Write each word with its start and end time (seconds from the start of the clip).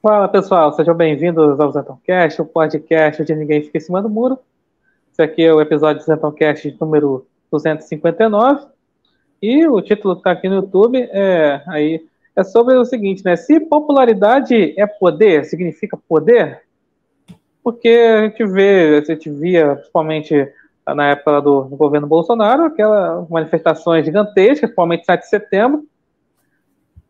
Fala 0.00 0.28
pessoal, 0.28 0.72
sejam 0.72 0.94
bem-vindos 0.94 1.58
ao 1.58 1.72
Zentoncast, 1.72 2.40
o 2.40 2.44
podcast 2.44 3.20
onde 3.20 3.34
ninguém 3.34 3.64
fica 3.64 3.78
em 3.78 3.80
cima 3.80 4.00
do 4.00 4.08
muro. 4.08 4.38
Esse 5.10 5.20
aqui 5.20 5.42
é 5.42 5.52
o 5.52 5.60
episódio 5.60 6.00
do 6.00 6.06
Zentoncast 6.06 6.76
número 6.80 7.26
259. 7.50 8.68
E 9.42 9.66
o 9.66 9.82
título 9.82 10.14
que 10.14 10.20
está 10.20 10.30
aqui 10.30 10.48
no 10.48 10.54
YouTube 10.54 10.98
é, 11.10 11.62
aí, 11.66 12.00
é 12.36 12.44
sobre 12.44 12.76
o 12.76 12.84
seguinte, 12.84 13.24
né? 13.24 13.34
Se 13.34 13.58
popularidade 13.58 14.72
é 14.78 14.86
poder, 14.86 15.44
significa 15.44 15.98
poder? 16.08 16.62
Porque 17.60 17.88
a 17.88 18.22
gente 18.28 18.46
vê, 18.46 18.98
a 18.98 19.04
gente 19.04 19.28
via, 19.28 19.74
principalmente 19.74 20.48
na 20.86 21.08
época 21.10 21.40
do, 21.40 21.62
do 21.62 21.76
governo 21.76 22.06
Bolsonaro, 22.06 22.66
aquelas 22.66 23.28
manifestações 23.28 24.04
gigantescas, 24.04 24.60
principalmente 24.60 25.04
7 25.04 25.22
de 25.22 25.28
setembro, 25.28 25.84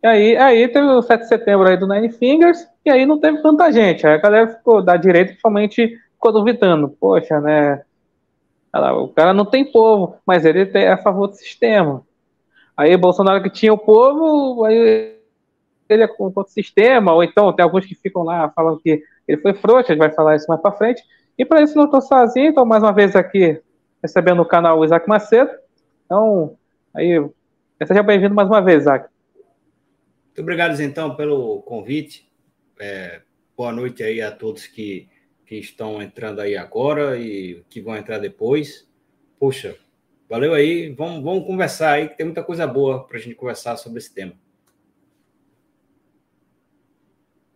e 0.02 0.06
aí, 0.06 0.36
aí 0.36 0.68
teve 0.68 0.86
o 0.86 1.02
7 1.02 1.22
de 1.22 1.28
setembro 1.28 1.68
aí 1.68 1.76
do 1.76 1.88
Nine 1.88 2.10
Fingers, 2.10 2.66
e 2.84 2.90
aí 2.90 3.04
não 3.04 3.18
teve 3.18 3.42
tanta 3.42 3.72
gente. 3.72 4.06
Aí 4.06 4.14
a 4.14 4.18
galera 4.18 4.48
ficou 4.48 4.82
da 4.82 4.96
direita, 4.96 5.30
principalmente, 5.30 5.98
ficou 6.14 6.32
duvidando. 6.32 6.88
Poxa, 6.88 7.40
né? 7.40 7.82
O 8.72 9.08
cara 9.08 9.32
não 9.32 9.44
tem 9.44 9.64
povo, 9.70 10.16
mas 10.24 10.44
ele 10.44 10.70
é 10.74 10.92
a 10.92 10.98
favor 10.98 11.26
do 11.26 11.34
sistema. 11.34 12.06
Aí 12.76 12.96
Bolsonaro 12.96 13.42
que 13.42 13.50
tinha 13.50 13.72
o 13.72 13.78
povo, 13.78 14.64
aí 14.64 15.16
ele 15.88 16.02
é 16.02 16.06
contra 16.06 16.42
o 16.42 16.46
sistema, 16.46 17.12
ou 17.12 17.24
então 17.24 17.52
tem 17.52 17.64
alguns 17.64 17.84
que 17.86 17.94
ficam 17.94 18.22
lá 18.22 18.50
falando 18.50 18.78
que 18.78 19.02
ele 19.26 19.40
foi 19.40 19.54
frouxo, 19.54 19.90
a 19.90 19.94
gente 19.94 19.98
vai 19.98 20.12
falar 20.12 20.36
isso 20.36 20.46
mais 20.48 20.60
para 20.60 20.76
frente. 20.76 21.02
E 21.36 21.44
para 21.44 21.62
isso 21.62 21.76
não 21.76 21.86
estou 21.86 22.00
sozinho, 22.00 22.50
então 22.50 22.64
mais 22.64 22.82
uma 22.82 22.92
vez 22.92 23.16
aqui 23.16 23.60
recebendo 24.00 24.42
o 24.42 24.46
canal 24.46 24.84
Isaac 24.84 25.08
Macedo. 25.08 25.50
Então, 26.04 26.54
aí, 26.94 27.24
seja 27.84 28.02
bem-vindo 28.02 28.34
mais 28.34 28.48
uma 28.48 28.62
vez, 28.62 28.82
Isaac. 28.82 29.08
Muito 30.38 30.44
obrigado, 30.44 30.80
então, 30.80 31.16
pelo 31.16 31.62
convite. 31.62 32.30
É, 32.78 33.22
boa 33.56 33.72
noite 33.72 34.04
aí 34.04 34.22
a 34.22 34.30
todos 34.30 34.68
que, 34.68 35.08
que 35.44 35.56
estão 35.56 36.00
entrando 36.00 36.40
aí 36.40 36.56
agora 36.56 37.18
e 37.18 37.64
que 37.68 37.80
vão 37.80 37.96
entrar 37.96 38.18
depois. 38.18 38.88
Poxa, 39.36 39.76
valeu 40.30 40.54
aí. 40.54 40.94
Vamos, 40.94 41.24
vamos 41.24 41.44
conversar 41.44 41.94
aí, 41.94 42.08
que 42.08 42.16
tem 42.16 42.24
muita 42.24 42.44
coisa 42.44 42.68
boa 42.68 43.04
para 43.04 43.16
a 43.16 43.20
gente 43.20 43.34
conversar 43.34 43.76
sobre 43.78 43.98
esse 43.98 44.14
tema. 44.14 44.32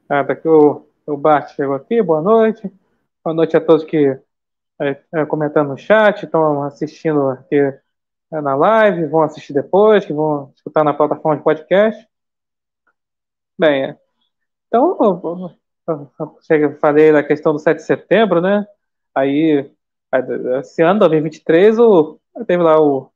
Ah, 0.09 0.25
daqui 0.25 0.49
o, 0.49 0.85
o 1.07 1.17
Bart 1.17 1.55
chegou 1.55 1.77
aqui, 1.77 2.03
boa 2.03 2.21
noite. 2.21 2.69
Boa 3.23 3.33
noite 3.33 3.57
a 3.57 3.61
todos 3.61 3.85
que 3.85 4.19
é, 4.81 5.01
é, 5.15 5.25
comentando 5.25 5.69
no 5.69 5.79
chat, 5.79 6.25
estão 6.25 6.65
assistindo 6.65 7.29
aqui 7.29 7.61
é, 8.33 8.41
na 8.41 8.57
live, 8.57 9.07
vão 9.07 9.23
assistir 9.23 9.53
depois, 9.53 10.05
que 10.05 10.13
vão 10.13 10.53
escutar 10.57 10.83
na 10.83 10.93
plataforma 10.93 11.37
de 11.37 11.45
podcast. 11.45 12.11
Bem, 13.63 13.85
é. 13.85 13.97
então, 14.67 15.57
eu 16.51 16.77
falei 16.81 17.13
da 17.13 17.23
questão 17.23 17.53
do 17.53 17.61
7 17.61 17.77
de 17.77 17.85
setembro, 17.85 18.41
né? 18.41 18.67
Aí, 19.15 19.71
esse 20.59 20.83
ano, 20.83 20.99
2023, 20.99 21.79
o, 21.79 22.19
teve 22.45 22.61
lá 22.61 22.81
o. 22.83 23.09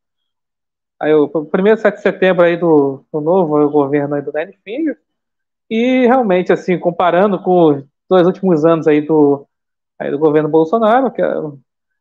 Aí, 1.00 1.12
o 1.12 1.28
primeiro 1.46 1.80
7 1.80 1.96
de 1.96 2.02
setembro 2.02 2.44
aí 2.44 2.56
do, 2.56 3.04
do 3.12 3.20
novo 3.20 3.68
governo 3.68 4.14
aí 4.14 4.22
do 4.22 4.32
Nine 4.32 4.56
Finger, 4.62 4.96
e 5.68 6.06
realmente, 6.06 6.52
assim, 6.52 6.78
comparando 6.78 7.42
com 7.42 7.70
os 7.70 7.84
dois 8.08 8.24
últimos 8.28 8.64
anos 8.64 8.86
aí 8.86 9.00
do, 9.00 9.48
aí 9.98 10.12
do 10.12 10.18
governo 10.18 10.48
Bolsonaro, 10.48 11.10
que 11.10 11.22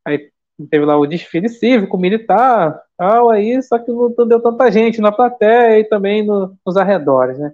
aí 0.05 0.31
teve 0.69 0.85
lá 0.85 0.95
o 0.95 1.07
desfile 1.07 1.49
cívico, 1.49 1.97
militar, 1.97 2.80
tal, 2.95 3.31
aí, 3.31 3.59
só 3.63 3.80
que 3.80 3.91
não 3.91 4.27
deu 4.27 4.39
tanta 4.39 4.71
gente 4.71 5.02
na 5.02 5.11
plateia 5.11 5.80
e 5.80 5.83
também 5.83 6.23
no, 6.23 6.55
nos 6.63 6.77
arredores, 6.77 7.39
né? 7.39 7.52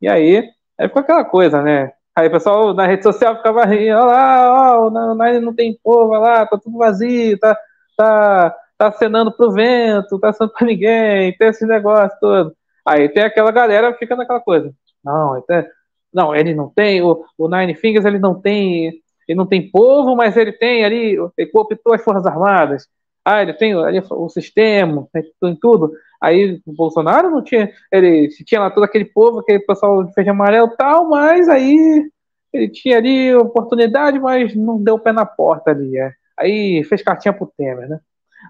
E 0.00 0.08
aí, 0.08 0.48
aí 0.78 0.88
ficou 0.88 1.02
aquela 1.02 1.24
coisa, 1.24 1.62
né? 1.62 1.92
Aí 2.16 2.28
o 2.28 2.30
pessoal 2.30 2.74
na 2.74 2.86
rede 2.86 3.02
social 3.02 3.36
ficava 3.36 3.64
rindo, 3.64 3.96
olha 3.96 4.04
lá, 4.04 4.78
ó, 4.78 4.88
o 4.88 5.14
Nine 5.14 5.40
não 5.40 5.54
tem 5.54 5.78
povo, 5.82 6.10
olha 6.12 6.20
lá, 6.20 6.46
tá 6.46 6.58
tudo 6.58 6.78
vazio, 6.78 7.38
tá, 7.38 7.56
tá, 7.96 8.56
tá 8.76 8.88
acenando 8.88 9.32
pro 9.32 9.52
vento, 9.52 10.18
tá 10.18 10.30
acenando 10.30 10.52
pra 10.54 10.66
ninguém, 10.66 11.36
tem 11.36 11.48
esse 11.48 11.64
negócio 11.66 12.18
todo. 12.20 12.54
Aí 12.86 13.08
tem 13.08 13.22
aquela 13.22 13.50
galera 13.52 13.94
fica 13.94 14.16
naquela 14.16 14.40
coisa. 14.40 14.72
Não, 15.04 15.34
até, 15.34 15.68
não, 16.12 16.34
ele 16.34 16.54
não 16.54 16.68
tem, 16.68 17.00
o, 17.02 17.24
o 17.38 17.48
Nine 17.48 17.74
Fingers 17.74 18.04
ele 18.04 18.18
não 18.18 18.34
tem, 18.40 18.86
ele 19.28 19.36
não 19.36 19.46
tem 19.46 19.70
povo, 19.70 20.16
mas 20.16 20.36
ele 20.36 20.52
tem 20.52 20.84
ali, 20.84 21.16
ele 21.38 21.50
cooptou 21.50 21.94
as 21.94 22.02
Forças 22.02 22.26
Armadas. 22.26 22.88
Ah, 23.24 23.42
ele 23.42 23.52
tem 23.54 23.74
ali 23.74 24.02
o 24.10 24.28
sistema, 24.28 25.06
tem 25.12 25.56
tudo. 25.60 25.92
Aí 26.20 26.60
o 26.66 26.72
Bolsonaro 26.72 27.30
não 27.30 27.42
tinha, 27.42 27.72
ele 27.90 28.28
tinha 28.28 28.60
lá 28.60 28.70
todo 28.70 28.84
aquele 28.84 29.06
povo, 29.06 29.38
aquele 29.38 29.60
pessoal 29.60 30.04
de 30.04 30.12
feijão 30.12 30.34
amarelo 30.34 30.68
e 30.72 30.76
tal, 30.76 31.08
mas 31.08 31.48
aí 31.48 32.10
ele 32.52 32.68
tinha 32.68 32.98
ali 32.98 33.34
oportunidade, 33.34 34.18
mas 34.18 34.54
não 34.54 34.82
deu 34.82 34.96
o 34.96 34.98
pé 34.98 35.12
na 35.12 35.24
porta 35.24 35.70
ali. 35.70 35.96
É. 35.96 36.12
Aí 36.38 36.84
fez 36.84 37.02
cartinha 37.02 37.32
pro 37.32 37.52
Temer, 37.56 37.88
né? 37.88 38.00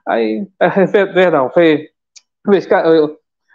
Aí, 0.06 0.46
perdão, 1.14 1.50
fez, 1.50 1.88
fez 2.44 2.68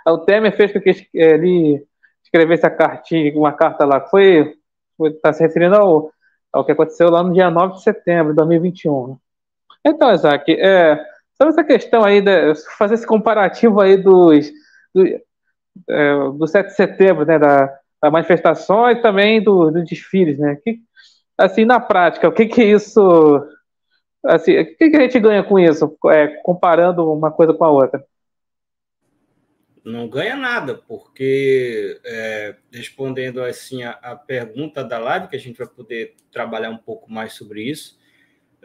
o 0.07 0.17
Temer 0.19 0.55
fez 0.55 0.71
com 0.71 0.79
que 0.79 1.07
ele 1.13 1.83
escrevesse 2.23 2.65
a 2.65 2.69
cartinha, 2.69 3.37
uma 3.37 3.53
carta 3.53 3.85
lá, 3.85 4.01
foi, 4.01 4.55
foi 4.97 5.11
tá 5.13 5.33
se 5.33 5.41
referindo 5.41 5.75
ao, 5.75 6.11
ao 6.51 6.65
que 6.65 6.71
aconteceu 6.71 7.09
lá 7.09 7.23
no 7.23 7.33
dia 7.33 7.49
9 7.49 7.75
de 7.75 7.83
setembro 7.83 8.31
de 8.31 8.37
2021. 8.37 9.07
Né? 9.07 9.15
Então, 9.85 10.13
Isaac, 10.13 10.51
é, 10.51 11.03
Sabe 11.35 11.51
essa 11.51 11.63
questão 11.63 12.03
aí, 12.03 12.21
de 12.21 12.55
fazer 12.77 12.95
esse 12.95 13.05
comparativo 13.05 13.81
aí 13.81 13.97
dos, 13.97 14.49
do, 14.93 15.05
é, 15.89 16.15
do 16.37 16.47
7 16.47 16.67
de 16.67 16.75
setembro, 16.75 17.25
né, 17.25 17.37
da, 17.37 17.77
da 18.01 18.09
manifestação 18.09 18.89
e 18.89 19.01
também 19.01 19.43
dos 19.43 19.73
do 19.73 19.83
desfiles, 19.83 20.39
né? 20.39 20.57
Que, 20.63 20.79
assim, 21.37 21.65
na 21.65 21.79
prática, 21.79 22.29
o 22.29 22.31
que 22.31 22.45
que 22.45 22.63
isso, 22.63 23.45
assim, 24.23 24.57
o 24.57 24.77
que 24.77 24.89
que 24.89 24.95
a 24.97 25.01
gente 25.01 25.19
ganha 25.19 25.43
com 25.43 25.59
isso, 25.59 25.97
é, 26.07 26.27
comparando 26.43 27.11
uma 27.11 27.31
coisa 27.31 27.53
com 27.53 27.65
a 27.65 27.69
outra? 27.69 28.05
Não 29.83 30.07
ganha 30.07 30.35
nada, 30.35 30.73
porque 30.87 31.99
é, 32.03 32.55
respondendo 32.73 33.43
assim 33.43 33.83
a, 33.83 33.91
a 33.91 34.15
pergunta 34.15 34.83
da 34.83 34.97
live, 34.97 35.27
que 35.27 35.35
a 35.35 35.39
gente 35.39 35.57
vai 35.57 35.67
poder 35.67 36.15
trabalhar 36.31 36.71
um 36.71 36.77
pouco 36.77 37.11
mais 37.11 37.33
sobre 37.33 37.61
isso, 37.61 37.95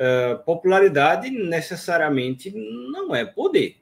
Uh, 0.01 0.43
popularidade 0.45 1.29
necessariamente 1.29 2.51
não 2.51 3.15
é 3.15 3.23
poder. 3.27 3.77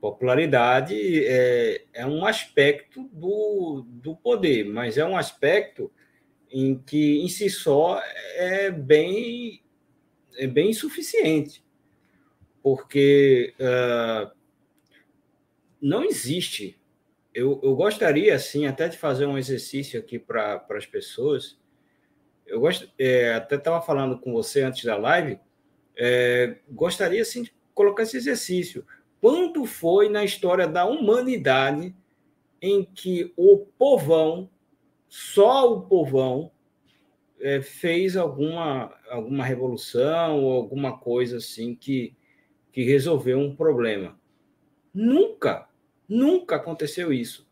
Popularidade 0.00 1.24
é, 1.24 1.84
é 1.92 2.04
um 2.04 2.26
aspecto 2.26 3.08
do, 3.12 3.84
do 3.86 4.16
poder, 4.16 4.64
mas 4.64 4.98
é 4.98 5.04
um 5.04 5.16
aspecto 5.16 5.92
em 6.50 6.76
que, 6.76 7.20
em 7.20 7.28
si 7.28 7.48
só, 7.48 8.02
é 8.34 8.72
bem, 8.72 9.62
é 10.36 10.48
bem 10.48 10.70
insuficiente. 10.70 11.62
Porque 12.60 13.54
uh, 13.60 14.32
não 15.80 16.02
existe. 16.02 16.76
Eu, 17.32 17.60
eu 17.62 17.76
gostaria, 17.76 18.34
assim, 18.34 18.66
até 18.66 18.88
de 18.88 18.98
fazer 18.98 19.26
um 19.26 19.38
exercício 19.38 20.00
aqui 20.00 20.18
para 20.18 20.66
as 20.70 20.86
pessoas 20.86 21.59
eu 22.50 22.58
gosto, 22.60 22.90
é, 22.98 23.34
até 23.34 23.54
estava 23.54 23.80
falando 23.80 24.18
com 24.18 24.32
você 24.32 24.62
antes 24.62 24.84
da 24.84 24.96
live, 24.96 25.38
é, 25.96 26.56
gostaria 26.68 27.22
assim, 27.22 27.44
de 27.44 27.54
colocar 27.72 28.02
esse 28.02 28.16
exercício. 28.16 28.84
Quando 29.20 29.64
foi 29.64 30.08
na 30.08 30.24
história 30.24 30.66
da 30.66 30.84
humanidade 30.84 31.94
em 32.60 32.84
que 32.84 33.32
o 33.36 33.58
povão, 33.78 34.50
só 35.08 35.72
o 35.72 35.82
povão, 35.82 36.50
é, 37.40 37.62
fez 37.62 38.16
alguma, 38.16 38.92
alguma 39.08 39.44
revolução 39.44 40.42
ou 40.42 40.52
alguma 40.52 40.98
coisa 40.98 41.36
assim 41.36 41.74
que, 41.74 42.14
que 42.72 42.82
resolveu 42.82 43.38
um 43.38 43.54
problema? 43.54 44.18
Nunca, 44.92 45.68
nunca 46.08 46.56
aconteceu 46.56 47.12
isso. 47.12 47.48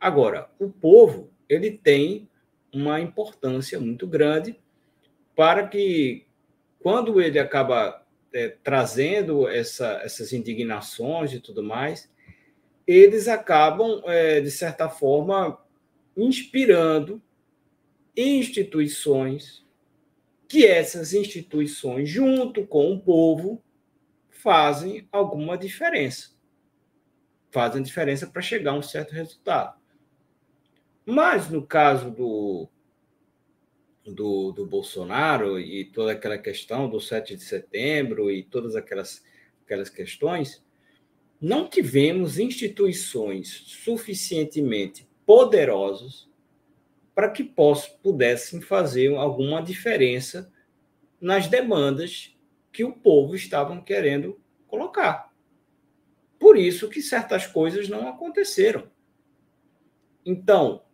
Agora, 0.00 0.50
o 0.58 0.70
povo 0.70 1.30
ele 1.46 1.70
tem 1.70 2.29
uma 2.72 3.00
importância 3.00 3.78
muito 3.80 4.06
grande 4.06 4.58
para 5.34 5.66
que, 5.66 6.26
quando 6.80 7.20
ele 7.20 7.38
acaba 7.38 8.04
é, 8.32 8.56
trazendo 8.62 9.48
essa, 9.48 10.00
essas 10.02 10.32
indignações 10.32 11.32
e 11.32 11.40
tudo 11.40 11.62
mais, 11.62 12.10
eles 12.86 13.28
acabam, 13.28 14.02
é, 14.06 14.40
de 14.40 14.50
certa 14.50 14.88
forma, 14.88 15.58
inspirando 16.16 17.22
instituições 18.16 19.64
que 20.48 20.66
essas 20.66 21.14
instituições, 21.14 22.08
junto 22.08 22.66
com 22.66 22.92
o 22.92 23.00
povo, 23.00 23.62
fazem 24.28 25.08
alguma 25.12 25.56
diferença. 25.56 26.30
Fazem 27.52 27.82
diferença 27.82 28.26
para 28.26 28.42
chegar 28.42 28.72
a 28.72 28.78
um 28.78 28.82
certo 28.82 29.12
resultado. 29.12 29.79
Mas 31.10 31.50
no 31.50 31.66
caso 31.66 32.08
do, 32.08 32.68
do, 34.06 34.52
do 34.52 34.64
Bolsonaro 34.64 35.58
e 35.58 35.84
toda 35.86 36.12
aquela 36.12 36.38
questão 36.38 36.88
do 36.88 37.00
7 37.00 37.34
de 37.34 37.42
setembro 37.42 38.30
e 38.30 38.44
todas 38.44 38.76
aquelas, 38.76 39.24
aquelas 39.64 39.90
questões, 39.90 40.64
não 41.40 41.68
tivemos 41.68 42.38
instituições 42.38 43.48
suficientemente 43.66 45.08
poderosas 45.26 46.30
para 47.12 47.28
que 47.28 47.42
pudessem 48.02 48.60
fazer 48.60 49.12
alguma 49.16 49.60
diferença 49.60 50.52
nas 51.20 51.48
demandas 51.48 52.36
que 52.72 52.84
o 52.84 52.92
povo 52.92 53.34
estava 53.34 53.80
querendo 53.82 54.40
colocar. 54.68 55.34
Por 56.38 56.56
isso 56.56 56.88
que 56.88 57.02
certas 57.02 57.48
coisas 57.48 57.88
não 57.88 58.08
aconteceram. 58.08 58.88
Então, 60.24 60.84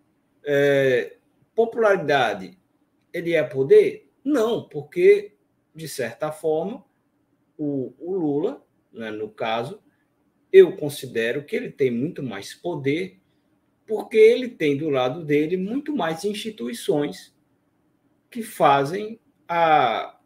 é, 0.47 1.17
popularidade, 1.55 2.57
ele 3.13 3.35
é 3.35 3.43
poder? 3.43 4.09
Não, 4.25 4.69
porque, 4.69 5.33
de 5.75 5.89
certa 5.89 6.31
forma, 6.31 6.85
o, 7.59 7.93
o 7.99 8.15
Lula, 8.15 8.65
né, 8.93 9.11
no 9.11 9.29
caso, 9.29 9.83
eu 10.53 10.77
considero 10.77 11.45
que 11.45 11.57
ele 11.57 11.71
tem 11.71 11.91
muito 11.91 12.23
mais 12.23 12.55
poder, 12.55 13.19
porque 13.87 14.17
ele 14.17 14.49
tem 14.49 14.77
do 14.77 14.89
lado 14.89 15.25
dele 15.25 15.57
muito 15.57 15.95
mais 15.95 16.25
instituições 16.25 17.35
que 18.31 18.43
fazem 18.43 19.21
a, 19.49 20.19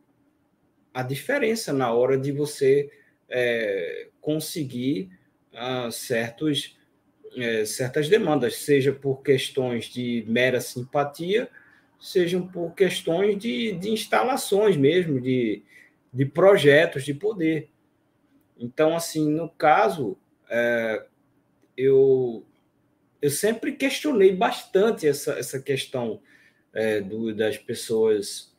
a 0.93 1.03
diferença 1.03 1.73
na 1.73 1.93
hora 1.93 2.19
de 2.19 2.33
você 2.33 2.91
é, 3.29 4.09
conseguir 4.21 5.11
ah, 5.53 5.91
certos, 5.91 6.77
é, 7.37 7.65
certas 7.65 8.09
demandas, 8.09 8.57
seja 8.57 8.93
por 8.93 9.23
questões 9.23 9.87
de 9.87 10.25
mera 10.27 10.61
simpatia, 10.61 11.49
sejam 11.99 12.47
por 12.47 12.75
questões 12.75 13.39
de, 13.39 13.73
de 13.73 13.91
instalações 13.91 14.77
mesmo, 14.77 15.21
de, 15.21 15.63
de 16.13 16.25
projetos 16.25 17.05
de 17.05 17.15
poder. 17.15 17.69
Então, 18.59 18.95
assim, 18.95 19.31
no 19.31 19.49
caso, 19.49 20.17
é, 20.49 21.05
eu, 21.77 22.45
eu 23.21 23.31
sempre 23.31 23.73
questionei 23.73 24.35
bastante 24.35 25.07
essa, 25.07 25.33
essa 25.33 25.61
questão 25.61 26.21
é, 26.73 27.01
do, 27.01 27.35
das 27.35 27.57
pessoas 27.57 28.51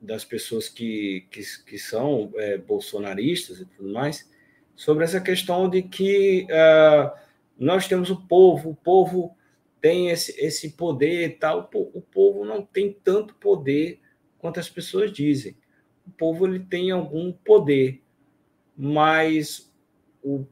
das 0.00 0.22
pessoas 0.22 0.68
que, 0.68 1.26
que, 1.30 1.40
que 1.64 1.78
são 1.78 2.30
é, 2.36 2.58
bolsonaristas 2.58 3.60
e 3.60 3.64
tudo 3.64 3.90
mais, 3.90 4.30
sobre 4.76 5.02
essa 5.04 5.18
questão 5.18 5.68
de 5.68 5.82
que 5.82 6.46
uh, 6.50 7.23
nós 7.58 7.86
temos 7.86 8.10
o 8.10 8.26
povo, 8.26 8.70
o 8.70 8.74
povo 8.74 9.36
tem 9.80 10.10
esse, 10.10 10.34
esse 10.40 10.70
poder 10.70 11.26
e 11.26 11.30
tal, 11.30 11.70
o 11.72 12.00
povo 12.00 12.44
não 12.44 12.62
tem 12.62 12.92
tanto 13.04 13.34
poder 13.34 14.00
quanto 14.38 14.58
as 14.58 14.68
pessoas 14.68 15.12
dizem. 15.12 15.56
O 16.06 16.10
povo 16.10 16.46
ele 16.46 16.60
tem 16.60 16.90
algum 16.90 17.32
poder, 17.32 18.02
mas 18.76 19.72
o, 20.22 20.44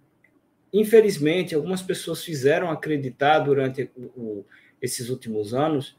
infelizmente 0.73 1.55
algumas 1.55 1.83
pessoas 1.83 2.23
fizeram 2.23 2.71
acreditar 2.71 3.41
durante 3.41 3.91
o, 3.97 4.45
esses 4.81 5.09
últimos 5.09 5.55
anos 5.55 5.97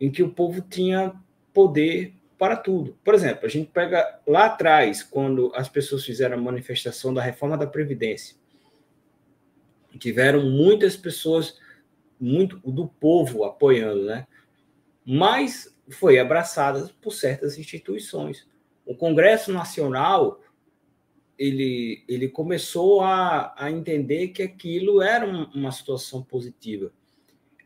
em 0.00 0.10
que 0.10 0.22
o 0.22 0.30
povo 0.30 0.60
tinha 0.60 1.14
poder 1.52 2.14
para 2.38 2.56
tudo. 2.56 2.98
Por 3.04 3.14
exemplo, 3.14 3.46
a 3.46 3.48
gente 3.48 3.70
pega 3.70 4.20
lá 4.26 4.46
atrás, 4.46 5.02
quando 5.02 5.52
as 5.54 5.68
pessoas 5.68 6.04
fizeram 6.04 6.36
a 6.36 6.40
manifestação 6.40 7.14
da 7.14 7.22
reforma 7.22 7.56
da 7.56 7.66
Previdência. 7.66 8.36
Tiveram 9.98 10.48
muitas 10.48 10.96
pessoas, 10.96 11.58
muito 12.18 12.58
do 12.58 12.86
povo 12.88 13.44
apoiando, 13.44 14.04
né? 14.04 14.26
Mas 15.04 15.76
foi 15.90 16.18
abraçada 16.18 16.90
por 17.00 17.12
certas 17.12 17.58
instituições. 17.58 18.48
O 18.86 18.94
Congresso 18.94 19.52
Nacional 19.52 20.40
ele, 21.38 22.04
ele 22.08 22.28
começou 22.28 23.02
a, 23.02 23.54
a 23.56 23.70
entender 23.70 24.28
que 24.28 24.42
aquilo 24.42 25.02
era 25.02 25.26
uma 25.26 25.72
situação 25.72 26.22
positiva. 26.22 26.92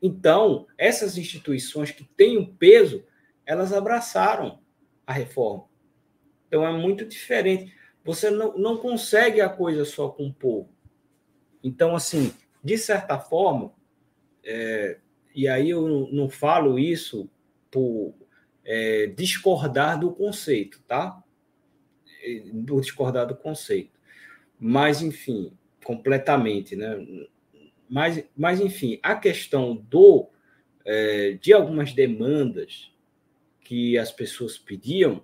Então, 0.01 0.67
essas 0.77 1.19
instituições 1.19 1.91
que 1.91 2.05
têm 2.05 2.39
um 2.39 2.47
peso, 2.47 3.05
elas 3.45 3.73
abraçaram 3.73 4.61
a 5.07 5.13
reforma. 5.13 5.65
Então, 6.47 6.67
é 6.67 6.73
muito 6.73 7.05
diferente. 7.05 7.75
Você 8.05 8.31
não, 8.31 8.57
não 8.57 8.77
consegue 8.79 9.41
a 9.41 9.49
coisa 9.49 9.85
só 9.85 10.09
com 10.09 10.29
o 10.29 10.33
povo. 10.33 10.71
Então, 11.69 11.95
assim, 11.95 12.33
de 12.65 12.79
certa 12.79 13.19
forma, 13.19 13.75
é, 14.43 14.99
e 15.35 15.47
aí 15.47 15.69
eu 15.69 16.09
não 16.11 16.31
falo 16.31 16.79
isso 16.79 17.31
por 17.71 18.15
é, 18.65 19.07
discordar 19.09 20.01
do 20.01 20.11
conceito, 20.11 20.81
tá? 20.89 21.23
por 22.67 22.81
discordar 22.81 23.27
do 23.27 23.37
conceito. 23.37 23.99
Mas, 24.59 25.03
enfim, 25.03 25.53
completamente, 25.85 26.75
né? 26.75 27.07
Mas, 27.89 28.25
mas 28.37 28.61
enfim, 28.61 28.99
a 29.03 29.15
questão 29.15 29.77
do 29.77 30.29
é, 30.85 31.33
de 31.41 31.53
algumas 31.53 31.93
demandas 31.93 32.91
que 33.61 33.97
as 33.99 34.11
pessoas 34.11 34.59
pediam 34.59 35.23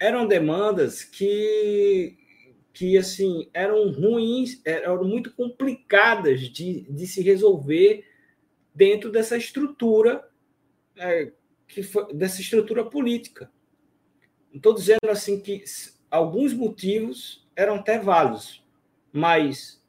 eram 0.00 0.26
demandas 0.26 1.02
que 1.02 2.16
que 2.72 2.96
assim 2.96 3.48
eram 3.52 3.90
ruins, 3.90 4.60
eram 4.64 5.04
muito 5.04 5.32
complicadas 5.34 6.40
de, 6.42 6.82
de 6.82 7.06
se 7.06 7.22
resolver 7.22 8.04
dentro 8.74 9.10
dessa 9.10 9.36
estrutura 9.36 10.28
é, 10.96 11.32
que 11.66 11.82
foi, 11.82 12.12
dessa 12.14 12.40
estrutura 12.40 12.84
política. 12.84 13.50
Estou 14.52 14.74
dizendo 14.74 15.08
assim 15.10 15.40
que 15.40 15.64
alguns 16.10 16.52
motivos 16.52 17.46
eram 17.54 17.76
até 17.76 17.98
válidos, 17.98 18.64
mas 19.12 19.82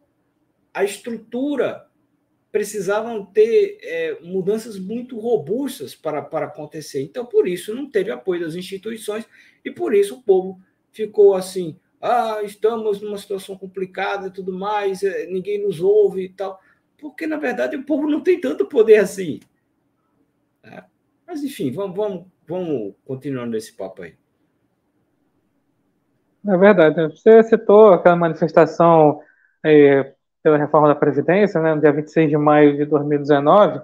a 0.74 0.84
estrutura 0.84 1.88
precisavam 2.52 3.26
ter 3.26 3.78
é, 3.82 4.20
mudanças 4.22 4.80
muito 4.80 5.20
robustas 5.20 5.96
para, 5.96 6.22
para 6.22 6.48
acontecer. 6.48 7.02
Então, 7.02 7.26
por 7.26 7.48
isso, 7.48 7.76
não 7.76 7.90
teve 7.90 8.12
apoio 8.12 8.42
das 8.42 8.56
instituições 8.56 9.26
e 9.64 9.70
por 9.70 9.94
isso 9.94 10.16
o 10.16 10.24
povo 10.24 10.60
ficou 10.92 11.36
assim: 11.36 11.80
ah, 12.02 12.42
estamos 12.44 13.02
numa 13.02 13.18
situação 13.18 13.58
complicada 13.58 14.28
e 14.28 14.32
tudo 14.32 14.54
mais, 14.54 15.04
é, 15.04 15.26
ninguém 15.26 15.64
nos 15.64 15.82
ouve 15.82 16.26
e 16.26 16.30
tal. 16.30 16.60
Porque, 16.98 17.28
na 17.28 17.38
verdade, 17.38 17.76
o 17.76 17.86
povo 17.86 18.10
não 18.10 18.22
tem 18.22 18.40
tanto 18.40 18.66
poder 18.66 18.98
assim. 18.98 19.40
É. 20.64 20.84
Mas, 21.28 21.44
enfim, 21.44 21.72
vamos, 21.72 21.96
vamos, 21.96 22.26
vamos 22.48 22.94
continuando 23.06 23.56
esse 23.56 23.76
papo 23.76 24.02
aí. 24.02 24.16
É 26.48 26.58
verdade. 26.58 27.02
Você 27.12 27.44
citou 27.44 27.94
aquela 27.94 28.16
manifestação 28.16 29.22
é, 29.64 30.14
pela 30.42 30.58
reforma 30.58 30.88
da 30.88 30.96
Previdência, 30.96 31.62
né, 31.62 31.76
no 31.76 31.82
dia 31.82 31.92
26 31.92 32.30
de 32.30 32.38
maio 32.38 32.78
de 32.78 32.86
2019, 32.86 33.82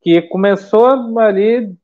que 0.00 0.22
começou 0.22 0.86
ali, 1.18 1.76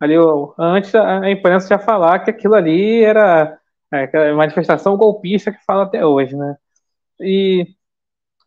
ali 0.00 0.14
antes 0.58 0.94
a 0.94 1.30
imprensa 1.30 1.68
já 1.68 1.78
falar 1.78 2.20
que 2.20 2.30
aquilo 2.30 2.54
ali 2.54 3.02
era 3.02 3.58
é, 4.02 4.32
manifestação 4.32 4.96
golpista 4.96 5.52
que 5.52 5.64
fala 5.64 5.84
até 5.84 6.04
hoje, 6.04 6.36
né? 6.36 6.56
E, 7.20 7.66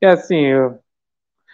e 0.02 0.06
assim, 0.06 0.46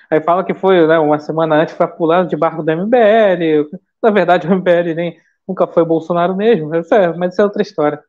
aí 0.09 0.21
fala 0.21 0.43
que 0.43 0.53
foi 0.53 0.85
né, 0.87 0.99
uma 0.99 1.19
semana 1.19 1.55
antes 1.55 1.75
para 1.75 1.87
pular 1.87 2.25
de 2.25 2.35
barco 2.35 2.63
do 2.63 2.71
MBL. 2.71 3.69
Na 4.01 4.11
verdade, 4.11 4.47
o 4.47 4.53
MBL 4.53 4.95
nem, 4.95 5.19
nunca 5.47 5.67
foi 5.67 5.85
Bolsonaro 5.85 6.35
mesmo, 6.35 6.75
isso 6.75 6.93
é, 6.93 7.15
mas 7.15 7.33
isso 7.33 7.41
é 7.41 7.45
outra 7.45 7.61
história. 7.61 8.03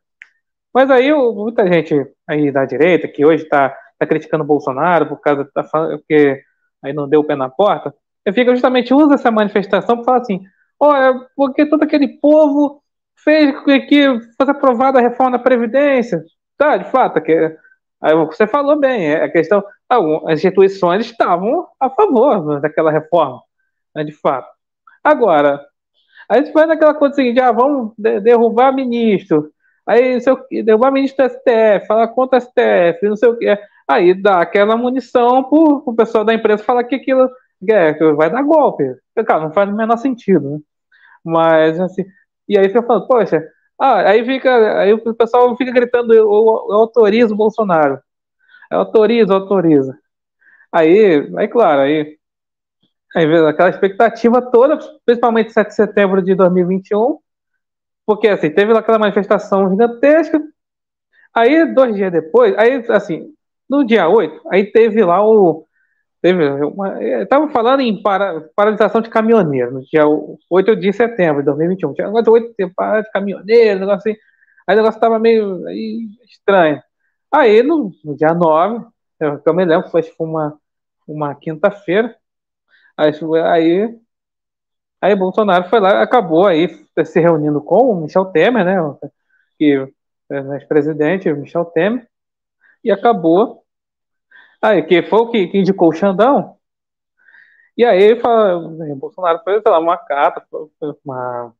Mas 0.73 0.91
aí 0.91 1.13
muita 1.13 1.65
gente 1.67 1.95
aí 2.27 2.51
da 2.51 2.65
direita, 2.65 3.07
que 3.07 3.25
hoje 3.25 3.43
está 3.43 3.75
tá 3.97 4.05
criticando 4.05 4.43
o 4.43 4.47
Bolsonaro 4.47 5.07
por 5.07 5.21
causa 5.21 5.49
da 5.55 5.63
porque 5.63 6.41
aí 6.83 6.93
não 6.93 7.07
deu 7.07 7.21
o 7.21 7.23
pé 7.23 7.35
na 7.35 7.49
porta, 7.49 7.93
fica 8.33 8.51
justamente 8.51 8.93
usa 8.93 9.15
essa 9.15 9.31
manifestação 9.31 9.97
para 9.97 10.05
falar 10.05 10.17
assim, 10.19 10.41
olha, 10.79 11.27
porque 11.35 11.65
todo 11.65 11.83
aquele 11.83 12.07
povo 12.19 12.83
fez 13.25 13.53
com 13.59 13.65
que 13.65 14.19
fosse 14.37 14.51
aprovada 14.51 14.99
a 14.99 15.01
reforma 15.01 15.37
da 15.37 15.43
Previdência. 15.43 16.23
Tá, 16.57 16.77
de 16.77 16.89
fato, 16.89 17.21
que, 17.21 17.57
aí 18.01 18.15
você 18.15 18.47
falou 18.47 18.79
bem, 18.79 19.11
é 19.11 19.23
a 19.25 19.29
questão, 19.29 19.61
as 19.89 20.39
instituições 20.39 21.05
estavam 21.05 21.67
a 21.77 21.89
favor 21.89 22.61
daquela 22.61 22.91
reforma, 22.91 23.41
né, 23.93 24.05
de 24.05 24.13
fato. 24.13 24.47
Agora, 25.03 25.61
a 26.29 26.37
gente 26.37 26.53
vai 26.53 26.65
naquela 26.65 26.93
coisa 26.93 27.15
seguinte, 27.15 27.41
ah, 27.41 27.51
vamos 27.51 27.91
derrubar 27.97 28.73
ministro, 28.73 29.51
Aí 29.87 30.19
se 30.19 30.29
eu 30.29 30.43
derrubar 30.63 30.91
ministro 30.91 31.27
do 31.27 31.31
STF, 31.31 31.85
falar 31.87 32.07
contra 32.09 32.39
o 32.39 32.41
STF, 32.41 33.07
não 33.07 33.15
sei 33.15 33.29
o 33.29 33.37
que. 33.37 33.57
Aí 33.87 34.19
dá 34.19 34.41
aquela 34.41 34.75
munição 34.75 35.43
pro, 35.43 35.81
pro 35.83 35.95
pessoal 35.95 36.25
da 36.25 36.33
empresa 36.33 36.63
falar 36.63 36.83
que 36.85 36.95
aquilo 36.95 37.29
é, 37.69 37.93
que 37.93 38.13
vai 38.13 38.29
dar 38.29 38.41
golpe. 38.41 38.83
Cara, 39.27 39.41
não 39.41 39.53
faz 39.53 39.69
o 39.69 39.75
menor 39.75 39.97
sentido, 39.97 40.49
né? 40.49 40.59
Mas 41.23 41.79
assim, 41.79 42.03
e 42.47 42.57
aí 42.57 42.69
você 42.69 42.81
fala, 42.81 43.07
poxa, 43.07 43.43
ah, 43.79 44.09
aí 44.09 44.23
fica, 44.25 44.79
aí 44.79 44.93
o 44.93 45.15
pessoal 45.15 45.55
fica 45.57 45.71
gritando, 45.71 46.13
eu, 46.13 46.25
eu 46.25 46.75
autorizo 46.75 47.33
o 47.33 47.37
Bolsonaro. 47.37 47.99
Eu 48.71 48.79
autorizo, 48.79 49.33
autoriza. 49.33 49.97
Aí, 50.71 51.29
aí 51.37 51.47
claro, 51.47 51.81
aí, 51.81 52.17
aí 53.15 53.47
aquela 53.47 53.69
expectativa 53.69 54.41
toda, 54.41 54.77
principalmente 55.05 55.53
7 55.53 55.69
de 55.69 55.75
setembro 55.75 56.21
de 56.21 56.35
2021, 56.35 57.19
porque, 58.05 58.27
assim, 58.27 58.49
teve 58.51 58.77
aquela 58.77 58.99
manifestação 58.99 59.69
gigantesca. 59.69 60.41
Aí, 61.33 61.65
dois 61.73 61.95
dias 61.95 62.11
depois, 62.11 62.55
aí, 62.57 62.85
assim, 62.89 63.33
no 63.69 63.83
dia 63.83 64.07
8, 64.07 64.41
aí 64.51 64.71
teve 64.71 65.03
lá 65.03 65.25
o. 65.25 65.65
teve 66.21 66.47
uma. 66.63 67.03
Estava 67.21 67.49
falando 67.49 67.81
em 67.81 68.01
para, 68.01 68.41
paralisação 68.55 69.01
de 69.01 69.09
caminhoneiro, 69.09 69.73
no 69.73 69.81
dia 69.81 70.03
8 70.49 70.75
de 70.75 70.93
setembro 70.93 71.41
de 71.41 71.45
2021. 71.45 71.93
Tinha 71.93 72.09
8 72.09 72.55
de 72.57 72.67
parada 72.73 73.03
de 73.03 73.11
caminhoneiro, 73.11 73.79
negócio 73.81 74.11
assim. 74.11 74.19
Aí 74.67 74.75
o 74.75 74.77
negócio 74.77 74.97
estava 74.97 75.19
meio 75.19 75.65
aí, 75.67 76.07
estranho. 76.29 76.81
Aí, 77.31 77.61
no, 77.63 77.91
no 78.03 78.15
dia 78.15 78.33
9, 78.33 78.85
eu, 79.19 79.41
eu 79.45 79.53
me 79.53 79.65
lembro, 79.65 79.89
foi 79.89 80.01
uma, 80.19 80.57
uma 81.07 81.35
quinta-feira. 81.35 82.15
Aí, 82.97 83.11
aí, 83.43 83.99
aí 85.01 85.15
Bolsonaro 85.15 85.69
foi 85.69 85.79
lá, 85.79 86.01
acabou 86.01 86.47
aí 86.47 86.67
se 87.05 87.19
reunindo 87.19 87.61
com 87.61 87.91
o 87.91 88.01
Michel 88.01 88.25
Temer, 88.25 88.65
né? 88.65 88.77
Que 89.57 89.87
é 90.31 90.39
ex-presidente, 90.55 91.31
Michel 91.33 91.65
Temer, 91.65 92.07
e 92.83 92.91
acabou. 92.91 93.64
Aí, 94.65 94.81
que 94.81 95.03
foi 95.03 95.19
o 95.19 95.29
que, 95.29 95.47
que 95.47 95.59
indicou 95.59 95.89
o 95.89 95.93
Xandão. 95.93 96.55
E 97.77 97.85
aí, 97.85 98.19
fala, 98.19 98.57
Bolsonaro 98.95 99.39
fez 99.43 99.61
lá, 99.63 99.77
uma 99.77 99.95
carta, 99.95 100.43
uma, 101.05 101.53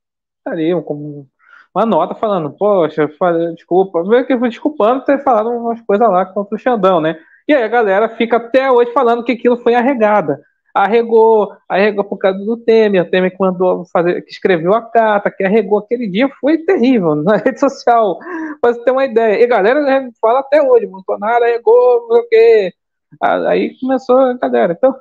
ali, 0.44 0.74
um, 0.74 1.28
uma 1.74 1.86
nota 1.86 2.16
falando, 2.16 2.50
poxa, 2.52 3.08
desculpa, 3.54 4.04
meio 4.04 4.26
que 4.26 4.36
desculpando 4.38 5.06
ter 5.06 5.22
falado 5.24 5.50
umas 5.52 5.80
coisas 5.82 6.10
lá 6.10 6.26
contra 6.26 6.56
o 6.56 6.60
Xandão, 6.60 7.00
né? 7.00 7.20
E 7.48 7.54
aí 7.54 7.62
a 7.64 7.68
galera 7.68 8.10
fica 8.10 8.38
até 8.38 8.72
hoje 8.72 8.92
falando 8.92 9.24
que 9.24 9.34
aquilo 9.34 9.58
foi 9.58 9.76
arregada. 9.76 10.42
Arregou, 10.74 11.56
arregou 11.70 12.04
por 12.06 12.18
causa 12.18 12.40
do 12.40 12.58
Temer, 12.58 13.04
o 13.04 13.10
Temer 13.10 13.32
que 13.32 13.40
mandou 13.40 13.86
fazer, 13.86 14.22
que 14.24 14.32
escreveu 14.32 14.74
a 14.74 14.82
carta, 14.82 15.30
que 15.30 15.44
arregou 15.44 15.78
aquele 15.78 16.08
dia, 16.08 16.28
foi 16.42 16.58
terrível 16.58 17.14
na 17.24 17.38
rede 17.38 17.60
social, 17.60 18.18
pra 18.60 18.74
você 18.74 18.84
ter 18.84 18.92
uma 18.92 19.06
ideia. 19.06 19.40
E 19.40 19.44
a 19.44 19.48
galera 19.48 20.10
fala 20.20 20.40
até 20.40 20.60
hoje, 20.62 20.88
Bolsonaro 20.88 21.44
arregou, 21.44 22.08
não 22.10 22.16
sei 22.16 22.26
o 22.26 22.30
quê. 22.30 22.74
Aí 23.22 23.78
começou 23.80 24.18
a 24.20 24.34
galera. 24.34 24.74
Então, 24.74 24.96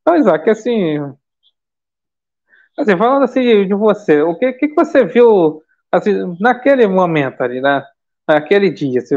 então 0.00 0.16
Isaac, 0.16 0.48
assim, 0.50 0.98
assim, 2.78 2.96
falando 2.96 3.24
assim 3.24 3.66
de 3.66 3.74
você, 3.74 4.22
o 4.22 4.36
que, 4.38 4.52
que 4.54 4.74
você 4.74 5.04
viu 5.04 5.62
assim, 5.92 6.36
naquele 6.40 6.86
momento 6.86 7.40
ali, 7.42 7.60
né? 7.60 7.84
naquele 8.26 8.70
dia, 8.70 9.00
assim, 9.00 9.16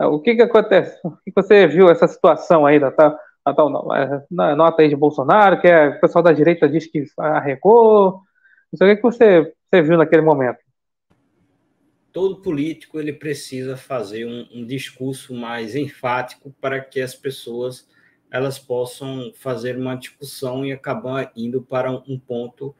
o 0.00 0.20
que 0.20 0.34
que 0.36 0.42
acontece? 0.42 0.98
O 1.04 1.10
que 1.24 1.32
você 1.34 1.66
viu 1.66 1.88
essa 1.90 2.08
situação 2.08 2.66
aí 2.66 2.80
da 2.80 2.90
tal, 2.90 3.16
da 3.44 3.54
tal 3.54 3.94
é, 3.94 4.24
na 4.30 4.56
nota 4.56 4.82
aí 4.82 4.88
de 4.88 4.96
Bolsonaro, 4.96 5.60
que 5.60 5.68
é, 5.68 5.88
o 5.88 6.00
pessoal 6.00 6.22
da 6.24 6.32
direita 6.32 6.68
diz 6.68 6.86
que 6.86 7.04
arregou, 7.18 8.20
não 8.72 8.78
sei 8.78 8.86
o 8.88 8.90
que, 8.90 8.96
que 8.96 9.02
você, 9.02 9.54
você 9.70 9.82
viu 9.82 9.98
naquele 9.98 10.22
momento? 10.22 10.58
Todo 12.12 12.42
político 12.42 13.00
ele 13.00 13.12
precisa 13.12 13.76
fazer 13.76 14.26
um, 14.26 14.46
um 14.52 14.66
discurso 14.66 15.34
mais 15.34 15.74
enfático 15.74 16.54
para 16.60 16.80
que 16.80 17.00
as 17.00 17.14
pessoas 17.14 17.88
elas 18.30 18.58
possam 18.58 19.32
fazer 19.34 19.76
uma 19.76 19.94
discussão 19.94 20.64
e 20.64 20.72
acabar 20.72 21.32
indo 21.36 21.62
para 21.62 21.90
um 21.90 22.18
ponto 22.18 22.74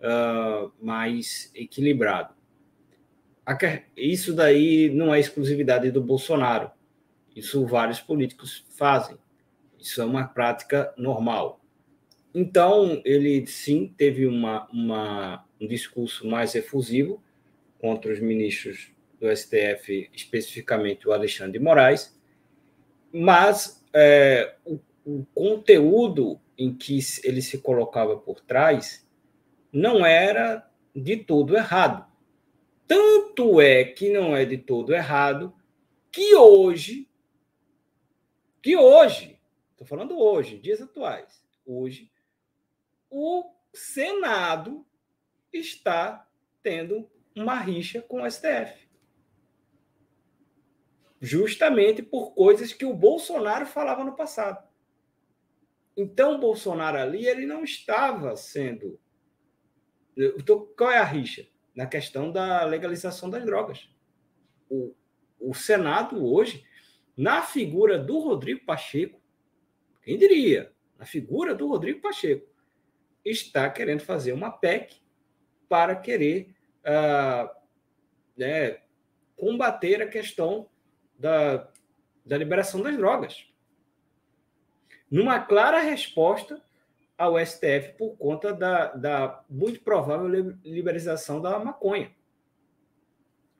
uh, 0.00 0.72
mais 0.80 1.50
equilibrado 1.54 2.36
isso 3.96 4.34
daí 4.34 4.90
não 4.90 5.14
é 5.14 5.20
exclusividade 5.20 5.90
do 5.90 6.02
Bolsonaro. 6.02 6.70
Isso 7.34 7.64
vários 7.66 8.00
políticos 8.00 8.64
fazem. 8.76 9.16
Isso 9.78 10.00
é 10.00 10.04
uma 10.04 10.26
prática 10.26 10.92
normal. 10.96 11.60
Então, 12.34 13.00
ele 13.04 13.46
sim 13.46 13.94
teve 13.96 14.26
uma, 14.26 14.66
uma, 14.70 15.44
um 15.60 15.66
discurso 15.66 16.26
mais 16.26 16.54
efusivo 16.54 17.22
contra 17.80 18.12
os 18.12 18.20
ministros 18.20 18.90
do 19.20 19.34
STF, 19.34 20.10
especificamente 20.12 21.08
o 21.08 21.12
Alexandre 21.12 21.58
de 21.58 21.64
Moraes, 21.64 22.18
mas 23.12 23.84
é, 23.92 24.56
o, 24.64 24.78
o 25.04 25.26
conteúdo 25.34 26.40
em 26.58 26.74
que 26.74 26.98
ele 27.24 27.40
se 27.40 27.58
colocava 27.58 28.16
por 28.16 28.40
trás 28.40 29.06
não 29.72 30.04
era 30.04 30.68
de 30.94 31.16
todo 31.16 31.56
errado. 31.56 32.06
Tanto 32.86 33.60
é 33.60 33.84
que 33.84 34.10
não 34.10 34.36
é 34.36 34.44
de 34.44 34.58
todo 34.58 34.94
errado 34.94 35.54
que 36.10 36.34
hoje, 36.34 37.08
que 38.62 38.76
hoje, 38.76 39.38
estou 39.72 39.86
falando 39.86 40.18
hoje, 40.18 40.58
dias 40.58 40.80
atuais, 40.80 41.44
hoje, 41.66 42.10
o 43.10 43.44
Senado 43.72 44.86
está 45.52 46.26
tendo 46.62 47.08
uma 47.36 47.54
rixa 47.60 48.00
com 48.00 48.22
o 48.22 48.30
STF. 48.30 48.88
Justamente 51.20 52.02
por 52.02 52.34
coisas 52.34 52.72
que 52.72 52.84
o 52.84 52.94
Bolsonaro 52.94 53.66
falava 53.66 54.02
no 54.02 54.16
passado. 54.16 54.66
Então, 55.96 56.34
o 56.34 56.38
Bolsonaro 56.38 56.98
ali, 56.98 57.26
ele 57.26 57.46
não 57.46 57.62
estava 57.62 58.36
sendo. 58.36 58.98
Qual 60.76 60.90
é 60.90 60.98
a 60.98 61.04
rixa? 61.04 61.46
na 61.76 61.86
questão 61.86 62.32
da 62.32 62.64
legalização 62.64 63.28
das 63.28 63.44
drogas. 63.44 63.86
O, 64.68 64.94
o 65.38 65.52
Senado 65.52 66.24
hoje, 66.24 66.64
na 67.14 67.42
figura 67.42 67.98
do 67.98 68.18
Rodrigo 68.18 68.64
Pacheco, 68.64 69.20
quem 70.02 70.16
diria, 70.16 70.72
na 70.98 71.04
figura 71.04 71.54
do 71.54 71.68
Rodrigo 71.68 72.00
Pacheco, 72.00 72.48
está 73.22 73.68
querendo 73.68 74.00
fazer 74.00 74.32
uma 74.32 74.50
PEC 74.50 75.02
para 75.68 75.94
querer 75.94 76.55
uh, 76.86 77.50
né, 78.36 78.78
combater 79.36 80.02
a 80.02 80.08
questão 80.08 80.68
da, 81.18 81.68
da 82.24 82.38
liberação 82.38 82.80
das 82.80 82.96
drogas. 82.96 83.46
Numa 85.10 85.40
clara 85.40 85.80
resposta 85.80 86.62
ao 87.16 87.38
STF 87.44 87.94
por 87.96 88.16
conta 88.16 88.52
da, 88.52 88.88
da 88.94 89.44
muito 89.48 89.80
provável 89.80 90.28
liberalização 90.64 91.40
da 91.40 91.58
maconha. 91.58 92.14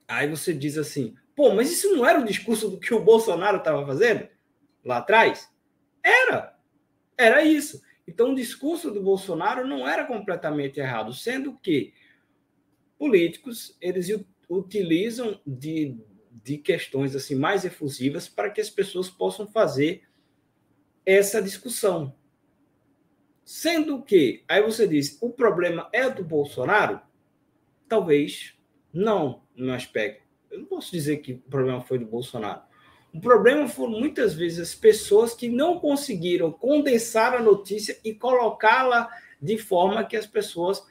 Aí 0.06 0.28
você 0.28 0.52
diz 0.52 0.76
assim, 0.76 1.16
pô, 1.34 1.52
mas 1.54 1.70
isso 1.70 1.94
não 1.94 2.06
era 2.06 2.20
o 2.20 2.24
discurso 2.24 2.70
do 2.70 2.78
que 2.78 2.94
o 2.94 3.02
Bolsonaro 3.02 3.58
estava 3.58 3.84
fazendo 3.86 4.28
lá 4.84 4.98
atrás? 4.98 5.50
Era, 6.02 6.56
era 7.16 7.42
isso. 7.42 7.82
Então 8.06 8.32
o 8.32 8.34
discurso 8.34 8.90
do 8.92 9.02
Bolsonaro 9.02 9.66
não 9.66 9.88
era 9.88 10.04
completamente 10.04 10.78
errado, 10.78 11.12
sendo 11.12 11.58
que 11.58 11.92
políticos 12.98 13.76
eles 13.80 14.08
utilizam 14.48 15.40
de, 15.46 15.96
de 16.44 16.58
questões 16.58 17.14
assim 17.14 17.34
mais 17.34 17.64
efusivas 17.64 18.28
para 18.28 18.50
que 18.50 18.60
as 18.60 18.70
pessoas 18.70 19.08
possam 19.08 19.46
fazer 19.46 20.02
essa 21.04 21.40
discussão. 21.40 22.14
Sendo 23.44 24.02
que, 24.02 24.42
aí 24.48 24.60
você 24.60 24.88
diz, 24.88 25.18
o 25.20 25.30
problema 25.30 25.88
é 25.92 26.10
do 26.10 26.24
Bolsonaro? 26.24 27.00
Talvez 27.88 28.54
não, 28.92 29.42
no 29.54 29.72
aspecto. 29.72 30.22
Eu 30.50 30.60
não 30.60 30.66
posso 30.66 30.90
dizer 30.90 31.18
que 31.18 31.34
o 31.34 31.38
problema 31.38 31.80
foi 31.80 31.98
do 31.98 32.06
Bolsonaro. 32.06 32.62
O 33.12 33.20
problema 33.20 33.68
foram 33.68 33.92
muitas 33.92 34.34
vezes 34.34 34.58
as 34.58 34.74
pessoas 34.74 35.32
que 35.32 35.48
não 35.48 35.78
conseguiram 35.78 36.50
condensar 36.50 37.34
a 37.34 37.42
notícia 37.42 37.98
e 38.04 38.12
colocá-la 38.12 39.08
de 39.40 39.56
forma 39.56 40.04
que 40.04 40.16
as 40.16 40.26
pessoas 40.26 40.84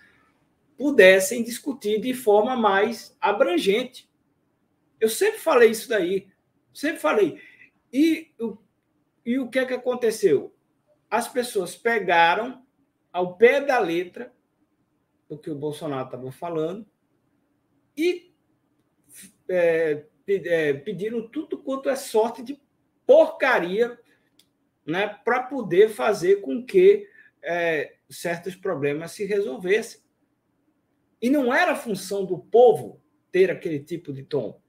pudessem 0.77 1.43
discutir 1.43 2.01
de 2.01 2.13
forma 2.13 2.55
mais 2.55 3.15
abrangente. 3.19 4.09
Eu 4.99 5.09
sempre 5.09 5.39
falei 5.39 5.71
isso 5.71 5.89
daí, 5.89 6.27
sempre 6.73 6.99
falei. 6.99 7.39
E, 7.91 8.31
e 9.25 9.39
o 9.39 9.49
que 9.49 9.59
é 9.59 9.65
que 9.65 9.73
aconteceu? 9.73 10.55
as 11.09 11.27
pessoas 11.27 11.75
pegaram 11.75 12.61
ao 13.11 13.37
pé 13.37 13.61
da 13.61 13.79
letra 13.79 14.33
do 15.29 15.37
que 15.37 15.49
o 15.49 15.55
Bolsonaro 15.55 16.05
estava 16.05 16.31
falando 16.31 16.85
e 17.95 18.33
é, 19.47 20.05
é, 20.27 20.73
pediram 20.73 21.27
tudo 21.29 21.57
quanto 21.57 21.89
é 21.89 21.95
sorte 21.95 22.43
de 22.43 22.59
porcaria 23.05 23.97
né, 24.85 25.07
para 25.23 25.43
poder 25.43 25.89
fazer 25.89 26.41
com 26.41 26.65
que 26.65 27.07
é, 27.41 27.95
certos 28.09 28.55
problemas 28.55 29.11
se 29.11 29.23
resolvessem. 29.25 30.01
E 31.21 31.29
não 31.29 31.53
era 31.53 31.73
a 31.73 31.75
função 31.75 32.25
do 32.25 32.37
povo 32.37 33.01
ter 33.31 33.49
aquele 33.49 33.79
tipo 33.79 34.13
de 34.13 34.23
tom. 34.23 34.59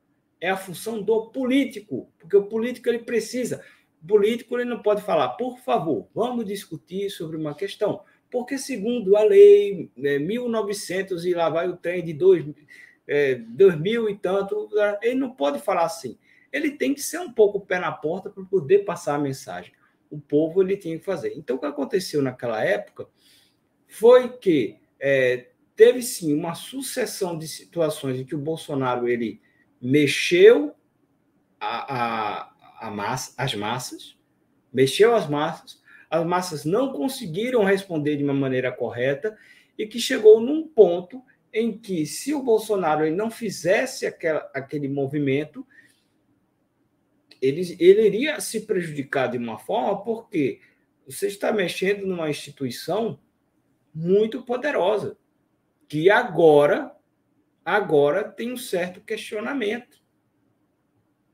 É 0.41 0.51
a 0.51 0.57
função 0.57 1.03
do 1.03 1.31
político, 1.31 2.13
porque 2.19 2.37
o 2.37 2.47
político 2.47 2.89
ele 2.89 3.01
precisa 3.01 3.63
político 4.07 4.57
ele 4.57 4.65
não 4.65 4.81
pode 4.81 5.03
falar, 5.03 5.31
por 5.31 5.59
favor, 5.59 6.09
vamos 6.15 6.47
discutir 6.47 7.11
sobre 7.11 7.37
uma 7.37 7.55
questão, 7.55 8.03
porque 8.31 8.57
segundo 8.57 9.17
a 9.17 9.25
lei 9.25 9.91
né, 9.97 10.19
1900 10.19 11.25
e 11.27 11.35
lá 11.35 11.49
vai 11.49 11.69
o 11.69 11.77
trem 11.77 12.05
de 12.05 12.13
dois, 12.13 12.45
é, 13.07 13.35
2000 13.35 14.11
e 14.11 14.17
tanto, 14.17 14.69
ele 15.03 15.17
não 15.17 15.31
pode 15.31 15.59
falar 15.61 15.85
assim. 15.85 16.19
Ele 16.53 16.71
tem 16.71 16.95
que 16.95 17.03
ser 17.03 17.19
um 17.19 17.33
pouco 17.33 17.61
pé 17.61 17.79
na 17.79 17.93
porta 17.93 18.31
para 18.31 18.45
poder 18.45 18.81
passar 18.81 19.17
a 19.17 19.19
mensagem. 19.19 19.73
O 20.09 20.19
povo 20.19 20.63
ele 20.63 20.77
tinha 20.77 20.99
que 20.99 21.05
fazer. 21.05 21.35
Então, 21.37 21.57
o 21.57 21.59
que 21.59 21.67
aconteceu 21.67 22.23
naquela 22.23 22.65
época 22.65 23.09
foi 23.87 24.37
que 24.39 24.79
é, 24.99 25.49
teve 25.77 26.03
sim 26.03 26.35
uma 26.35 26.55
sucessão 26.55 27.39
de 27.39 27.47
situações 27.47 28.19
em 28.19 28.25
que 28.25 28.35
o 28.35 28.39
Bolsonaro 28.39 29.09
ele 29.09 29.41
mexeu 29.81 30.75
a, 31.61 32.45
a 32.45 32.57
a 32.79 32.91
massa, 32.91 33.35
as 33.37 33.55
massas, 33.55 34.17
mexeu 34.73 35.15
as 35.15 35.29
massas, 35.29 35.83
as 36.11 36.25
massas 36.25 36.65
não 36.65 36.93
conseguiram 36.93 37.65
responder 37.65 38.17
de 38.17 38.25
uma 38.25 38.35
maneira 38.35 38.71
correta 38.71 39.37
e 39.77 39.87
que 39.87 39.99
chegou 39.99 40.41
num 40.41 40.67
ponto 40.67 41.23
em 41.53 41.77
que, 41.77 42.05
se 42.07 42.35
o 42.35 42.43
Bolsonaro 42.43 43.05
ele 43.05 43.17
não 43.17 43.31
fizesse 43.31 44.07
aquela, 44.07 44.51
aquele 44.55 44.89
movimento, 44.89 45.67
ele, 47.41 47.77
ele 47.81 48.07
iria 48.07 48.41
se 48.41 48.61
prejudicar 48.61 49.31
de 49.31 49.39
uma 49.39 49.59
forma, 49.59 50.03
porque 50.03 50.61
você 51.07 51.27
está 51.29 51.53
mexendo 51.53 52.07
numa 52.07 52.29
instituição 52.29 53.19
muito 53.95 54.43
poderosa, 54.43 55.17
que 55.89 56.11
agora, 56.11 56.93
agora 57.65 58.25
tem 58.25 58.53
um 58.53 58.57
certo 58.57 59.01
questionamento, 59.01 60.01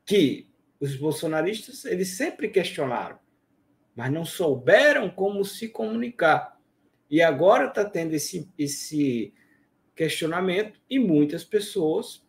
que 0.05 0.49
os 0.81 0.97
bolsonaristas 0.97 1.85
eles 1.85 2.17
sempre 2.17 2.49
questionaram, 2.49 3.19
mas 3.95 4.13
não 4.13 4.25
souberam 4.25 5.09
como 5.09 5.45
se 5.45 5.69
comunicar. 5.69 6.59
E 7.09 7.23
agora 7.23 7.69
está 7.69 7.85
tendo 7.85 8.15
esse, 8.15 8.51
esse 8.59 9.33
questionamento 9.95 10.81
e 10.89 10.99
muitas 10.99 11.45
pessoas, 11.45 12.27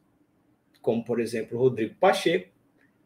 como 0.82 1.04
por 1.04 1.20
exemplo 1.20 1.58
Rodrigo 1.58 1.96
Pacheco, 1.96 2.54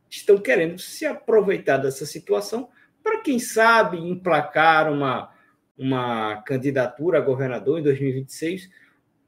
estão 0.09 0.38
querendo 0.38 0.79
se 0.79 1.05
aproveitar 1.05 1.77
dessa 1.77 2.05
situação 2.05 2.69
para, 3.03 3.21
quem 3.21 3.39
sabe, 3.39 3.97
emplacar 3.97 4.91
uma, 4.91 5.33
uma 5.77 6.41
candidatura 6.41 7.19
a 7.19 7.21
governador 7.21 7.79
em 7.79 7.83
2026 7.83 8.69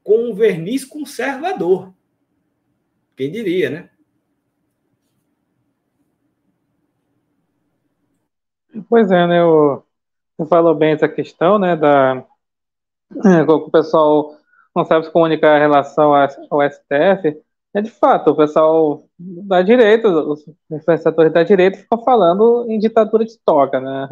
com 0.02 0.30
um 0.30 0.34
verniz 0.34 0.84
conservador. 0.84 1.92
Quem 3.16 3.30
diria, 3.30 3.70
né? 3.70 3.90
Pois 8.88 9.10
é, 9.10 9.26
né? 9.26 9.40
Você 10.36 10.48
falou 10.48 10.74
bem 10.74 10.92
essa 10.92 11.08
questão, 11.08 11.58
né? 11.58 11.76
Da, 11.76 12.24
o 13.48 13.70
pessoal 13.70 14.36
não 14.74 14.84
sabe 14.84 15.06
se 15.06 15.12
comunicar 15.12 15.56
em 15.56 15.60
relação 15.60 16.14
ao 16.14 16.62
STF. 16.62 17.42
É 17.72 17.80
de 17.80 17.90
fato, 17.90 18.30
o 18.30 18.36
pessoal 18.36 19.04
da 19.18 19.62
direita, 19.62 20.08
os 20.08 20.44
influenciadores 20.70 21.32
da 21.32 21.42
direita 21.44 21.78
ficam 21.78 22.02
falando 22.02 22.66
em 22.68 22.78
ditadura 22.78 23.24
de 23.24 23.38
toga, 23.44 23.80
né? 23.80 24.08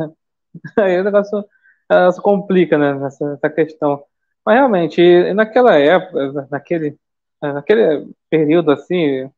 Aí 0.78 1.00
o 1.00 1.04
negócio 1.04 1.40
uh, 1.40 2.12
se 2.12 2.20
complica, 2.22 2.78
né, 2.78 2.94
nessa, 2.94 3.28
nessa, 3.30 3.50
questão. 3.50 4.04
Mas 4.48 4.56
realmente, 4.56 5.34
naquela 5.34 5.76
época, 5.76 6.48
naquele, 6.50 6.96
naquele 7.42 8.08
período 8.30 8.70
assim, 8.70 9.30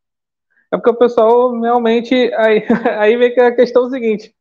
é 0.71 0.77
porque 0.77 0.91
o 0.91 0.95
pessoal 0.95 1.51
realmente. 1.61 2.15
Aí, 2.37 2.63
aí 2.97 3.17
vem 3.17 3.35
que 3.35 3.41
a 3.41 3.53
questão 3.53 3.91
seguinte. 3.91 4.33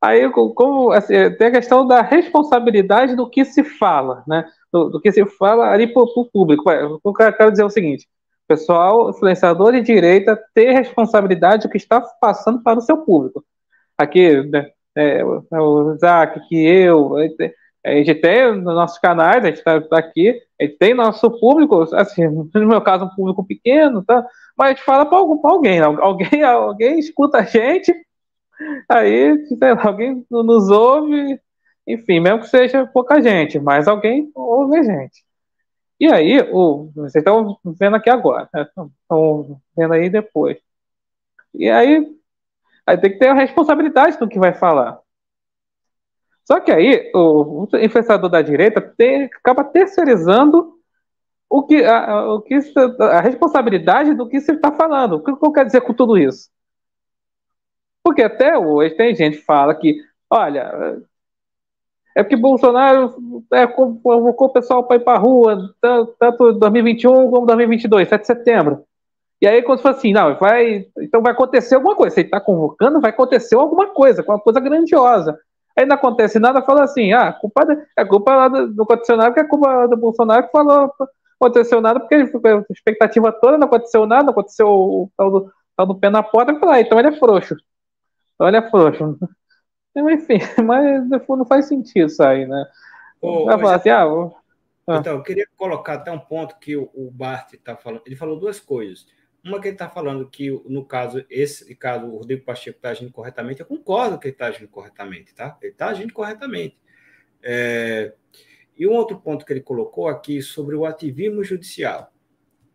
Aí, 0.00 0.26
como 0.30 0.90
assim, 0.90 1.12
tem 1.36 1.48
a 1.48 1.50
questão 1.50 1.86
da 1.86 2.00
responsabilidade 2.00 3.14
do 3.14 3.28
que 3.28 3.44
se 3.44 3.62
fala, 3.62 4.24
né? 4.26 4.50
Do, 4.72 4.88
do 4.88 4.98
que 5.02 5.12
se 5.12 5.22
fala 5.26 5.70
ali 5.70 5.86
para 5.86 6.02
o 6.02 6.30
público. 6.32 6.70
Eu 6.70 7.12
quero 7.12 7.50
dizer 7.50 7.64
o 7.64 7.68
seguinte: 7.68 8.08
pessoal, 8.48 9.10
influenciador 9.10 9.72
de 9.72 9.82
direita, 9.82 10.42
ter 10.54 10.72
responsabilidade 10.72 11.64
do 11.64 11.70
que 11.70 11.76
está 11.76 12.00
passando 12.00 12.62
para 12.62 12.78
o 12.78 12.82
seu 12.82 12.96
público. 13.04 13.44
Aqui, 13.98 14.42
né, 14.44 14.70
é, 14.96 15.22
o 15.22 15.94
Isaac, 15.94 16.40
que 16.48 16.56
eu, 16.56 17.18
a 17.84 17.90
gente 17.92 18.14
tem 18.14 18.52
nos 18.54 18.74
nossos 18.74 18.98
canais, 18.98 19.44
a 19.44 19.48
gente 19.48 19.58
está 19.58 19.80
tá 19.80 19.98
aqui, 19.98 20.40
a 20.58 20.64
gente 20.64 20.78
tem 20.78 20.94
nosso 20.94 21.30
público, 21.38 21.82
assim, 21.94 22.26
no 22.54 22.66
meu 22.66 22.80
caso, 22.80 23.04
um 23.04 23.14
público 23.14 23.44
pequeno, 23.44 24.02
tá? 24.02 24.26
mas 24.56 24.68
a 24.68 24.70
gente 24.70 24.84
fala 24.84 25.04
para 25.04 25.18
alguém, 25.18 25.80
alguém, 25.80 26.42
alguém 26.42 26.98
escuta 26.98 27.38
a 27.38 27.42
gente, 27.42 27.94
aí, 28.88 29.34
lá, 29.60 29.86
alguém 29.86 30.24
nos 30.30 30.70
ouve, 30.70 31.38
enfim, 31.86 32.20
mesmo 32.20 32.40
que 32.40 32.48
seja 32.48 32.86
pouca 32.86 33.20
gente, 33.20 33.58
mas 33.58 33.86
alguém 33.86 34.30
ouve 34.34 34.78
a 34.78 34.82
gente. 34.82 35.22
E 36.00 36.12
aí, 36.12 36.40
o, 36.52 36.90
vocês 36.94 37.16
estão 37.16 37.58
vendo 37.64 37.96
aqui 37.96 38.10
agora, 38.10 38.48
né? 38.52 38.62
estão 38.62 39.60
vendo 39.76 39.94
aí 39.94 40.08
depois. 40.08 40.56
E 41.54 41.70
aí, 41.70 42.06
aí 42.86 42.98
tem 42.98 43.12
que 43.12 43.18
ter 43.18 43.28
a 43.28 43.34
responsabilidade 43.34 44.18
do 44.18 44.28
que 44.28 44.38
vai 44.38 44.54
falar. 44.54 45.00
Só 46.44 46.60
que 46.60 46.70
aí, 46.70 47.10
o, 47.14 47.66
influenciador 47.80 48.28
da 48.28 48.42
direita 48.42 48.80
tem, 48.80 49.24
acaba 49.24 49.64
terceirizando 49.64 50.74
o 51.48 51.62
que, 51.62 51.84
a, 51.84 52.32
o 52.32 52.42
que 52.42 52.58
a 53.00 53.20
responsabilidade 53.20 54.14
do 54.14 54.28
que 54.28 54.40
você 54.40 54.52
está 54.52 54.70
falando. 54.72 55.16
O 55.16 55.22
que 55.22 55.30
eu 55.30 55.52
quero 55.52 55.66
dizer 55.66 55.80
com 55.80 55.94
tudo 55.94 56.18
isso? 56.18 56.50
Porque 58.02 58.22
até 58.22 58.58
hoje 58.58 58.94
tem 58.94 59.14
gente 59.14 59.38
que 59.38 59.44
fala 59.44 59.74
que, 59.74 59.96
olha, 60.28 61.00
é 62.14 62.22
porque 62.22 62.36
Bolsonaro 62.36 63.14
é, 63.52 63.66
convocou 63.66 64.48
o 64.48 64.52
pessoal 64.52 64.84
para 64.84 64.96
ir 64.96 65.00
para 65.00 65.18
a 65.18 65.20
rua, 65.20 65.74
tanto 65.80 66.52
2021 66.52 67.30
como 67.30 67.46
2022, 67.46 68.08
7 68.08 68.20
de 68.20 68.26
setembro. 68.26 68.84
E 69.40 69.46
aí, 69.46 69.62
quando 69.62 69.80
fala 69.80 69.96
assim, 69.96 70.12
não, 70.12 70.36
vai, 70.38 70.86
então 70.98 71.20
vai 71.20 71.32
acontecer 71.32 71.74
alguma 71.74 71.96
coisa. 71.96 72.14
Se 72.14 72.20
ele 72.20 72.28
está 72.28 72.40
convocando, 72.40 73.00
vai 73.00 73.10
acontecer 73.10 73.56
alguma 73.56 73.88
coisa, 73.88 74.22
uma 74.22 74.38
coisa 74.38 74.60
grandiosa. 74.60 75.38
Aí 75.76 75.84
não 75.84 75.96
acontece 75.96 76.38
nada, 76.38 76.62
fala 76.62 76.84
assim, 76.84 77.12
ah, 77.12 77.32
culpa, 77.32 77.66
é 77.96 78.04
culpa 78.04 78.34
lá 78.34 78.48
do, 78.48 78.72
do 78.72 78.86
porque 78.86 79.40
é 79.40 79.44
culpa 79.44 79.88
do 79.88 79.96
Bolsonaro 79.96 80.46
que 80.46 80.52
falou, 80.52 80.92
não 80.98 81.08
aconteceu 81.40 81.80
nada, 81.80 81.98
porque 81.98 82.14
a 82.14 82.64
expectativa 82.70 83.32
toda 83.32 83.58
não 83.58 83.66
aconteceu 83.66 84.06
nada, 84.06 84.24
não 84.24 84.30
aconteceu 84.30 84.68
o 84.68 85.10
tal 85.16 85.30
do, 85.30 85.52
tal 85.76 85.86
do 85.86 85.94
pé 85.96 86.10
na 86.10 86.22
porta, 86.22 86.58
fala, 86.60 86.74
ah, 86.74 86.80
então 86.80 86.98
ele 86.98 87.08
é 87.08 87.18
frouxo. 87.18 87.56
Então 88.34 88.46
ele 88.46 88.56
é 88.56 88.70
frouxo. 88.70 89.18
Enfim, 89.96 90.38
mas 90.64 91.08
não 91.28 91.44
faz 91.44 91.66
sentido 91.66 92.06
isso 92.06 92.22
aí, 92.22 92.46
né? 92.46 92.66
Ô, 93.20 93.44
Vai 93.46 93.58
falar 93.58 93.76
assim, 93.76 93.90
ah, 93.90 94.06
vou... 94.06 94.36
ah, 94.86 94.96
Então, 94.96 95.14
eu 95.14 95.22
queria 95.22 95.46
colocar 95.56 95.94
até 95.94 96.10
um 96.12 96.18
ponto 96.18 96.56
que 96.58 96.76
o, 96.76 96.90
o 96.94 97.10
Bart 97.10 97.52
está 97.54 97.76
falando. 97.76 98.02
Ele 98.06 98.16
falou 98.16 98.38
duas 98.38 98.60
coisas. 98.60 99.06
Uma 99.44 99.60
que 99.60 99.68
ele 99.68 99.74
está 99.74 99.90
falando 99.90 100.28
que, 100.28 100.50
no 100.66 100.84
caso, 100.86 101.24
esse 101.28 101.74
caso, 101.76 102.06
o 102.06 102.16
Rodrigo 102.16 102.44
Pacheco 102.44 102.78
está 102.78 102.90
agindo 102.90 103.12
corretamente, 103.12 103.60
eu 103.60 103.66
concordo 103.66 104.18
que 104.18 104.28
ele 104.28 104.34
está 104.34 104.46
agindo 104.46 104.68
corretamente, 104.68 105.34
tá? 105.34 105.58
Ele 105.60 105.72
está 105.72 105.88
agindo 105.88 106.12
corretamente. 106.14 106.78
É... 107.42 108.14
E 108.76 108.86
um 108.86 108.92
outro 108.92 109.20
ponto 109.20 109.44
que 109.44 109.52
ele 109.52 109.60
colocou 109.60 110.08
aqui 110.08 110.40
sobre 110.40 110.74
o 110.74 110.86
ativismo 110.86 111.44
judicial. 111.44 112.12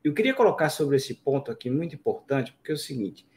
Eu 0.03 0.13
queria 0.13 0.33
colocar 0.33 0.69
sobre 0.69 0.95
esse 0.95 1.15
ponto 1.15 1.51
aqui 1.51 1.69
muito 1.69 1.95
importante, 1.95 2.53
porque 2.53 2.71
é 2.71 2.75
o 2.75 2.77
seguinte: 2.77 3.27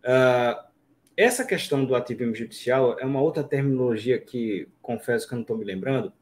uh, 0.00 0.68
essa 1.16 1.44
questão 1.44 1.84
do 1.84 1.94
ativismo 1.94 2.34
judicial 2.34 2.98
é 2.98 3.06
uma 3.06 3.22
outra 3.22 3.42
terminologia 3.42 4.18
que 4.18 4.68
confesso 4.82 5.26
que 5.26 5.32
eu 5.32 5.36
não 5.36 5.42
estou 5.42 5.56
me 5.56 5.64
lembrando, 5.64 6.12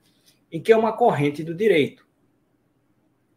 em 0.52 0.62
que 0.62 0.70
é 0.70 0.76
uma 0.76 0.92
corrente 0.92 1.42
do 1.42 1.54
direito. 1.54 2.07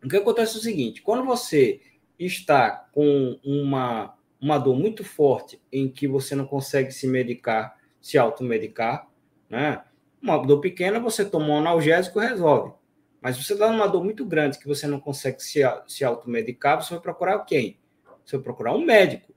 O 0.03 0.07
que 0.07 0.17
acontece 0.17 0.55
é 0.55 0.59
o 0.59 0.61
seguinte: 0.61 1.01
quando 1.01 1.25
você 1.25 1.81
está 2.25 2.89
com 2.91 3.39
uma, 3.43 4.15
uma 4.39 4.57
dor 4.57 4.75
muito 4.75 5.03
forte 5.03 5.61
em 5.71 5.89
que 5.89 6.07
você 6.07 6.35
não 6.35 6.45
consegue 6.45 6.91
se 6.91 7.07
medicar, 7.07 7.77
se 8.01 8.17
automedicar, 8.17 9.07
né? 9.49 9.83
Uma 10.21 10.37
dor 10.37 10.59
pequena, 10.59 10.99
você 10.99 11.25
toma 11.25 11.47
um 11.47 11.57
analgésico 11.57 12.19
resolve. 12.19 12.73
Mas 13.21 13.37
você 13.37 13.55
dá 13.55 13.67
uma 13.67 13.87
dor 13.87 14.03
muito 14.03 14.25
grande 14.25 14.57
que 14.57 14.67
você 14.67 14.87
não 14.87 14.99
consegue 14.99 15.41
se, 15.41 15.61
se 15.87 16.03
automedicar, 16.03 16.81
você 16.81 16.93
vai 16.93 17.01
procurar 17.01 17.39
quem? 17.39 17.79
Você 18.25 18.37
vai 18.37 18.43
procurar 18.43 18.73
um 18.73 18.83
médico, 18.83 19.33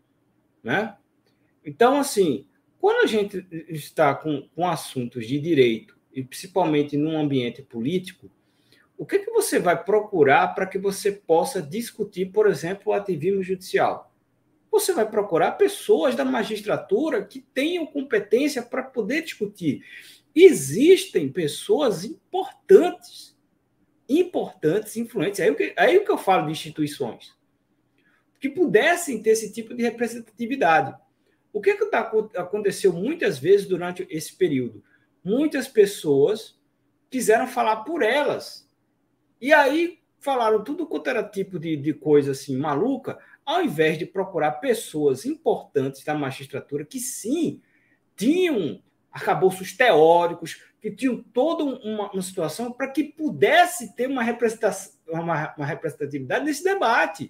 né? 0.62 0.96
Então, 1.64 1.98
assim, 1.98 2.46
quando 2.78 3.04
a 3.04 3.06
gente 3.06 3.46
está 3.68 4.14
com, 4.14 4.48
com 4.54 4.66
assuntos 4.66 5.26
de 5.26 5.38
direito, 5.38 5.98
e 6.12 6.22
principalmente 6.22 6.96
num 6.96 7.18
ambiente 7.18 7.62
político, 7.62 8.30
o 8.96 9.04
que, 9.04 9.18
que 9.18 9.30
você 9.30 9.58
vai 9.58 9.82
procurar 9.82 10.54
para 10.54 10.66
que 10.66 10.78
você 10.78 11.10
possa 11.12 11.60
discutir, 11.60 12.26
por 12.26 12.46
exemplo, 12.46 12.84
o 12.86 12.92
ativismo 12.92 13.42
judicial? 13.42 14.12
Você 14.70 14.92
vai 14.92 15.08
procurar 15.08 15.52
pessoas 15.52 16.14
da 16.14 16.24
magistratura 16.24 17.24
que 17.24 17.40
tenham 17.40 17.86
competência 17.86 18.62
para 18.62 18.82
poder 18.82 19.22
discutir. 19.22 19.84
Existem 20.34 21.28
pessoas 21.28 22.04
importantes, 22.04 23.36
importantes, 24.08 24.96
influentes. 24.96 25.40
Aí, 25.40 25.74
aí 25.76 25.98
o 25.98 26.04
que 26.04 26.10
eu 26.10 26.18
falo 26.18 26.46
de 26.46 26.52
instituições 26.52 27.34
que 28.44 28.50
pudessem 28.50 29.22
ter 29.22 29.30
esse 29.30 29.50
tipo 29.50 29.74
de 29.74 29.82
representatividade. 29.82 30.94
O 31.50 31.62
que, 31.62 31.74
que 31.76 31.86
tá, 31.86 32.00
aconteceu 32.36 32.92
muitas 32.92 33.38
vezes 33.38 33.66
durante 33.66 34.06
esse 34.10 34.36
período? 34.36 34.84
Muitas 35.24 35.66
pessoas 35.66 36.60
quiseram 37.08 37.46
falar 37.46 37.84
por 37.84 38.02
elas. 38.02 38.63
E 39.44 39.52
aí 39.52 39.98
falaram 40.20 40.64
tudo 40.64 40.86
quanto 40.86 41.10
era 41.10 41.22
tipo 41.22 41.58
de, 41.58 41.76
de 41.76 41.92
coisa 41.92 42.30
assim 42.30 42.56
maluca, 42.56 43.18
ao 43.44 43.60
invés 43.60 43.98
de 43.98 44.06
procurar 44.06 44.52
pessoas 44.52 45.26
importantes 45.26 46.02
da 46.02 46.14
magistratura 46.14 46.82
que 46.82 46.98
sim 46.98 47.60
tinham 48.16 48.82
arcabouços 49.12 49.76
teóricos, 49.76 50.62
que 50.80 50.90
tinham 50.90 51.22
toda 51.22 51.62
uma, 51.62 52.10
uma 52.10 52.22
situação 52.22 52.72
para 52.72 52.88
que 52.88 53.04
pudesse 53.04 53.94
ter 53.94 54.08
uma, 54.08 54.22
representação, 54.22 54.94
uma, 55.08 55.54
uma 55.58 55.66
representatividade 55.66 56.46
nesse 56.46 56.64
debate. 56.64 57.24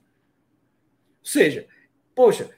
Ou 1.19 1.27
seja, 1.27 1.67
poxa, 2.15 2.49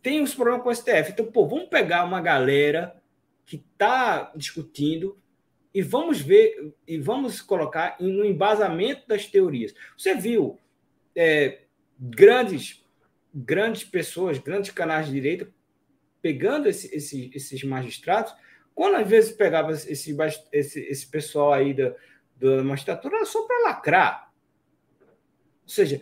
tem 0.00 0.22
os 0.22 0.34
problemas 0.34 0.62
com 0.62 0.70
o 0.70 0.74
STF. 0.74 1.12
Então, 1.12 1.26
pô, 1.26 1.46
vamos 1.46 1.68
pegar 1.68 2.06
uma 2.06 2.22
galera 2.22 2.96
que 3.44 3.56
está 3.56 4.32
discutindo 4.34 5.21
e 5.74 5.82
vamos 5.82 6.20
ver 6.20 6.74
e 6.86 6.98
vamos 6.98 7.40
colocar 7.40 7.96
no 8.00 8.24
embasamento 8.24 9.06
das 9.06 9.26
teorias. 9.26 9.74
Você 9.96 10.14
viu 10.14 10.58
é, 11.16 11.62
grandes 11.98 12.82
grandes 13.34 13.84
pessoas, 13.84 14.38
grandes 14.38 14.70
canais 14.70 15.06
de 15.06 15.12
direita 15.12 15.48
pegando 16.20 16.68
esse, 16.68 16.94
esse, 16.94 17.30
esses 17.34 17.64
magistrados, 17.64 18.32
quando 18.74 18.96
às 18.96 19.08
vezes 19.08 19.32
pegava 19.32 19.72
esse, 19.72 20.16
esse, 20.52 20.80
esse 20.80 21.06
pessoal 21.10 21.52
aí 21.52 21.74
da, 21.74 21.94
da 22.36 22.62
magistratura, 22.62 23.16
era 23.16 23.24
só 23.24 23.44
para 23.44 23.64
lacrar. 23.64 24.32
Ou 25.00 25.68
seja, 25.68 26.00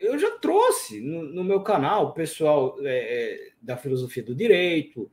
eu 0.00 0.18
já 0.18 0.32
trouxe 0.38 1.00
no, 1.00 1.22
no 1.22 1.44
meu 1.44 1.62
canal 1.62 2.06
o 2.06 2.12
pessoal 2.12 2.76
é, 2.80 2.88
é, 2.88 3.52
da 3.62 3.76
filosofia 3.76 4.22
do 4.22 4.34
direito, 4.34 5.08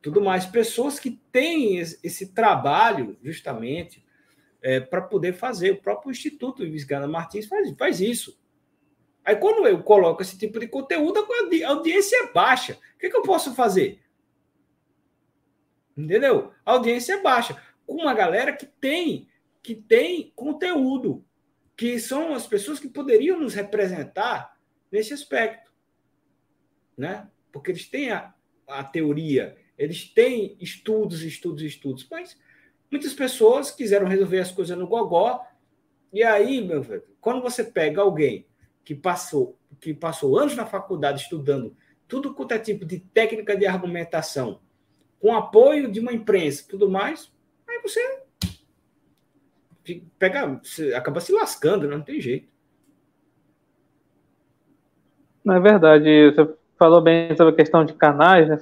tudo 0.00 0.20
mais, 0.20 0.46
pessoas 0.46 0.98
que 1.00 1.10
têm 1.32 1.78
esse, 1.78 2.32
trabalho 2.32 3.18
justamente 3.22 4.04
é, 4.62 4.80
para 4.80 5.02
poder 5.02 5.34
fazer. 5.34 5.72
O 5.72 5.82
próprio 5.82 6.10
Instituto 6.10 6.62
Visgana 6.64 7.06
Martins 7.06 7.46
faz, 7.46 7.70
faz 7.76 8.00
isso. 8.00 8.40
Aí, 9.24 9.36
quando 9.36 9.66
eu 9.66 9.82
coloco 9.82 10.22
esse 10.22 10.38
tipo 10.38 10.58
de 10.58 10.68
conteúdo, 10.68 11.18
a 11.18 11.68
audiência 11.68 12.16
é 12.24 12.32
baixa. 12.32 12.78
O 12.94 12.98
que, 12.98 13.10
que 13.10 13.16
eu 13.16 13.22
posso 13.22 13.54
fazer? 13.54 14.00
Entendeu? 15.96 16.52
A 16.64 16.72
audiência 16.72 17.14
é 17.14 17.22
baixa. 17.22 17.60
Com 17.84 17.96
uma 18.02 18.14
galera 18.14 18.52
que 18.52 18.66
tem, 18.66 19.28
que 19.62 19.74
tem 19.74 20.32
conteúdo, 20.34 21.24
que 21.76 21.98
são 21.98 22.32
as 22.34 22.46
pessoas 22.46 22.78
que 22.78 22.88
poderiam 22.88 23.38
nos 23.38 23.54
representar 23.54 24.56
nesse 24.90 25.12
aspecto. 25.12 25.72
Né? 26.96 27.28
Porque 27.52 27.70
eles 27.70 27.88
têm 27.88 28.10
a, 28.10 28.32
a 28.66 28.84
teoria, 28.84 29.56
eles 29.78 30.04
têm 30.04 30.56
estudos, 30.60 31.22
estudos, 31.22 31.62
estudos, 31.62 32.06
mas 32.10 32.36
muitas 32.90 33.14
pessoas 33.14 33.70
quiseram 33.70 34.08
resolver 34.08 34.40
as 34.40 34.50
coisas 34.50 34.76
no 34.76 34.88
gogó. 34.88 35.40
E 36.12 36.22
aí, 36.22 36.60
meu 36.60 36.82
velho, 36.82 37.04
quando 37.20 37.40
você 37.40 37.62
pega 37.62 38.00
alguém 38.00 38.46
que 38.84 38.94
passou, 38.94 39.56
que 39.80 39.94
passou 39.94 40.36
anos 40.38 40.56
na 40.56 40.66
faculdade 40.66 41.22
estudando 41.22 41.76
tudo 42.08 42.34
quanto 42.34 42.52
é 42.52 42.58
tipo 42.58 42.84
de 42.84 42.98
técnica 42.98 43.54
de 43.54 43.66
argumentação, 43.66 44.60
com 45.20 45.34
apoio 45.34 45.92
de 45.92 46.00
uma 46.00 46.12
imprensa 46.12 46.64
tudo 46.68 46.90
mais, 46.90 47.30
aí 47.68 47.80
você 47.82 48.22
pega, 50.18 50.60
você 50.62 50.94
acaba 50.94 51.20
se 51.20 51.32
lascando, 51.32 51.86
né? 51.86 51.96
não 51.96 52.02
tem 52.02 52.20
jeito. 52.20 52.48
Não 55.44 55.54
é 55.54 55.60
verdade, 55.60 56.30
você 56.30 56.54
falou 56.78 57.00
bem 57.00 57.36
sobre 57.36 57.52
a 57.52 57.56
questão 57.56 57.84
de 57.84 57.92
canais, 57.92 58.48
né? 58.48 58.58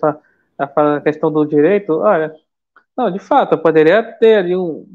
A 0.58 1.00
questão 1.00 1.30
do 1.30 1.44
direito, 1.44 1.92
olha, 1.98 2.34
não, 2.96 3.10
de 3.10 3.18
fato, 3.18 3.58
poderia 3.58 4.02
ter 4.02 4.36
ali 4.36 4.56
um. 4.56 4.86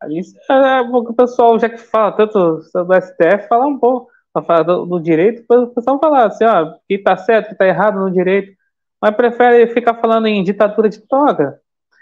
Ali, 0.00 0.20
é, 0.50 0.80
o 0.80 1.14
pessoal, 1.14 1.58
já 1.58 1.68
que 1.68 1.78
fala 1.78 2.12
tanto 2.12 2.60
do 2.74 2.94
STF, 2.94 3.48
falar 3.48 3.66
um 3.66 3.78
pouco 3.78 4.10
falar 4.42 4.62
do, 4.62 4.84
do, 4.86 5.00
direito, 5.00 5.44
o 5.48 5.68
pessoal 5.68 5.98
falar 6.00 6.26
assim, 6.26 6.44
ó, 6.44 6.74
que 6.88 6.98
tá 6.98 7.16
certo, 7.16 7.50
que 7.50 7.54
tá 7.54 7.66
errado 7.66 8.00
no 8.00 8.10
direito, 8.10 8.56
mas 9.00 9.14
prefere 9.14 9.66
ficar 9.72 9.94
falando 9.94 10.26
em 10.26 10.42
ditadura 10.42 10.88
de 10.88 11.00
toga. 11.00 11.60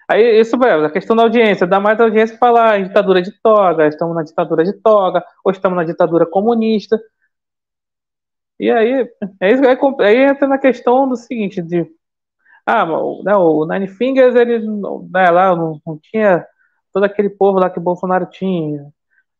Aí, 0.08 0.40
isso, 0.40 0.56
a 0.56 0.90
questão 0.90 1.16
da 1.16 1.22
audiência, 1.22 1.66
dá 1.66 1.80
mais 1.80 2.00
audiência 2.00 2.38
falar 2.38 2.78
em 2.78 2.84
ditadura 2.84 3.22
de 3.22 3.32
toga, 3.42 3.86
estamos 3.86 4.14
na 4.14 4.22
ditadura 4.22 4.64
de 4.64 4.72
toga, 4.74 5.24
ou 5.44 5.52
estamos 5.52 5.76
na 5.76 5.84
ditadura 5.84 6.26
comunista. 6.26 7.00
E 8.58 8.70
aí, 8.70 9.08
é 9.40 9.52
isso, 9.52 9.62
aí 10.00 10.16
entra 10.22 10.46
na 10.46 10.58
questão 10.58 11.08
do 11.08 11.16
seguinte, 11.16 11.60
de, 11.60 11.86
ah, 12.66 12.86
né, 13.24 13.36
o 13.36 13.66
Nine 13.66 13.88
Fingers, 13.88 14.34
ele, 14.34 14.58
né, 15.10 15.30
lá, 15.30 15.54
não, 15.56 15.80
não 15.86 15.98
tinha 15.98 16.46
todo 16.92 17.04
aquele 17.04 17.30
povo 17.30 17.58
lá 17.58 17.70
que 17.70 17.80
Bolsonaro 17.80 18.26
tinha, 18.26 18.86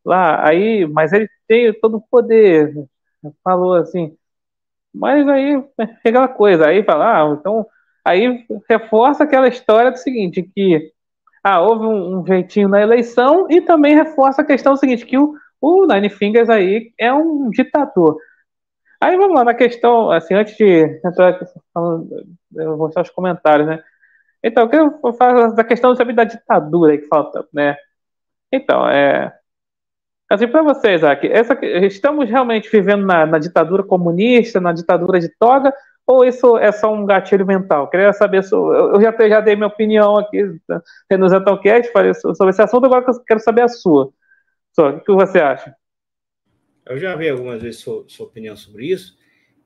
lá, 0.04 0.46
aí, 0.46 0.86
mas 0.86 1.12
ele 1.12 1.28
tem 1.46 1.72
todo 1.80 1.98
o 1.98 2.04
poder, 2.10 2.74
falou 3.44 3.74
assim, 3.74 4.16
mas 4.94 5.26
aí 5.28 5.54
é 5.78 5.84
aquela 6.08 6.28
coisa, 6.28 6.66
aí 6.66 6.82
fala, 6.82 7.22
ah, 7.22 7.36
então, 7.38 7.66
aí 8.04 8.46
reforça 8.68 9.24
aquela 9.24 9.48
história 9.48 9.90
do 9.90 9.98
seguinte, 9.98 10.42
que 10.42 10.92
ah, 11.44 11.60
houve 11.60 11.86
um, 11.86 12.20
um 12.20 12.26
jeitinho 12.26 12.68
na 12.68 12.80
eleição 12.80 13.46
e 13.50 13.60
também 13.60 13.94
reforça 13.94 14.42
a 14.42 14.44
questão 14.44 14.76
seguinte, 14.76 15.06
que 15.06 15.18
o, 15.18 15.34
o 15.60 15.86
Nine 15.86 16.10
Fingers 16.10 16.48
aí 16.48 16.92
é 16.98 17.12
um 17.12 17.50
ditador. 17.50 18.16
Aí 19.02 19.16
vamos 19.16 19.34
lá 19.34 19.44
na 19.44 19.54
questão, 19.54 20.12
assim, 20.12 20.32
antes 20.34 20.56
de 20.56 21.00
entrar, 21.04 21.40
eu 22.54 22.68
vou 22.68 22.76
mostrar 22.78 23.02
os 23.02 23.10
comentários, 23.10 23.66
né? 23.66 23.82
Então, 24.44 24.64
eu 24.64 24.68
quero 24.68 25.16
falar 25.18 25.48
da 25.50 25.64
questão 25.64 25.92
da 25.94 26.24
ditadura 26.24 26.96
que 26.96 27.08
falta, 27.08 27.44
né? 27.52 27.76
Então, 28.52 28.88
é, 28.88 29.32
Assim, 30.30 30.48
para 30.48 30.62
vocês, 30.62 31.04
aqui, 31.04 31.26
essa, 31.26 31.58
estamos 31.62 32.30
realmente 32.30 32.70
vivendo 32.70 33.04
na, 33.04 33.26
na, 33.26 33.38
ditadura 33.38 33.82
comunista, 33.82 34.60
na 34.60 34.72
ditadura 34.72 35.20
de 35.20 35.28
toga, 35.28 35.74
ou 36.06 36.24
isso 36.24 36.56
é 36.56 36.72
só 36.72 36.90
um 36.90 37.04
gatilho 37.04 37.44
mental? 37.46 37.90
Queria 37.90 38.14
saber, 38.14 38.42
eu 38.50 38.98
já, 38.98 39.14
já 39.28 39.40
dei 39.42 39.56
minha 39.56 39.66
opinião 39.66 40.16
aqui 40.16 40.58
no 41.18 41.28
Zentalcast 41.28 41.92
sobre 42.34 42.50
esse 42.50 42.62
assunto, 42.62 42.86
agora 42.86 43.04
eu 43.06 43.24
quero 43.26 43.40
saber 43.40 43.62
a 43.62 43.68
sua. 43.68 44.10
Só, 44.74 44.88
o 44.90 45.00
que 45.00 45.12
você 45.12 45.38
acha? 45.38 45.76
Eu 46.92 46.98
já 46.98 47.14
vi 47.16 47.28
algumas 47.28 47.62
vezes 47.62 47.80
sua, 47.80 48.04
sua 48.08 48.26
opinião 48.26 48.56
sobre 48.56 48.86
isso, 48.86 49.18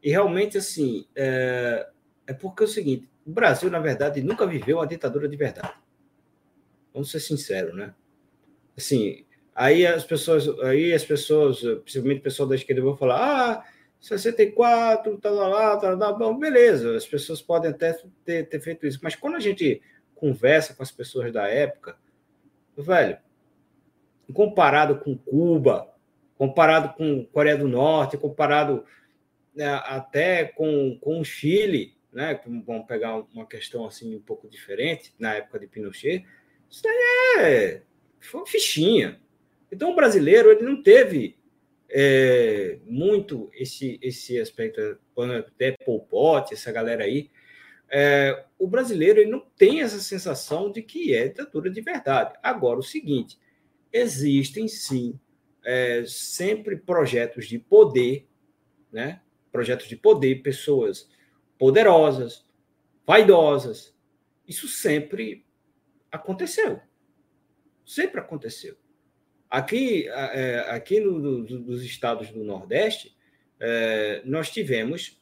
e 0.03 0.11
realmente, 0.11 0.57
assim, 0.59 1.07
é, 1.15 1.89
é 2.27 2.33
porque 2.33 2.63
é 2.63 2.67
o 2.67 2.69
seguinte, 2.69 3.09
o 3.27 3.31
Brasil, 3.31 3.71
na 3.71 3.81
verdade, 3.81 4.23
nunca 4.23 4.47
viveu 4.47 4.79
uma 4.79 4.87
ditadura 4.87 5.29
de 5.29 5.37
verdade. 5.37 5.73
Vamos 6.93 7.11
ser 7.11 7.21
sinceros, 7.21 7.75
né? 7.75 7.95
Assim, 8.77 9.27
Aí 9.57 9.87
as 9.87 10.05
pessoas, 10.05 10.47
aí 10.61 10.93
as 10.93 11.03
pessoas, 11.03 11.63
principalmente 11.83 12.19
o 12.19 12.23
pessoal 12.23 12.47
da 12.47 12.55
esquerda, 12.55 12.83
vão 12.83 12.95
falar: 12.95 13.17
ah, 13.17 13.65
64, 13.99 15.17
tal, 15.17 15.35
lá, 15.35 15.79
tal, 15.79 15.99
tal, 15.99 16.19
bom, 16.19 16.39
beleza, 16.39 16.95
as 16.95 17.07
pessoas 17.07 17.41
podem 17.41 17.71
até 17.71 17.99
ter, 18.23 18.47
ter 18.47 18.61
feito 18.61 18.87
isso, 18.87 19.01
mas 19.03 19.17
quando 19.17 19.37
a 19.37 19.41
gente 19.41 19.81
conversa 20.15 20.75
com 20.75 20.83
as 20.83 20.93
pessoas 20.93 21.33
da 21.33 21.49
época, 21.49 21.97
velho, 22.77 23.17
comparado 24.35 24.99
com 24.99 25.17
Cuba, 25.17 25.89
comparado 26.37 26.95
com 26.95 27.25
Coreia 27.27 27.57
do 27.57 27.69
Norte, 27.69 28.17
comparado 28.17 28.85
né, 29.55 29.69
até 29.85 30.45
com, 30.45 30.99
com 31.01 31.21
o 31.21 31.25
Chile, 31.25 31.97
né? 32.13 32.39
Vamos 32.67 32.87
pegar 32.87 33.17
uma 33.33 33.47
questão 33.47 33.87
assim 33.87 34.15
um 34.17 34.21
pouco 34.21 34.49
diferente 34.49 35.15
na 35.19 35.35
época 35.35 35.59
de 35.59 35.67
Pinochet, 35.67 36.25
isso 36.69 36.83
daí 36.83 36.97
é 37.39 37.83
foi 38.21 38.47
fichinha. 38.47 39.21
Então, 39.71 39.93
o 39.93 39.95
brasileiro 39.95 40.51
ele 40.51 40.63
não 40.63 40.83
teve 40.83 41.37
é, 41.89 42.79
muito 42.85 43.51
esse, 43.55 43.99
esse 44.03 44.39
aspecto, 44.39 44.99
até 45.39 45.73
Pol 45.85 46.01
Pot, 46.01 46.53
essa 46.53 46.73
galera 46.73 47.05
aí. 47.05 47.31
É, 47.89 48.45
o 48.59 48.67
brasileiro 48.67 49.21
ele 49.21 49.31
não 49.31 49.41
tem 49.57 49.81
essa 49.81 50.01
sensação 50.01 50.73
de 50.73 50.83
que 50.83 51.15
é 51.15 51.29
ditadura 51.29 51.71
de 51.71 51.81
verdade. 51.81 52.35
Agora, 52.43 52.81
o 52.81 52.83
seguinte: 52.83 53.39
existem 53.93 54.67
sim 54.67 55.19
é, 55.67 56.05
sempre 56.07 56.77
projetos 56.77 57.47
de 57.49 57.59
poder, 57.59 58.29
né? 58.93 59.21
projetos 59.51 59.89
de 59.89 59.97
poder, 59.97 60.37
pessoas 60.37 61.11
poderosas, 61.59 62.47
vaidosas. 63.05 63.93
Isso 64.47 64.69
sempre 64.69 65.45
aconteceu. 66.11 66.81
Sempre 67.85 68.21
aconteceu. 68.21 68.77
Aqui, 69.51 70.07
é, 70.09 70.67
aqui 70.69 71.01
no, 71.01 71.19
nos 71.19 71.83
estados 71.83 72.31
do 72.31 72.45
Nordeste, 72.45 73.17
é, 73.59 74.23
nós 74.25 74.51
tivemos 74.51 75.21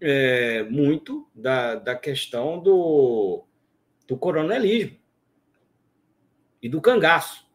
é, 0.00 0.62
muito 0.62 1.28
da, 1.34 1.74
da 1.74 1.96
questão 1.96 2.60
do, 2.60 3.44
do 4.06 4.16
coronelismo 4.16 4.96
e 6.62 6.68
do 6.68 6.80
cangaço. 6.80 7.45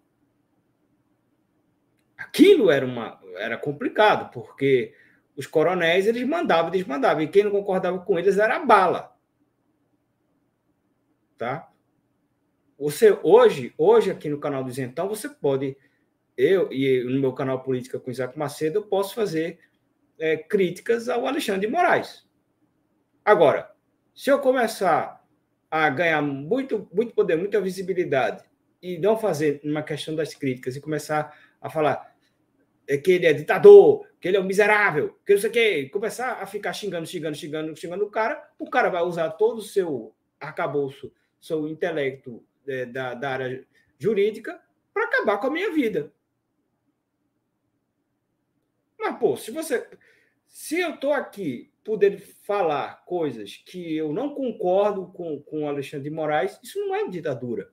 Aquilo 2.31 2.71
era, 2.71 2.85
uma, 2.85 3.19
era 3.35 3.57
complicado, 3.57 4.31
porque 4.31 4.93
os 5.35 5.45
coronéis 5.45 6.07
eles 6.07 6.25
mandavam 6.25 6.69
e 6.69 6.77
desmandavam, 6.77 7.21
e 7.21 7.27
quem 7.27 7.43
não 7.43 7.51
concordava 7.51 7.99
com 7.99 8.17
eles 8.17 8.37
era 8.37 8.55
a 8.55 8.65
bala. 8.65 9.13
Tá? 11.37 11.69
Você 12.79 13.19
hoje, 13.21 13.73
hoje 13.77 14.11
aqui 14.11 14.29
no 14.29 14.39
canal 14.39 14.63
do 14.63 14.69
Isentão, 14.69 15.09
você 15.09 15.27
pode, 15.27 15.75
eu 16.37 16.71
e 16.71 17.03
no 17.03 17.19
meu 17.19 17.33
canal 17.33 17.61
Política 17.61 17.99
com 17.99 18.09
Isaac 18.09 18.39
Macedo, 18.39 18.79
eu 18.79 18.83
posso 18.83 19.13
fazer 19.13 19.59
é, 20.17 20.37
críticas 20.37 21.09
ao 21.09 21.27
Alexandre 21.27 21.67
de 21.67 21.73
Moraes. 21.73 22.25
Agora, 23.25 23.71
se 24.15 24.29
eu 24.29 24.39
começar 24.39 25.21
a 25.69 25.89
ganhar 25.89 26.21
muito, 26.21 26.87
muito 26.93 27.13
poder, 27.13 27.35
muita 27.35 27.59
visibilidade, 27.59 28.49
e 28.81 28.97
não 28.97 29.17
fazer 29.17 29.61
uma 29.63 29.83
questão 29.83 30.15
das 30.15 30.33
críticas 30.33 30.75
e 30.75 30.81
começar 30.81 31.37
a 31.61 31.69
falar 31.69 32.10
que 32.97 33.11
ele 33.11 33.25
é 33.25 33.33
ditador, 33.33 34.05
que 34.19 34.27
ele 34.27 34.37
é 34.37 34.39
um 34.39 34.45
miserável, 34.45 35.17
que 35.25 35.33
não 35.33 35.41
sei 35.41 35.49
o 35.49 35.53
quê, 35.53 35.89
começar 35.91 36.41
a 36.41 36.45
ficar 36.45 36.73
xingando, 36.73 37.05
xingando, 37.05 37.35
xingando, 37.35 37.75
xingando 37.75 38.05
o 38.05 38.09
cara, 38.09 38.49
o 38.59 38.69
cara 38.69 38.89
vai 38.89 39.01
usar 39.03 39.29
todo 39.31 39.59
o 39.59 39.63
seu 39.63 40.13
arcabouço, 40.39 41.11
seu 41.39 41.67
intelecto 41.67 42.43
é, 42.67 42.85
da, 42.85 43.13
da 43.13 43.29
área 43.31 43.65
jurídica 43.97 44.59
para 44.93 45.05
acabar 45.05 45.37
com 45.37 45.47
a 45.47 45.51
minha 45.51 45.71
vida. 45.71 46.11
Mas, 48.99 49.17
pô, 49.17 49.35
se 49.35 49.51
você. 49.51 49.87
Se 50.45 50.79
eu 50.79 50.95
estou 50.95 51.13
aqui 51.13 51.71
poder 51.83 52.19
falar 52.43 53.03
coisas 53.05 53.57
que 53.65 53.95
eu 53.95 54.13
não 54.13 54.35
concordo 54.35 55.07
com, 55.07 55.41
com 55.41 55.67
Alexandre 55.67 56.09
de 56.09 56.15
Moraes, 56.15 56.59
isso 56.61 56.79
não 56.79 56.93
é 56.93 57.07
ditadura. 57.07 57.71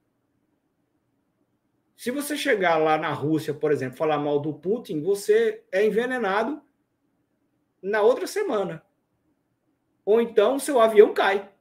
Se 1.98 2.12
você 2.12 2.36
chegar 2.36 2.76
lá 2.76 2.96
na 2.96 3.12
Rússia, 3.12 3.52
por 3.52 3.72
exemplo, 3.72 3.98
falar 3.98 4.18
mal 4.18 4.38
do 4.38 4.54
Putin, 4.54 5.02
você 5.02 5.64
é 5.72 5.84
envenenado 5.84 6.62
na 7.82 8.02
outra 8.02 8.24
semana. 8.24 8.86
Ou 10.04 10.20
então 10.20 10.60
seu 10.60 10.80
avião 10.80 11.12
cai, 11.12 11.52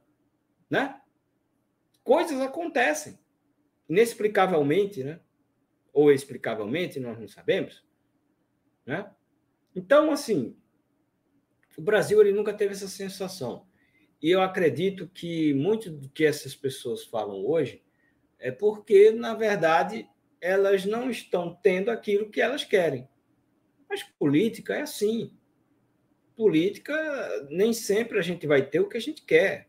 né? 0.70 1.00
Coisas 2.04 2.40
acontecem 2.40 3.18
inexplicavelmente, 3.88 5.02
né? 5.02 5.18
Ou 5.92 6.12
explicavelmente, 6.12 7.00
nós 7.00 7.18
não 7.18 7.26
sabemos, 7.26 7.84
né? 8.86 9.12
Então, 9.74 10.12
assim, 10.12 10.56
o 11.76 11.82
Brasil 11.82 12.20
ele 12.20 12.32
nunca 12.32 12.54
teve 12.54 12.74
essa 12.74 12.86
sensação. 12.86 13.66
E 14.22 14.30
eu 14.30 14.40
acredito 14.40 15.08
que 15.08 15.52
muito 15.52 15.90
do 15.90 16.08
que 16.08 16.24
essas 16.24 16.54
pessoas 16.54 17.04
falam 17.04 17.44
hoje 17.44 17.82
é 18.38 18.52
porque, 18.52 19.10
na 19.10 19.34
verdade, 19.34 20.08
elas 20.40 20.84
não 20.84 21.10
estão 21.10 21.58
tendo 21.62 21.90
aquilo 21.90 22.30
que 22.30 22.40
elas 22.40 22.64
querem. 22.64 23.08
Mas 23.88 24.02
política 24.02 24.74
é 24.74 24.82
assim. 24.82 25.32
Política, 26.36 26.94
nem 27.50 27.72
sempre 27.72 28.18
a 28.18 28.22
gente 28.22 28.46
vai 28.46 28.62
ter 28.62 28.80
o 28.80 28.88
que 28.88 28.96
a 28.96 29.00
gente 29.00 29.22
quer. 29.22 29.68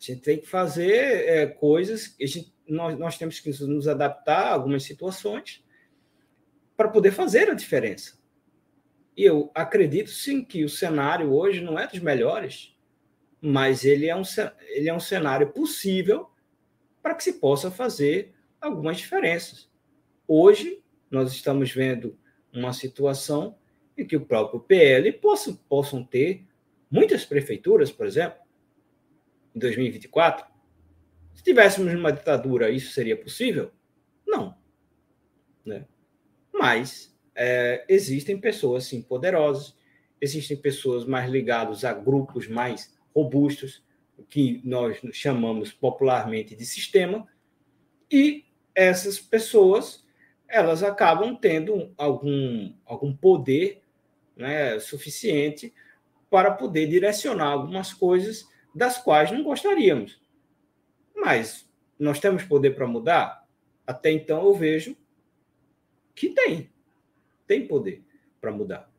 A 0.00 0.04
gente 0.04 0.20
tem 0.20 0.38
que 0.38 0.46
fazer 0.46 1.28
é, 1.28 1.46
coisas, 1.46 2.14
gente, 2.20 2.54
nós, 2.68 2.98
nós 2.98 3.18
temos 3.18 3.40
que 3.40 3.50
nos 3.64 3.88
adaptar 3.88 4.48
a 4.48 4.52
algumas 4.52 4.82
situações 4.82 5.64
para 6.76 6.88
poder 6.88 7.10
fazer 7.10 7.50
a 7.50 7.54
diferença. 7.54 8.18
E 9.16 9.24
eu 9.24 9.50
acredito 9.54 10.10
sim 10.10 10.44
que 10.44 10.62
o 10.62 10.68
cenário 10.68 11.32
hoje 11.32 11.62
não 11.62 11.78
é 11.78 11.86
dos 11.86 12.00
melhores, 12.00 12.76
mas 13.40 13.84
ele 13.84 14.06
é 14.06 14.14
um, 14.14 14.22
ele 14.68 14.88
é 14.90 14.94
um 14.94 15.00
cenário 15.00 15.50
possível 15.52 16.30
para 17.02 17.14
que 17.14 17.24
se 17.24 17.34
possa 17.34 17.70
fazer 17.70 18.35
algumas 18.60 18.98
diferenças. 18.98 19.70
Hoje, 20.26 20.82
nós 21.10 21.32
estamos 21.32 21.70
vendo 21.70 22.18
uma 22.52 22.72
situação 22.72 23.56
em 23.96 24.06
que 24.06 24.16
o 24.16 24.24
próprio 24.24 24.60
PL 24.60 25.10
possa, 25.12 25.58
possam 25.68 26.04
ter 26.04 26.46
muitas 26.90 27.24
prefeituras, 27.24 27.90
por 27.90 28.06
exemplo, 28.06 28.38
em 29.54 29.58
2024. 29.58 30.46
Se 31.34 31.42
tivéssemos 31.42 31.92
uma 31.94 32.12
ditadura, 32.12 32.70
isso 32.70 32.92
seria 32.92 33.16
possível? 33.16 33.70
Não. 34.26 34.56
Né? 35.64 35.86
Mas 36.52 37.16
é, 37.34 37.84
existem 37.88 38.38
pessoas, 38.38 38.84
sim, 38.84 39.02
poderosas, 39.02 39.76
existem 40.20 40.56
pessoas 40.56 41.04
mais 41.04 41.30
ligadas 41.30 41.84
a 41.84 41.92
grupos 41.92 42.48
mais 42.48 42.96
robustos, 43.14 43.84
que 44.28 44.62
nós 44.64 44.98
chamamos 45.12 45.72
popularmente 45.72 46.56
de 46.56 46.64
sistema, 46.64 47.28
e 48.10 48.45
essas 48.76 49.18
pessoas 49.18 50.04
elas 50.46 50.82
acabam 50.82 51.34
tendo 51.34 51.92
algum, 51.96 52.72
algum 52.84 53.16
poder 53.16 53.82
né, 54.36 54.78
suficiente 54.78 55.74
para 56.30 56.52
poder 56.52 56.86
direcionar 56.86 57.48
algumas 57.48 57.92
coisas 57.92 58.48
das 58.74 58.98
quais 58.98 59.32
não 59.32 59.42
gostaríamos. 59.42 60.20
Mas 61.14 61.68
nós 61.98 62.20
temos 62.20 62.44
poder 62.44 62.76
para 62.76 62.86
mudar? 62.86 63.44
Até 63.86 64.12
então 64.12 64.44
eu 64.44 64.54
vejo 64.54 64.96
que 66.14 66.28
tem. 66.28 66.70
Tem 67.46 67.66
poder 67.66 68.04
para 68.40 68.52
mudar. 68.52 68.90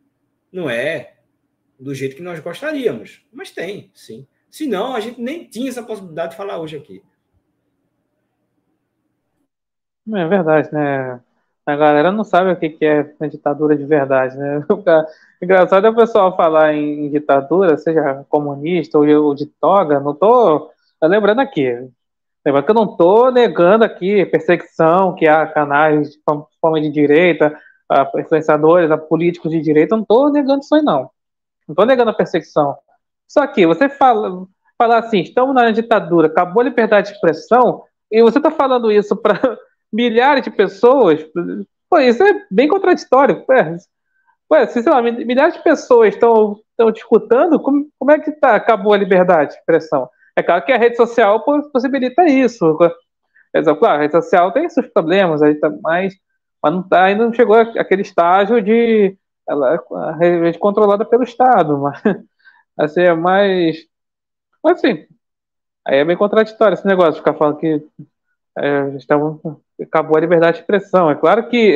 Não 0.52 0.70
é 0.70 1.18
do 1.80 1.94
jeito 1.94 2.16
que 2.16 2.22
nós 2.22 2.40
gostaríamos, 2.40 3.26
mas 3.32 3.52
tem, 3.52 3.92
sim. 3.94 4.28
Senão, 4.50 4.96
a 4.96 5.00
gente 5.00 5.22
nem 5.22 5.48
tinha 5.48 5.70
essa 5.70 5.84
possibilidade 5.84 6.32
de 6.32 6.38
falar 6.38 6.60
hoje 6.60 6.76
aqui. 6.76 7.04
É 10.14 10.28
verdade, 10.28 10.74
né? 10.74 11.20
A 11.66 11.76
galera 11.76 12.12
não 12.14 12.24
sabe 12.24 12.52
o 12.52 12.56
que 12.56 12.78
é 12.86 13.14
a 13.20 13.28
ditadura 13.28 13.76
de 13.76 13.86
verdade, 13.86 14.38
né? 14.38 14.64
Engraçado 15.42 15.86
é 15.86 15.90
o 15.90 15.96
pessoal 15.96 16.36
falar 16.36 16.74
em 16.74 17.10
ditadura, 17.10 17.78
seja 17.78 18.26
comunista 18.30 18.98
ou 18.98 19.36
de 19.36 19.46
toga, 19.46 20.00
não 20.00 20.16
tô 20.16 20.72
lembrando 21.04 21.42
aqui. 21.42 21.70
Lembrando 22.46 22.64
que 22.64 22.72
eu 22.72 22.76
não 22.76 22.96
tô 22.96 23.30
negando 23.30 23.84
aqui 23.84 24.26
perseguição, 24.26 25.14
que 25.14 25.28
há 25.28 25.46
canais 25.46 26.12
de 26.12 26.20
forma 26.62 26.80
de 26.80 26.90
direita, 26.90 27.60
influenciadores, 28.18 28.90
a 28.90 28.98
políticos 28.98 29.52
de 29.52 29.60
direita, 29.60 29.98
não 29.98 30.06
tô 30.06 30.30
negando 30.30 30.62
isso 30.62 30.74
aí, 30.74 30.82
não. 30.82 31.10
Não 31.68 31.76
tô 31.76 31.84
negando 31.84 32.12
a 32.12 32.14
perseguição. 32.14 32.78
Só 33.28 33.46
que 33.46 33.68
você 33.68 33.90
fala, 33.90 34.48
assim, 34.80 35.20
estamos 35.20 35.54
na 35.54 35.70
ditadura, 35.72 36.28
acabou 36.28 36.62
a 36.62 36.66
liberdade 36.66 37.10
de 37.10 37.16
expressão, 37.16 37.84
e 38.10 38.22
você 38.22 38.38
está 38.38 38.50
falando 38.50 38.90
isso 38.90 39.14
para 39.18 39.58
milhares 39.92 40.44
de 40.44 40.52
pessoas, 40.52 41.26
pô, 41.90 42.00
isso 42.00 42.24
é 42.24 42.46
bem 42.52 42.68
contraditório. 42.68 43.44
Ué, 43.50 43.78
ué, 44.52 44.68
lá, 44.86 45.02
milhares 45.02 45.56
de 45.56 45.64
pessoas 45.64 46.14
estão 46.14 46.60
discutindo, 46.94 47.60
como, 47.60 47.88
como 47.98 48.12
é 48.12 48.20
que 48.20 48.32
tá, 48.32 48.56
acabou 48.56 48.94
a 48.94 48.98
liberdade 48.98 49.52
de 49.52 49.58
expressão? 49.58 50.10
É 50.36 50.44
claro 50.44 50.64
que 50.64 50.72
a 50.72 50.78
rede 50.78 50.96
social 50.96 51.44
possibilita 51.72 52.26
isso. 52.26 52.78
Claro, 53.80 53.98
a 53.98 53.98
rede 53.98 54.12
social 54.12 54.52
tem 54.52 54.70
seus 54.70 54.88
problemas, 54.88 55.42
aí 55.42 55.56
tá, 55.56 55.72
mas, 55.82 56.14
não 56.64 56.84
tá, 56.84 57.06
ainda 57.06 57.26
não 57.26 57.34
chegou 57.34 57.56
aquele 57.56 58.04
estágio 58.04 58.62
de 58.62 59.18
ela 59.48 59.76
é 59.76 60.54
controlada 60.60 61.06
pelo 61.06 61.24
Estado, 61.24 61.78
mas 61.80 62.02
assim, 62.78 63.02
é 63.02 63.14
mais. 63.16 63.78
Assim, 64.64 65.08
aí 65.86 66.00
é 66.00 66.06
bem 66.06 66.18
contraditório 66.18 66.76
esse 66.76 66.86
negócio, 66.86 67.16
ficar 67.16 67.34
falando 67.34 67.58
que 67.58 67.82
é, 68.58 68.90
estavam, 68.98 69.40
acabou 69.82 70.18
a 70.18 70.22
liberdade 70.22 70.58
de 70.58 70.64
expressão. 70.64 71.10
É 71.10 71.16
claro 71.16 71.50
que 71.50 71.74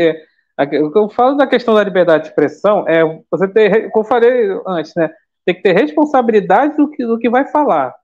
é, 0.57 0.63
o 0.79 0.91
que 0.91 0.97
eu 0.97 1.09
falo 1.09 1.35
da 1.35 1.47
questão 1.47 1.73
da 1.73 1.83
liberdade 1.83 2.23
de 2.23 2.29
expressão 2.29 2.87
é 2.87 3.01
você 3.29 3.47
ter, 3.47 3.89
como 3.91 4.05
eu 4.05 4.09
falei 4.09 4.61
antes, 4.67 4.93
né? 4.95 5.09
Tem 5.45 5.55
que 5.55 5.61
ter 5.61 5.73
responsabilidade 5.73 6.77
do 6.77 6.89
que, 6.89 7.05
do 7.05 7.17
que 7.17 7.29
vai 7.29 7.47
falar. 7.47 7.95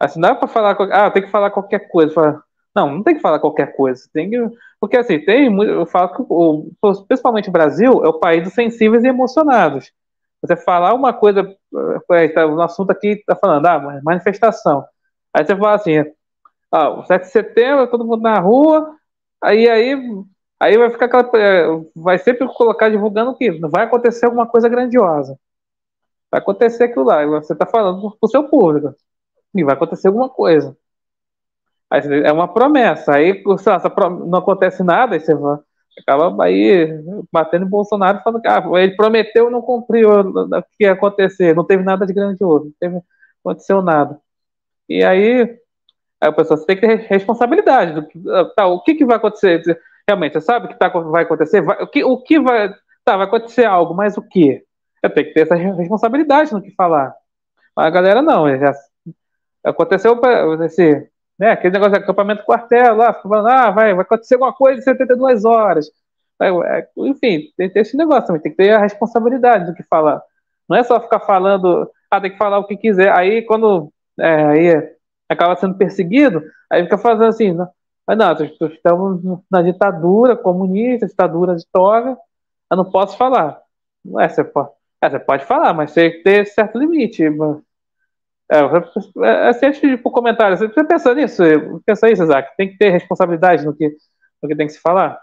Assim, 0.00 0.20
não 0.20 0.28
dá 0.28 0.34
para 0.34 0.48
falar, 0.48 0.76
ah, 0.92 1.10
tem 1.10 1.22
que 1.22 1.30
falar 1.30 1.50
qualquer 1.50 1.88
coisa. 1.88 2.42
Não, 2.74 2.96
não 2.96 3.02
tem 3.02 3.16
que 3.16 3.20
falar 3.20 3.38
qualquer 3.38 3.74
coisa. 3.76 4.02
Tem 4.12 4.30
que, 4.30 4.50
porque 4.80 4.96
assim, 4.96 5.18
tem, 5.20 5.52
eu 5.62 5.86
falo 5.86 6.14
que 6.14 6.22
o, 6.28 6.70
principalmente 7.06 7.48
o 7.48 7.52
Brasil 7.52 8.04
é 8.04 8.08
o 8.08 8.18
país 8.18 8.44
dos 8.44 8.54
sensíveis 8.54 9.04
e 9.04 9.08
emocionados. 9.08 9.92
Você 10.40 10.56
falar 10.56 10.94
uma 10.94 11.12
coisa, 11.12 11.52
é, 12.12 12.28
tá, 12.28 12.46
no 12.46 12.62
assunto 12.62 12.90
aqui 12.90 13.08
está 13.08 13.34
falando, 13.34 13.66
ah, 13.66 14.00
manifestação. 14.02 14.84
Aí 15.34 15.44
você 15.44 15.56
fala 15.56 15.74
assim, 15.74 16.04
ah, 16.70 16.90
o 16.90 17.04
7 17.04 17.22
de 17.24 17.30
setembro, 17.30 17.88
todo 17.88 18.04
mundo 18.04 18.22
na 18.22 18.38
rua, 18.38 18.94
aí 19.42 19.68
aí 19.68 19.96
aí 20.60 20.76
vai 20.78 20.90
ficar 20.90 21.06
aquela, 21.06 21.30
é, 21.36 21.66
vai 21.94 22.18
sempre 22.18 22.46
colocar 22.54 22.88
divulgando 22.90 23.36
que 23.36 23.50
vai 23.60 23.84
acontecer 23.84 24.26
alguma 24.26 24.46
coisa 24.46 24.68
grandiosa. 24.68 25.38
Vai 26.30 26.40
acontecer 26.40 26.84
aquilo 26.84 27.06
lá, 27.06 27.24
você 27.26 27.52
está 27.54 27.66
falando 27.66 28.10
para 28.10 28.26
o 28.26 28.28
seu 28.28 28.48
público. 28.48 28.94
E 29.54 29.64
vai 29.64 29.74
acontecer 29.74 30.08
alguma 30.08 30.28
coisa. 30.28 30.76
Aí 31.90 32.00
é 32.24 32.32
uma 32.32 32.48
promessa. 32.48 33.14
Aí, 33.14 33.42
não 34.26 34.38
acontece 34.38 34.82
nada, 34.82 35.14
aí 35.14 35.20
você 35.20 35.34
vai, 35.34 35.58
acaba 35.98 36.44
aí 36.44 37.02
batendo 37.32 37.66
em 37.66 37.68
Bolsonaro 37.68 38.20
falando 38.22 38.42
que 38.42 38.48
ah, 38.48 38.62
ele 38.74 38.96
prometeu 38.96 39.48
e 39.48 39.52
não 39.52 39.62
cumpriu 39.62 40.10
o 40.10 40.62
que 40.76 40.84
ia 40.84 40.92
acontecer. 40.92 41.54
Não 41.54 41.64
teve 41.64 41.82
nada 41.82 42.06
de 42.06 42.12
grandioso, 42.12 42.66
não 42.66 42.72
teve, 42.78 43.00
aconteceu 43.44 43.82
nada. 43.82 44.20
E 44.88 45.04
aí 45.04 45.58
Aí 46.20 46.28
a 46.28 46.32
pessoa 46.32 46.64
tem 46.66 46.76
que 46.76 46.86
ter 46.86 46.96
responsabilidade. 47.08 48.06
Do, 48.14 48.54
tá, 48.54 48.66
o 48.66 48.82
que, 48.82 48.94
que 48.94 49.04
vai 49.04 49.16
acontecer? 49.16 49.62
Realmente, 50.06 50.34
você 50.34 50.40
sabe 50.40 50.66
o 50.66 50.68
que 50.68 50.78
tá, 50.78 50.88
vai 50.88 51.22
acontecer? 51.22 51.60
Vai, 51.60 51.82
o, 51.82 51.86
que, 51.86 52.04
o 52.04 52.20
que 52.22 52.40
vai. 52.40 52.74
Tá, 53.04 53.16
vai 53.16 53.26
acontecer 53.26 53.64
algo, 53.64 53.94
mas 53.94 54.16
o 54.16 54.22
que? 54.22 54.62
Eu 55.02 55.10
tenho 55.10 55.28
que 55.28 55.34
ter 55.34 55.40
essa 55.42 55.54
responsabilidade 55.54 56.52
no 56.52 56.62
que 56.62 56.70
falar. 56.72 57.14
Mas 57.76 57.86
a 57.86 57.90
galera 57.90 58.22
não. 58.22 58.48
Já, 58.58 58.74
aconteceu 59.64 60.20
esse, 60.64 61.08
né, 61.38 61.52
aquele 61.52 61.74
negócio 61.74 61.92
de 61.92 61.98
acampamento 61.98 62.44
quartel 62.44 62.96
lá, 62.96 63.12
falando, 63.12 63.48
ah, 63.48 63.70
vai, 63.70 63.94
vai 63.94 64.02
acontecer 64.02 64.34
alguma 64.34 64.52
coisa 64.52 64.80
em 64.80 64.82
72 64.82 65.44
horas. 65.44 65.90
É, 66.40 66.88
enfim, 66.98 67.52
tem 67.56 67.68
que 67.68 67.74
ter 67.74 67.80
esse 67.80 67.96
negócio 67.96 68.26
também, 68.26 68.42
tem 68.42 68.52
que 68.52 68.58
ter 68.58 68.70
a 68.70 68.78
responsabilidade 68.78 69.66
do 69.66 69.74
que 69.74 69.82
falar. 69.82 70.22
Não 70.68 70.76
é 70.76 70.82
só 70.82 71.00
ficar 71.00 71.20
falando, 71.20 71.90
ah, 72.10 72.20
tem 72.20 72.30
que 72.30 72.38
falar 72.38 72.58
o 72.58 72.66
que 72.66 72.76
quiser. 72.76 73.12
Aí 73.12 73.42
quando. 73.42 73.92
É, 74.18 74.44
aí 74.46 74.97
acaba 75.28 75.56
sendo 75.56 75.76
perseguido, 75.76 76.42
aí 76.70 76.82
fica 76.84 76.98
fazendo 76.98 77.26
assim, 77.26 77.52
não, 77.52 77.70
não, 78.08 78.66
estamos 78.66 79.42
na 79.50 79.62
ditadura 79.62 80.36
comunista, 80.36 81.06
ditadura 81.06 81.56
de 81.56 81.66
toga, 81.70 82.16
eu 82.70 82.76
não 82.76 82.90
posso 82.90 83.16
falar. 83.16 83.60
É, 84.18 84.28
você 84.28 84.44
pode, 84.44 84.70
é, 85.02 85.10
você 85.10 85.18
pode 85.18 85.44
falar, 85.44 85.74
mas 85.74 85.92
tem 85.92 86.10
que 86.10 86.22
ter 86.22 86.46
certo 86.46 86.78
limite. 86.78 87.22
É, 87.24 88.58
é, 88.58 89.48
é 89.50 89.52
sempre 89.52 89.80
tipo 89.80 90.10
comentário, 90.10 90.56
você 90.56 90.68
pensa 90.84 91.14
nisso, 91.14 91.42
pensa 91.84 92.10
isso, 92.10 92.22
Isaac, 92.22 92.56
tem 92.56 92.70
que 92.70 92.78
ter 92.78 92.90
responsabilidade 92.90 93.64
no 93.64 93.74
que, 93.74 93.94
o 94.40 94.48
que 94.48 94.56
tem 94.56 94.66
que 94.66 94.72
se 94.72 94.80
falar. 94.80 95.20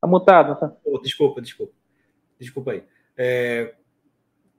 Tá 0.00 0.06
mutado, 0.06 0.58
tá? 0.58 0.72
Oh, 0.84 0.98
desculpa, 0.98 1.40
desculpa. 1.40 1.72
Desculpa 2.38 2.70
aí. 2.72 2.84
É, 3.16 3.74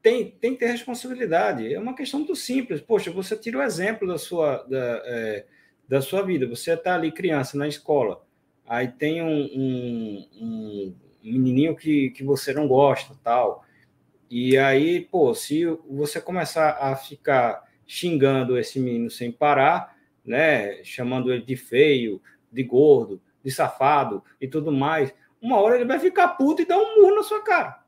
tem, 0.01 0.31
tem 0.31 0.53
que 0.53 0.59
ter 0.59 0.67
responsabilidade. 0.67 1.73
É 1.73 1.79
uma 1.79 1.95
questão 1.95 2.19
muito 2.19 2.35
simples. 2.35 2.81
Poxa, 2.81 3.11
você 3.11 3.35
tira 3.35 3.59
o 3.59 3.61
exemplo 3.61 4.07
da 4.07 4.17
sua, 4.17 4.63
da, 4.63 5.01
é, 5.05 5.45
da 5.87 6.01
sua 6.01 6.21
vida. 6.21 6.47
Você 6.47 6.73
está 6.73 6.95
ali 6.95 7.11
criança 7.11 7.57
na 7.57 7.67
escola, 7.67 8.23
aí 8.67 8.87
tem 8.87 9.21
um, 9.21 9.27
um, 9.27 10.27
um, 10.41 10.95
menininho 11.23 11.75
que, 11.75 12.11
que 12.11 12.23
você 12.23 12.53
não 12.53 12.67
gosta, 12.67 13.15
tal. 13.23 13.65
E 14.29 14.57
aí, 14.57 15.01
pô, 15.01 15.33
se 15.33 15.65
você 15.89 16.21
começar 16.21 16.77
a 16.79 16.95
ficar 16.95 17.67
xingando 17.85 18.57
esse 18.57 18.79
menino 18.79 19.09
sem 19.09 19.31
parar, 19.31 19.97
né, 20.23 20.83
chamando 20.83 21.33
ele 21.33 21.43
de 21.43 21.55
feio, 21.55 22.21
de 22.51 22.63
gordo, 22.63 23.19
de 23.43 23.49
safado 23.49 24.23
e 24.39 24.47
tudo 24.47 24.71
mais, 24.71 25.13
uma 25.41 25.57
hora 25.57 25.75
ele 25.75 25.85
vai 25.85 25.99
ficar 25.99 26.29
puto 26.29 26.61
e 26.61 26.65
dar 26.65 26.77
um 26.77 27.01
murro 27.01 27.15
na 27.15 27.23
sua 27.23 27.41
cara. 27.43 27.83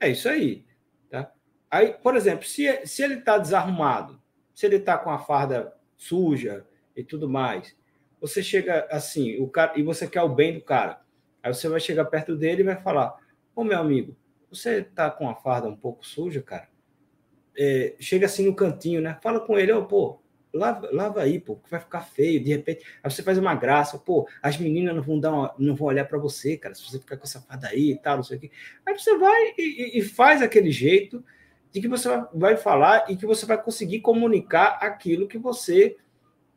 É 0.00 0.08
isso 0.08 0.28
aí. 0.28 0.64
Tá? 1.10 1.32
Aí, 1.70 1.94
por 1.94 2.16
exemplo, 2.16 2.44
se, 2.44 2.86
se 2.86 3.02
ele 3.02 3.14
está 3.14 3.38
desarrumado, 3.38 4.20
se 4.54 4.66
ele 4.66 4.76
está 4.76 4.96
com 4.98 5.10
a 5.10 5.18
farda 5.18 5.74
suja 5.96 6.66
e 6.96 7.02
tudo 7.02 7.28
mais, 7.28 7.76
você 8.20 8.42
chega 8.42 8.86
assim, 8.90 9.40
o 9.40 9.48
cara, 9.48 9.78
e 9.78 9.82
você 9.82 10.06
quer 10.06 10.22
o 10.22 10.28
bem 10.28 10.54
do 10.54 10.60
cara. 10.60 11.00
Aí 11.42 11.52
você 11.52 11.68
vai 11.68 11.80
chegar 11.80 12.04
perto 12.06 12.36
dele 12.36 12.62
e 12.62 12.64
vai 12.64 12.76
falar: 12.76 13.16
Ô 13.54 13.62
meu 13.62 13.78
amigo, 13.78 14.16
você 14.50 14.82
tá 14.82 15.10
com 15.10 15.28
a 15.28 15.34
farda 15.34 15.68
um 15.68 15.76
pouco 15.76 16.06
suja, 16.06 16.42
cara? 16.42 16.68
É, 17.56 17.96
chega 17.98 18.26
assim 18.26 18.46
no 18.46 18.54
cantinho, 18.54 19.00
né? 19.00 19.18
Fala 19.22 19.40
com 19.40 19.58
ele, 19.58 19.72
ô, 19.72 19.80
oh, 19.80 19.86
pô, 19.86 20.22
lava, 20.58 20.88
lava 20.92 21.22
aí, 21.22 21.38
pô, 21.38 21.56
que 21.56 21.70
vai 21.70 21.80
ficar 21.80 22.00
feio, 22.02 22.42
de 22.42 22.50
repente. 22.50 22.84
Aí 23.02 23.10
você 23.10 23.22
faz 23.22 23.38
uma 23.38 23.54
graça, 23.54 23.98
pô, 23.98 24.28
as 24.42 24.58
meninas 24.58 24.94
não 24.94 25.02
vão 25.02 25.18
dar 25.18 25.32
uma, 25.32 25.54
não 25.58 25.74
vão 25.74 25.88
olhar 25.88 26.04
para 26.04 26.18
você, 26.18 26.56
cara, 26.56 26.74
se 26.74 26.84
você 26.84 26.98
ficar 26.98 27.16
com 27.16 27.24
essa 27.24 27.40
farda 27.40 27.68
aí 27.68 27.92
e 27.92 27.96
tal, 27.98 28.16
não 28.16 28.24
sei 28.24 28.36
o 28.36 28.40
quê. 28.40 28.50
Aí 28.84 28.98
você 28.98 29.16
vai 29.16 29.54
e, 29.56 29.98
e 29.98 30.02
faz 30.02 30.42
aquele 30.42 30.70
jeito 30.70 31.24
de 31.72 31.80
que 31.80 31.88
você 31.88 32.08
vai 32.34 32.56
falar 32.56 33.10
e 33.10 33.16
que 33.16 33.26
você 33.26 33.46
vai 33.46 33.62
conseguir 33.62 34.00
comunicar 34.00 34.78
aquilo 34.80 35.28
que 35.28 35.38
você 35.38 35.96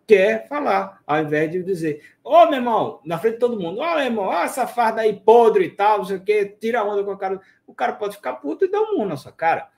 quer 0.07 0.45
falar, 0.47 1.01
ao 1.07 1.21
invés 1.21 1.49
de 1.49 1.63
dizer, 1.63 2.03
ô 2.21 2.31
oh, 2.31 2.45
meu 2.47 2.55
irmão, 2.55 2.99
na 3.05 3.17
frente 3.17 3.35
de 3.35 3.39
todo 3.39 3.57
mundo, 3.57 3.79
ô 3.79 3.83
oh, 3.83 3.95
meu 3.95 4.03
irmão, 4.03 4.25
ó, 4.25 4.43
essa 4.43 4.67
farda 4.67 5.01
aí 5.01 5.17
podre 5.17 5.65
e 5.65 5.69
tal, 5.69 5.99
não 5.99 6.05
sei 6.05 6.17
o 6.17 6.21
quê, 6.21 6.45
tira 6.59 6.81
a 6.81 6.83
onda 6.83 7.01
com 7.01 7.13
o 7.13 7.17
cara. 7.17 7.39
O 7.65 7.73
cara 7.73 7.93
pode 7.93 8.17
ficar 8.17 8.33
puto 8.33 8.65
e 8.65 8.67
dar 8.69 8.81
um 8.81 8.97
mundo 8.97 9.09
na 9.09 9.15
sua 9.15 9.31
cara. 9.31 9.69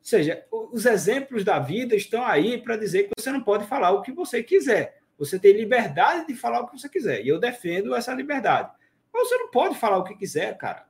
Ou 0.00 0.04
seja, 0.04 0.46
os 0.50 0.86
exemplos 0.86 1.44
da 1.44 1.58
vida 1.58 1.94
estão 1.94 2.24
aí 2.24 2.60
para 2.60 2.76
dizer 2.76 3.04
que 3.04 3.10
você 3.18 3.30
não 3.30 3.42
pode 3.42 3.66
falar 3.66 3.90
o 3.90 4.02
que 4.02 4.10
você 4.10 4.42
quiser. 4.42 5.00
Você 5.18 5.38
tem 5.38 5.52
liberdade 5.52 6.26
de 6.26 6.34
falar 6.34 6.60
o 6.60 6.66
que 6.66 6.78
você 6.78 6.88
quiser. 6.88 7.22
E 7.22 7.28
eu 7.28 7.38
defendo 7.38 7.94
essa 7.94 8.14
liberdade. 8.14 8.72
Mas 9.12 9.28
você 9.28 9.36
não 9.36 9.50
pode 9.50 9.76
falar 9.78 9.98
o 9.98 10.04
que 10.04 10.16
quiser, 10.16 10.56
cara. 10.56 10.86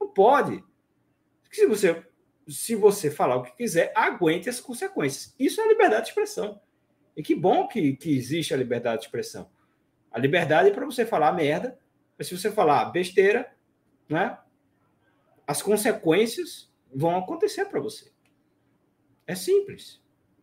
Não 0.00 0.08
pode. 0.08 0.64
Se 1.52 1.66
você, 1.66 2.02
se 2.48 2.74
você 2.74 3.10
falar 3.10 3.36
o 3.36 3.42
que 3.42 3.54
quiser, 3.54 3.92
aguente 3.94 4.48
as 4.48 4.60
consequências. 4.60 5.34
Isso 5.38 5.60
é 5.60 5.68
liberdade 5.68 6.04
de 6.04 6.08
expressão. 6.08 6.58
E 7.14 7.22
que 7.22 7.34
bom 7.34 7.68
que, 7.68 7.94
que 7.96 8.16
existe 8.16 8.54
a 8.54 8.56
liberdade 8.56 9.00
de 9.00 9.06
expressão. 9.06 9.50
A 10.10 10.18
liberdade 10.18 10.70
é 10.70 10.72
para 10.72 10.86
você 10.86 11.04
falar 11.04 11.32
merda, 11.32 11.78
mas 12.16 12.26
se 12.26 12.36
você 12.36 12.50
falar 12.50 12.86
besteira, 12.86 13.54
né, 14.08 14.38
as 15.46 15.60
consequências 15.60 16.72
vão 16.92 17.18
acontecer 17.18 17.66
para 17.66 17.80
você. 17.80 18.10
É 19.30 19.34
simples. 19.36 20.00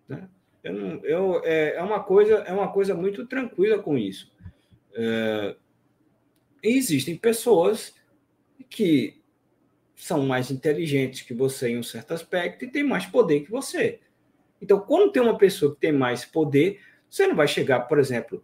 Né? 0.07 0.29
Eu 0.63 0.73
não, 0.73 1.05
eu, 1.05 1.41
é, 1.43 1.75
é, 1.75 1.81
uma 1.81 2.01
coisa, 2.01 2.35
é 2.35 2.53
uma 2.53 2.71
coisa 2.71 2.95
muito 2.95 3.27
tranquila 3.27 3.79
com 3.79 3.97
isso. 3.97 4.31
É, 4.93 5.57
existem 6.63 7.17
pessoas 7.17 7.93
que 8.69 9.21
são 9.93 10.25
mais 10.25 10.49
inteligentes 10.51 11.21
que 11.21 11.33
você 11.33 11.67
em 11.67 11.77
um 11.77 11.83
certo 11.83 12.13
aspecto 12.13 12.63
e 12.63 12.71
têm 12.71 12.81
mais 12.81 13.05
poder 13.05 13.41
que 13.41 13.51
você. 13.51 13.99
Então, 14.61 14.79
quando 14.79 15.11
tem 15.11 15.21
uma 15.21 15.37
pessoa 15.37 15.75
que 15.75 15.81
tem 15.81 15.91
mais 15.91 16.23
poder, 16.23 16.79
você 17.09 17.27
não 17.27 17.35
vai 17.35 17.47
chegar, 17.49 17.81
por 17.81 17.99
exemplo, 17.99 18.41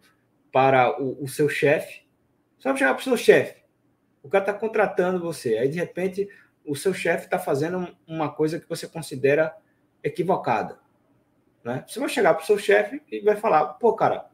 para 0.52 1.00
o, 1.02 1.24
o 1.24 1.26
seu 1.26 1.48
chefe, 1.48 2.02
você 2.58 2.68
vai 2.68 2.76
chegar 2.76 2.92
para 2.92 3.00
o 3.00 3.04
seu 3.04 3.16
chefe. 3.16 3.62
O 4.22 4.28
cara 4.28 4.44
está 4.44 4.52
contratando 4.52 5.20
você, 5.20 5.56
aí 5.56 5.70
de 5.70 5.78
repente 5.78 6.28
o 6.66 6.76
seu 6.76 6.92
chefe 6.92 7.24
está 7.24 7.38
fazendo 7.38 7.96
uma 8.06 8.30
coisa 8.30 8.60
que 8.60 8.68
você 8.68 8.86
considera 8.86 9.54
equivocada. 10.04 10.78
Né? 11.64 11.82
Você 11.88 11.98
vai 11.98 12.08
chegar 12.08 12.34
para 12.34 12.42
o 12.42 12.46
seu 12.46 12.58
chefe 12.58 13.02
e 13.10 13.20
vai 13.20 13.36
falar: 13.36 13.64
pô, 13.74 13.94
cara, 13.94 14.26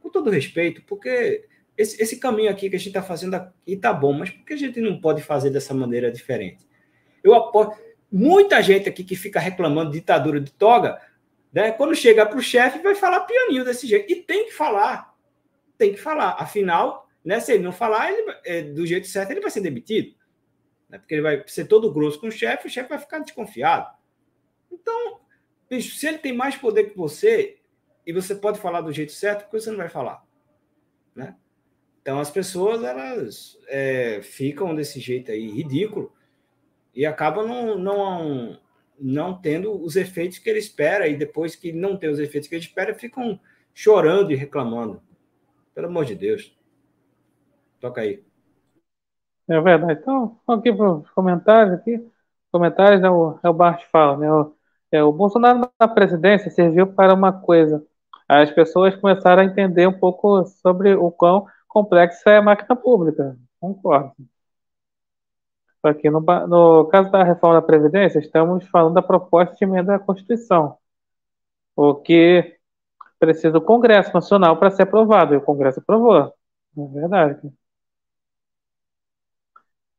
com 0.00 0.10
todo 0.10 0.28
respeito, 0.28 0.82
porque 0.82 1.46
esse, 1.78 2.02
esse 2.02 2.18
caminho 2.18 2.50
aqui 2.50 2.68
que 2.68 2.76
a 2.76 2.78
gente 2.78 2.88
está 2.88 3.02
fazendo 3.02 3.34
aqui 3.34 3.52
está 3.66 3.92
bom, 3.92 4.12
mas 4.12 4.30
por 4.30 4.44
que 4.44 4.52
a 4.52 4.58
gente 4.58 4.80
não 4.80 5.00
pode 5.00 5.22
fazer 5.22 5.50
dessa 5.50 5.72
maneira 5.72 6.10
diferente? 6.10 6.66
Eu 7.22 7.32
aposto. 7.34 7.80
Muita 8.10 8.62
gente 8.62 8.88
aqui 8.88 9.02
que 9.02 9.16
fica 9.16 9.40
reclamando 9.40 9.90
de 9.90 9.98
ditadura 9.98 10.40
de 10.40 10.52
toga, 10.52 11.00
né? 11.52 11.72
quando 11.72 11.94
chega 11.94 12.24
para 12.24 12.38
o 12.38 12.42
chefe, 12.42 12.78
vai 12.78 12.94
falar 12.94 13.20
pianinho 13.20 13.64
desse 13.64 13.86
jeito. 13.86 14.12
E 14.12 14.16
tem 14.16 14.46
que 14.46 14.52
falar. 14.52 15.14
Tem 15.76 15.92
que 15.92 16.00
falar. 16.00 16.36
Afinal, 16.38 17.08
né, 17.24 17.40
se 17.40 17.52
ele 17.52 17.64
não 17.64 17.72
falar, 17.72 18.12
ele, 18.12 18.36
é, 18.44 18.62
do 18.62 18.86
jeito 18.86 19.08
certo, 19.08 19.32
ele 19.32 19.40
vai 19.40 19.50
ser 19.50 19.62
demitido. 19.62 20.14
Né? 20.88 20.98
Porque 20.98 21.14
ele 21.14 21.22
vai 21.22 21.42
ser 21.48 21.64
todo 21.64 21.92
grosso 21.92 22.20
com 22.20 22.28
o 22.28 22.32
chefe, 22.32 22.68
o 22.68 22.70
chefe 22.70 22.88
vai 22.88 22.98
ficar 22.98 23.18
desconfiado. 23.18 23.88
Então, 24.74 25.20
bicho, 25.70 25.96
se 25.96 26.06
ele 26.06 26.18
tem 26.18 26.32
mais 26.32 26.56
poder 26.56 26.90
que 26.90 26.96
você 26.96 27.58
e 28.06 28.12
você 28.12 28.34
pode 28.34 28.58
falar 28.58 28.80
do 28.80 28.92
jeito 28.92 29.12
certo, 29.12 29.44
por 29.44 29.52
que 29.52 29.60
você 29.60 29.70
não 29.70 29.78
vai 29.78 29.88
falar? 29.88 30.24
Né? 31.14 31.36
Então, 32.02 32.18
as 32.18 32.30
pessoas, 32.30 32.82
elas 32.82 33.58
é, 33.68 34.20
ficam 34.22 34.74
desse 34.74 35.00
jeito 35.00 35.30
aí, 35.30 35.48
ridículo, 35.48 36.12
e 36.94 37.06
acabam 37.06 37.46
não, 37.46 37.78
não, 37.78 38.60
não 38.98 39.40
tendo 39.40 39.72
os 39.82 39.96
efeitos 39.96 40.38
que 40.38 40.50
ele 40.50 40.58
espera, 40.58 41.08
e 41.08 41.16
depois 41.16 41.56
que 41.56 41.72
não 41.72 41.96
tem 41.96 42.10
os 42.10 42.18
efeitos 42.18 42.48
que 42.48 42.54
ele 42.54 42.64
espera, 42.64 42.94
ficam 42.94 43.40
chorando 43.72 44.32
e 44.32 44.36
reclamando. 44.36 45.02
Pelo 45.74 45.86
amor 45.86 46.04
de 46.04 46.14
Deus. 46.14 46.56
Toca 47.80 48.02
aí. 48.02 48.22
É 49.48 49.60
verdade. 49.60 50.00
Então, 50.00 50.38
aqui 50.46 50.72
para 50.72 50.98
os 50.98 51.10
comentários 51.10 51.74
aqui. 51.74 52.06
Comentários 52.52 53.02
é 53.02 53.10
o, 53.10 53.38
é 53.42 53.48
o 53.48 53.54
Bart 53.54 53.84
fala, 53.90 54.16
né? 54.16 54.30
O, 54.30 54.54
é, 54.94 55.02
o 55.02 55.12
Bolsonaro 55.12 55.68
na 55.80 55.88
presidência 55.88 56.50
serviu 56.50 56.86
para 56.86 57.14
uma 57.14 57.32
coisa. 57.32 57.84
As 58.28 58.50
pessoas 58.50 58.94
começaram 58.96 59.42
a 59.42 59.44
entender 59.44 59.86
um 59.88 59.98
pouco 59.98 60.44
sobre 60.46 60.94
o 60.94 61.10
quão 61.10 61.46
complexa 61.68 62.30
é 62.30 62.36
a 62.38 62.42
máquina 62.42 62.76
pública. 62.76 63.36
Concordo. 63.60 64.14
Aqui 65.82 66.08
no, 66.08 66.20
no 66.20 66.86
caso 66.86 67.10
da 67.10 67.22
reforma 67.24 67.60
da 67.60 67.66
Previdência, 67.66 68.18
estamos 68.18 68.66
falando 68.68 68.94
da 68.94 69.02
proposta 69.02 69.54
de 69.56 69.64
emenda 69.64 69.96
à 69.96 69.98
Constituição, 69.98 70.78
o 71.76 71.94
que 71.96 72.56
precisa 73.18 73.52
do 73.52 73.60
Congresso 73.60 74.14
Nacional 74.14 74.56
para 74.58 74.70
ser 74.70 74.82
aprovado, 74.82 75.34
e 75.34 75.36
o 75.36 75.42
Congresso 75.42 75.80
aprovou. 75.80 76.32
É 76.78 76.86
verdade. 76.92 77.52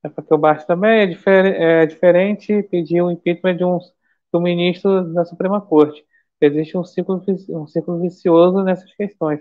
É 0.03 0.09
porque 0.09 0.33
o 0.33 0.37
Bart 0.37 0.65
também 0.65 1.01
é, 1.01 1.05
difer 1.07 1.45
é 1.45 1.85
diferente 1.85 2.63
pedir 2.63 3.01
o 3.01 3.11
impeachment 3.11 3.57
de 3.57 3.65
um 3.65 3.79
do 4.35 4.41
ministro 4.41 5.13
da 5.13 5.23
Suprema 5.23 5.61
Corte. 5.61 6.05
Existe 6.41 6.77
um 6.77 6.83
ciclo, 6.83 7.23
um 7.49 7.67
ciclo 7.67 7.99
vicioso 8.01 8.63
nessas 8.63 8.93
questões. 8.93 9.39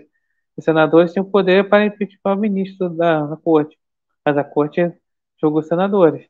Os 0.55 0.63
senadores 0.63 1.11
têm 1.13 1.21
o 1.21 1.29
poder 1.29 1.67
para 1.69 1.85
impeachment 1.85 2.33
o 2.33 2.37
ministro 2.37 2.89
da, 2.89 3.25
da 3.25 3.35
Corte, 3.37 3.77
mas 4.25 4.37
a 4.37 4.43
Corte 4.43 4.93
julga 5.41 5.59
os 5.59 5.67
senadores. 5.67 6.25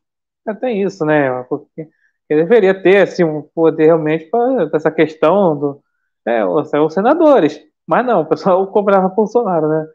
Até 0.46 0.72
isso, 0.72 1.04
né? 1.04 1.42
Porque 1.44 1.88
ele 2.28 2.42
deveria 2.42 2.74
ter 2.82 3.02
assim, 3.02 3.24
um 3.24 3.42
poder 3.42 3.86
realmente 3.86 4.26
para 4.26 4.68
essa 4.74 4.90
questão 4.90 5.58
do, 5.58 5.82
é, 6.26 6.44
os, 6.44 6.72
os 6.72 6.94
senadores. 6.94 7.60
Mas 7.86 8.04
não, 8.04 8.22
o 8.22 8.26
pessoal 8.26 8.66
cobrava 8.72 9.08
Bolsonaro, 9.08 9.68
né? 9.68 9.86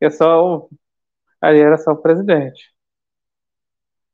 É 0.00 0.10
só 0.10 0.56
o, 0.58 0.70
ali 1.40 1.60
era 1.60 1.78
só 1.78 1.92
o 1.92 1.96
presidente. 1.96 2.72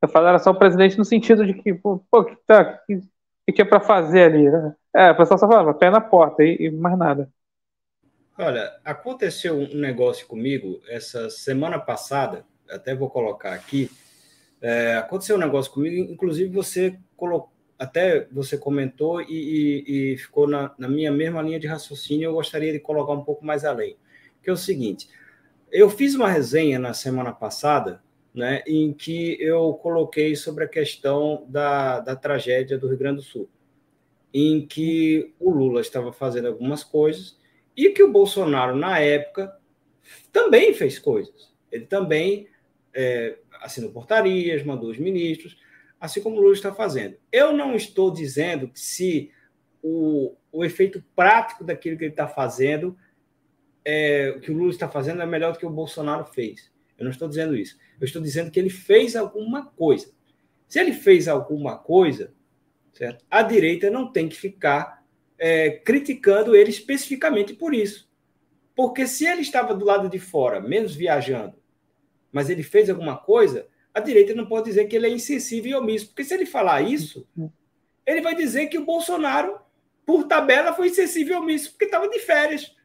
Eu 0.01 0.09
falo 0.09 0.27
era 0.27 0.39
só 0.39 0.51
o 0.51 0.57
presidente 0.57 0.97
no 0.97 1.05
sentido 1.05 1.45
de 1.45 1.53
que, 1.53 1.73
pô, 1.73 1.99
que, 2.25 2.35
tá, 2.47 2.63
que, 2.85 2.99
que 3.47 3.53
tinha 3.53 3.65
para 3.65 3.79
fazer 3.79 4.23
ali, 4.23 4.51
né? 4.51 4.75
É, 4.93 5.11
o 5.11 5.15
pessoal 5.15 5.39
só 5.39 5.47
falava, 5.47 5.73
pé 5.73 5.89
na 5.89 6.01
porta 6.01 6.43
e, 6.43 6.57
e, 6.59 6.69
mais 6.69 6.97
nada. 6.97 7.31
Olha, 8.37 8.71
aconteceu 8.83 9.55
um 9.55 9.75
negócio 9.75 10.27
comigo 10.27 10.81
essa 10.89 11.29
semana 11.29 11.79
passada, 11.79 12.45
até 12.69 12.93
vou 12.93 13.09
colocar 13.09 13.53
aqui. 13.53 13.89
É, 14.61 14.97
aconteceu 14.97 15.37
um 15.37 15.39
negócio 15.39 15.71
comigo, 15.71 16.11
inclusive 16.11 16.53
você 16.53 16.99
colocou, 17.15 17.51
até 17.79 18.27
você 18.31 18.57
comentou 18.57 19.21
e, 19.21 19.27
e, 19.29 20.13
e 20.13 20.17
ficou 20.17 20.47
na, 20.47 20.73
na, 20.77 20.89
minha 20.89 21.11
mesma 21.11 21.41
linha 21.41 21.59
de 21.59 21.67
raciocínio. 21.67 22.25
Eu 22.25 22.33
gostaria 22.33 22.73
de 22.73 22.79
colocar 22.79 23.13
um 23.13 23.23
pouco 23.23 23.45
mais 23.45 23.63
além, 23.63 23.95
que 24.43 24.49
é 24.49 24.53
o 24.53 24.57
seguinte: 24.57 25.07
eu 25.71 25.89
fiz 25.89 26.15
uma 26.15 26.27
resenha 26.27 26.77
na 26.77 26.93
semana 26.93 27.31
passada 27.31 28.01
né, 28.37 28.61
em 28.67 28.93
que 28.93 29.35
eu 29.41 29.73
coloquei 29.73 30.35
sobre 30.35 30.63
a 30.63 30.67
questão 30.67 31.43
da, 31.49 31.99
da 31.99 32.15
tragédia 32.15 32.77
do 32.77 32.87
Rio 32.87 32.97
Grande 32.97 33.17
do 33.17 33.23
Sul. 33.23 33.49
em 34.33 34.67
que 34.67 35.33
o 35.39 35.49
Lula 35.49 35.81
estava 35.81 36.13
fazendo 36.13 36.47
algumas 36.47 36.83
coisas 36.83 37.39
e 37.75 37.89
que 37.89 38.03
o 38.03 38.11
Bolsonaro, 38.11 38.75
na 38.75 38.99
época, 38.99 39.57
também 40.31 40.73
fez 40.73 40.99
coisas. 40.99 41.51
Ele 41.71 41.85
também 41.85 42.47
é, 42.93 43.39
assinou 43.61 43.91
portarias, 43.91 44.63
mandou 44.63 44.89
os 44.91 44.99
ministros, 44.99 45.57
assim 45.99 46.21
como 46.21 46.37
o 46.37 46.41
Lula 46.41 46.53
está 46.53 46.71
fazendo. 46.71 47.17
Eu 47.31 47.53
não 47.53 47.75
estou 47.75 48.11
dizendo 48.11 48.67
que 48.67 48.79
se 48.79 49.31
o, 49.81 50.35
o 50.51 50.63
efeito 50.63 51.03
prático 51.15 51.63
daquilo 51.63 51.97
que 51.97 52.03
ele 52.03 52.13
está 52.13 52.27
fazendo, 52.27 52.95
é, 53.83 54.37
que 54.41 54.51
o 54.51 54.55
Lula 54.55 54.69
está 54.69 54.87
fazendo, 54.87 55.23
é 55.23 55.25
melhor 55.25 55.53
do 55.53 55.59
que 55.59 55.65
o 55.65 55.71
Bolsonaro 55.71 56.25
fez. 56.25 56.71
Eu 56.97 57.03
não 57.03 57.11
estou 57.11 57.27
dizendo 57.27 57.55
isso. 57.55 57.77
Eu 57.99 58.05
estou 58.05 58.21
dizendo 58.21 58.49
que 58.49 58.59
ele 58.59 58.69
fez 58.69 59.15
alguma 59.15 59.65
coisa. 59.65 60.11
Se 60.67 60.79
ele 60.79 60.93
fez 60.93 61.27
alguma 61.27 61.77
coisa, 61.77 62.33
certo? 62.93 63.23
a 63.29 63.41
direita 63.41 63.89
não 63.89 64.11
tem 64.11 64.27
que 64.27 64.35
ficar 64.35 65.03
é, 65.37 65.69
criticando 65.69 66.55
ele 66.55 66.69
especificamente 66.69 67.53
por 67.53 67.73
isso. 67.73 68.09
Porque 68.75 69.07
se 69.07 69.25
ele 69.25 69.41
estava 69.41 69.73
do 69.73 69.85
lado 69.85 70.09
de 70.09 70.19
fora, 70.19 70.59
menos 70.59 70.95
viajando, 70.95 71.55
mas 72.31 72.49
ele 72.49 72.63
fez 72.63 72.89
alguma 72.89 73.17
coisa, 73.17 73.67
a 73.93 73.99
direita 73.99 74.35
não 74.35 74.45
pode 74.45 74.65
dizer 74.65 74.85
que 74.85 74.95
ele 74.95 75.07
é 75.07 75.09
insensível 75.09 75.71
e 75.71 75.75
omisso. 75.75 76.07
Porque 76.07 76.23
se 76.23 76.33
ele 76.33 76.45
falar 76.45 76.81
isso, 76.81 77.27
ele 78.05 78.21
vai 78.21 78.35
dizer 78.35 78.67
que 78.67 78.77
o 78.77 78.85
Bolsonaro, 78.85 79.59
por 80.05 80.27
tabela, 80.27 80.73
foi 80.73 80.89
insensível 80.89 81.37
e 81.37 81.39
omisso, 81.39 81.71
porque 81.71 81.85
estava 81.85 82.07
de 82.07 82.19
férias. 82.19 82.75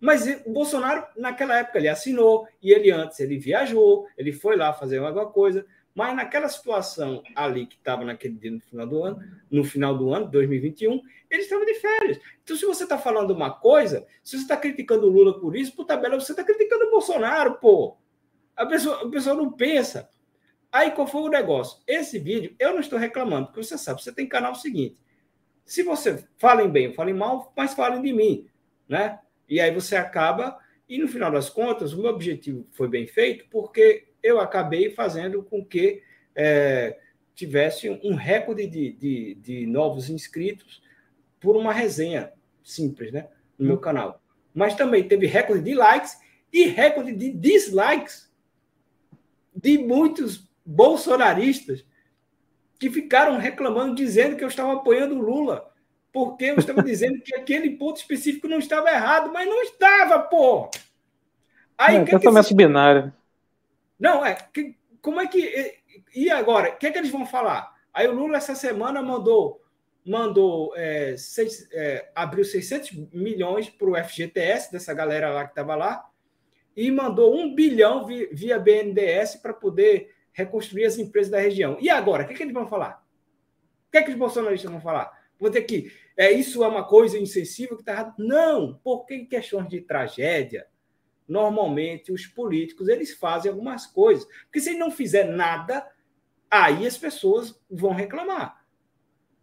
Mas 0.00 0.26
o 0.46 0.50
Bolsonaro, 0.50 1.06
naquela 1.16 1.58
época, 1.58 1.78
ele 1.78 1.88
assinou, 1.88 2.48
e 2.62 2.72
ele 2.72 2.90
antes, 2.90 3.20
ele 3.20 3.38
viajou, 3.38 4.06
ele 4.16 4.32
foi 4.32 4.56
lá 4.56 4.72
fazer 4.72 4.98
alguma 4.98 5.26
coisa. 5.26 5.66
Mas 5.94 6.16
naquela 6.16 6.48
situação 6.48 7.22
ali 7.34 7.66
que 7.66 7.74
estava 7.74 8.04
naquele 8.04 8.34
dia 8.34 8.50
no 8.50 8.60
final 8.60 8.86
do 8.86 9.04
ano, 9.04 9.22
no 9.50 9.64
final 9.64 9.98
do 9.98 10.14
ano, 10.14 10.30
2021, 10.30 11.02
ele 11.28 11.42
estava 11.42 11.66
de 11.66 11.74
férias. 11.74 12.18
Então, 12.42 12.56
se 12.56 12.64
você 12.64 12.84
está 12.84 12.96
falando 12.96 13.32
uma 13.32 13.50
coisa, 13.50 14.06
se 14.22 14.36
você 14.36 14.42
está 14.42 14.56
criticando 14.56 15.06
o 15.06 15.10
Lula 15.10 15.38
por 15.38 15.54
isso, 15.54 15.74
por 15.76 15.84
tabela, 15.84 16.18
você 16.18 16.32
está 16.32 16.42
criticando 16.42 16.86
o 16.86 16.90
Bolsonaro, 16.90 17.58
pô. 17.58 17.96
A 18.56 18.64
pessoa, 18.64 19.02
a 19.04 19.10
pessoa 19.10 19.34
não 19.34 19.52
pensa. 19.52 20.08
Aí 20.72 20.92
qual 20.92 21.06
foi 21.06 21.22
o 21.22 21.28
negócio? 21.28 21.82
Esse 21.86 22.18
vídeo, 22.18 22.54
eu 22.58 22.72
não 22.72 22.80
estou 22.80 22.98
reclamando, 22.98 23.48
porque 23.48 23.62
você 23.62 23.76
sabe, 23.76 24.02
você 24.02 24.12
tem 24.12 24.26
canal 24.26 24.54
seguinte. 24.54 24.96
Se 25.64 25.82
você 25.82 26.24
falem 26.38 26.70
bem, 26.70 26.94
falem 26.94 27.14
mal, 27.14 27.52
mas 27.56 27.74
falem 27.74 28.00
de 28.00 28.12
mim, 28.12 28.48
né? 28.88 29.18
E 29.50 29.60
aí 29.60 29.74
você 29.74 29.96
acaba, 29.96 30.56
e 30.88 30.96
no 30.96 31.08
final 31.08 31.32
das 31.32 31.50
contas, 31.50 31.92
o 31.92 32.00
meu 32.00 32.12
objetivo 32.12 32.64
foi 32.70 32.88
bem 32.88 33.04
feito, 33.08 33.46
porque 33.50 34.06
eu 34.22 34.38
acabei 34.38 34.90
fazendo 34.90 35.42
com 35.42 35.64
que 35.64 36.02
é, 36.36 36.96
tivesse 37.34 37.90
um 38.04 38.14
recorde 38.14 38.68
de, 38.68 38.92
de, 38.92 39.34
de, 39.34 39.66
novos 39.66 40.08
inscritos 40.08 40.80
por 41.40 41.56
uma 41.56 41.72
resenha 41.72 42.32
simples, 42.62 43.10
né? 43.10 43.28
No 43.58 43.66
meu 43.66 43.78
canal. 43.78 44.22
Mas 44.54 44.76
também 44.76 45.06
teve 45.06 45.26
recorde 45.26 45.64
de 45.64 45.74
likes 45.74 46.16
e 46.52 46.66
recorde 46.66 47.12
de 47.12 47.32
dislikes 47.32 48.30
de 49.54 49.78
muitos 49.78 50.48
bolsonaristas 50.64 51.84
que 52.78 52.88
ficaram 52.88 53.36
reclamando, 53.36 53.96
dizendo 53.96 54.36
que 54.36 54.44
eu 54.44 54.48
estava 54.48 54.74
apoiando 54.74 55.16
o 55.16 55.20
Lula, 55.20 55.69
porque 56.12 56.46
eu 56.46 56.56
estava 56.56 56.82
dizendo 56.82 57.20
que 57.20 57.34
aquele 57.34 57.70
ponto 57.76 57.98
específico 57.98 58.48
não 58.48 58.58
estava 58.58 58.90
errado, 58.90 59.32
mas 59.32 59.48
não 59.48 59.62
estava, 59.62 60.18
pô! 60.18 60.70
Aí, 61.78 61.96
é, 61.96 62.04
que 62.04 62.10
pensamento 62.10 62.48
que 62.48 62.54
binário. 62.54 63.12
Não, 63.98 64.24
é. 64.24 64.34
Que, 64.52 64.76
como 65.00 65.20
é 65.20 65.26
que. 65.26 65.78
E 66.14 66.30
agora? 66.30 66.70
O 66.70 66.76
que, 66.76 66.86
é 66.86 66.90
que 66.90 66.98
eles 66.98 67.10
vão 67.10 67.24
falar? 67.24 67.74
Aí 67.92 68.06
o 68.06 68.12
Lula, 68.12 68.36
essa 68.36 68.54
semana, 68.54 69.02
mandou. 69.02 69.62
mandou 70.04 70.72
é, 70.76 71.16
seis, 71.16 71.68
é, 71.72 72.10
abriu 72.14 72.44
600 72.44 72.92
milhões 73.12 73.70
para 73.70 73.88
o 73.88 73.96
FGTS, 73.96 74.72
dessa 74.72 74.92
galera 74.92 75.30
lá 75.30 75.44
que 75.44 75.52
estava 75.52 75.74
lá, 75.74 76.06
e 76.76 76.90
mandou 76.90 77.34
um 77.34 77.54
bilhão 77.54 78.06
via, 78.06 78.28
via 78.32 78.58
BNDES 78.58 79.36
para 79.36 79.54
poder 79.54 80.14
reconstruir 80.32 80.84
as 80.84 80.98
empresas 80.98 81.30
da 81.30 81.38
região. 81.38 81.76
E 81.80 81.88
agora? 81.88 82.24
O 82.24 82.26
que, 82.26 82.34
é 82.34 82.36
que 82.36 82.42
eles 82.42 82.54
vão 82.54 82.66
falar? 82.66 83.04
O 83.88 83.90
que, 83.90 83.98
é 83.98 84.02
que 84.02 84.10
os 84.10 84.16
bolsonaristas 84.16 84.70
vão 84.70 84.80
falar? 84.80 85.19
Vou 85.40 85.50
ter 85.50 85.62
que. 85.62 85.90
É, 86.16 86.30
isso 86.30 86.62
é 86.62 86.68
uma 86.68 86.86
coisa 86.86 87.18
insensível 87.18 87.76
que 87.76 87.82
está 87.82 87.92
errado. 87.92 88.14
Não, 88.18 88.78
porque 88.84 89.14
em 89.14 89.26
questões 89.26 89.68
de 89.68 89.80
tragédia, 89.80 90.66
normalmente 91.26 92.12
os 92.12 92.26
políticos 92.26 92.88
eles 92.88 93.14
fazem 93.14 93.50
algumas 93.50 93.86
coisas. 93.86 94.26
Porque 94.44 94.60
se 94.60 94.70
ele 94.70 94.78
não 94.78 94.90
fizer 94.90 95.24
nada, 95.24 95.88
aí 96.50 96.86
as 96.86 96.98
pessoas 96.98 97.58
vão 97.70 97.92
reclamar. 97.92 98.62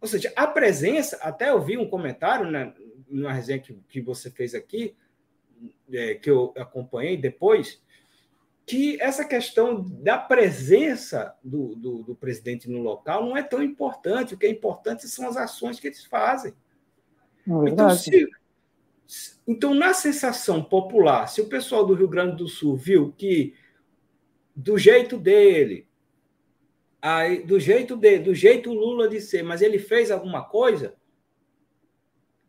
Ou 0.00 0.06
seja, 0.06 0.32
a 0.36 0.46
presença, 0.46 1.18
até 1.20 1.50
eu 1.50 1.60
vi 1.60 1.76
um 1.76 1.88
comentário 1.88 2.48
né, 2.48 2.72
na 3.08 3.32
resenha 3.32 3.58
que, 3.58 3.74
que 3.88 4.00
você 4.00 4.30
fez 4.30 4.54
aqui, 4.54 4.96
é, 5.92 6.14
que 6.14 6.30
eu 6.30 6.54
acompanhei 6.56 7.16
depois, 7.16 7.82
que 8.68 9.00
essa 9.00 9.24
questão 9.24 9.82
da 9.82 10.18
presença 10.18 11.34
do, 11.42 11.74
do, 11.74 12.02
do, 12.02 12.14
presidente 12.14 12.68
no 12.68 12.82
local 12.82 13.24
não 13.24 13.34
é 13.34 13.42
tão 13.42 13.62
importante. 13.62 14.34
O 14.34 14.38
que 14.38 14.46
é 14.46 14.50
importante 14.50 15.08
são 15.08 15.26
as 15.26 15.38
ações 15.38 15.80
que 15.80 15.86
eles 15.86 16.04
fazem. 16.04 16.52
É 17.46 17.70
então, 17.70 17.90
se, 17.90 18.28
então, 19.46 19.74
na 19.74 19.94
sensação 19.94 20.62
popular, 20.62 21.26
se 21.28 21.40
o 21.40 21.48
pessoal 21.48 21.86
do 21.86 21.94
Rio 21.94 22.08
Grande 22.08 22.36
do 22.36 22.46
Sul 22.46 22.76
viu 22.76 23.10
que 23.16 23.54
do 24.54 24.76
jeito 24.76 25.16
dele, 25.16 25.88
aí, 27.00 27.42
do 27.42 27.58
jeito 27.58 27.96
dele, 27.96 28.24
do 28.24 28.34
jeito 28.34 28.70
Lula 28.70 29.08
de 29.08 29.18
ser, 29.18 29.42
mas 29.42 29.62
ele 29.62 29.78
fez 29.78 30.10
alguma 30.10 30.44
coisa, 30.44 30.94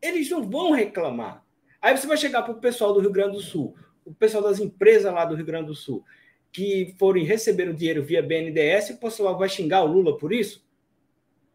eles 0.02 0.30
não 0.30 0.50
vão 0.50 0.72
reclamar. 0.72 1.46
Aí 1.82 1.96
você 1.96 2.06
vai 2.06 2.18
chegar 2.18 2.44
para 2.44 2.52
o 2.52 2.60
pessoal 2.60 2.94
do 2.94 3.00
Rio 3.00 3.12
Grande 3.12 3.38
do 3.38 3.42
Sul, 3.42 3.74
o 4.10 4.14
pessoal 4.16 4.44
das 4.44 4.60
empresas 4.60 5.14
lá 5.14 5.24
do 5.24 5.36
Rio 5.36 5.46
Grande 5.46 5.68
do 5.68 5.76
Sul, 5.76 6.04
que 6.52 6.96
forem 6.98 7.24
receber 7.24 7.70
o 7.70 7.74
dinheiro 7.74 8.04
via 8.04 8.24
BNDES, 8.24 8.92
o 8.92 8.98
pessoal 8.98 9.38
vai 9.38 9.48
xingar 9.48 9.84
o 9.84 9.88
Lula 9.88 10.18
por 10.18 10.34
isso? 10.34 10.66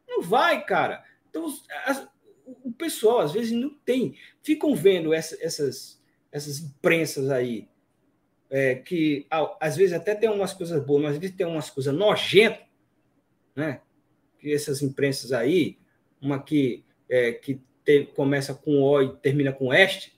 Não 0.06 0.22
vai, 0.22 0.64
cara. 0.64 1.04
Então, 1.28 1.52
as, 1.84 2.08
o 2.62 2.72
pessoal 2.72 3.20
às 3.20 3.32
vezes 3.32 3.52
não 3.52 3.70
tem, 3.70 4.16
ficam 4.42 4.74
vendo 4.74 5.12
essa, 5.12 5.36
essas, 5.44 6.00
essas 6.30 6.60
imprensas 6.60 7.28
aí, 7.30 7.68
é, 8.48 8.76
que 8.76 9.26
às 9.60 9.76
vezes 9.76 9.94
até 9.94 10.14
tem 10.14 10.28
umas 10.28 10.52
coisas 10.52 10.84
boas, 10.84 11.02
mas 11.02 11.12
às 11.14 11.18
vezes 11.18 11.36
tem 11.36 11.46
umas 11.46 11.70
coisas 11.70 11.92
nojentas, 11.92 12.64
né? 13.56 13.80
Que 14.38 14.52
essas 14.52 14.80
imprensas 14.80 15.32
aí, 15.32 15.76
uma 16.20 16.40
que, 16.40 16.84
é, 17.08 17.32
que 17.32 17.60
te, 17.84 18.06
começa 18.14 18.54
com 18.54 18.80
O 18.82 19.02
e 19.02 19.16
termina 19.16 19.52
com 19.52 19.74
Este, 19.74 20.16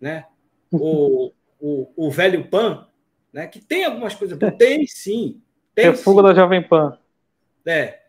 né? 0.00 0.26
O, 0.70 1.32
o, 1.60 1.92
o 1.96 2.10
velho 2.10 2.48
Pan, 2.48 2.86
né? 3.32 3.46
Que 3.46 3.60
tem 3.60 3.84
algumas 3.84 4.14
coisas 4.14 4.38
boas, 4.38 4.56
tem 4.56 4.86
sim. 4.86 5.42
Tem, 5.74 5.86
é 5.86 5.94
fuga 5.94 6.22
da 6.22 6.34
Jovem 6.34 6.66
Pan. 6.66 6.98
É, 7.66 8.00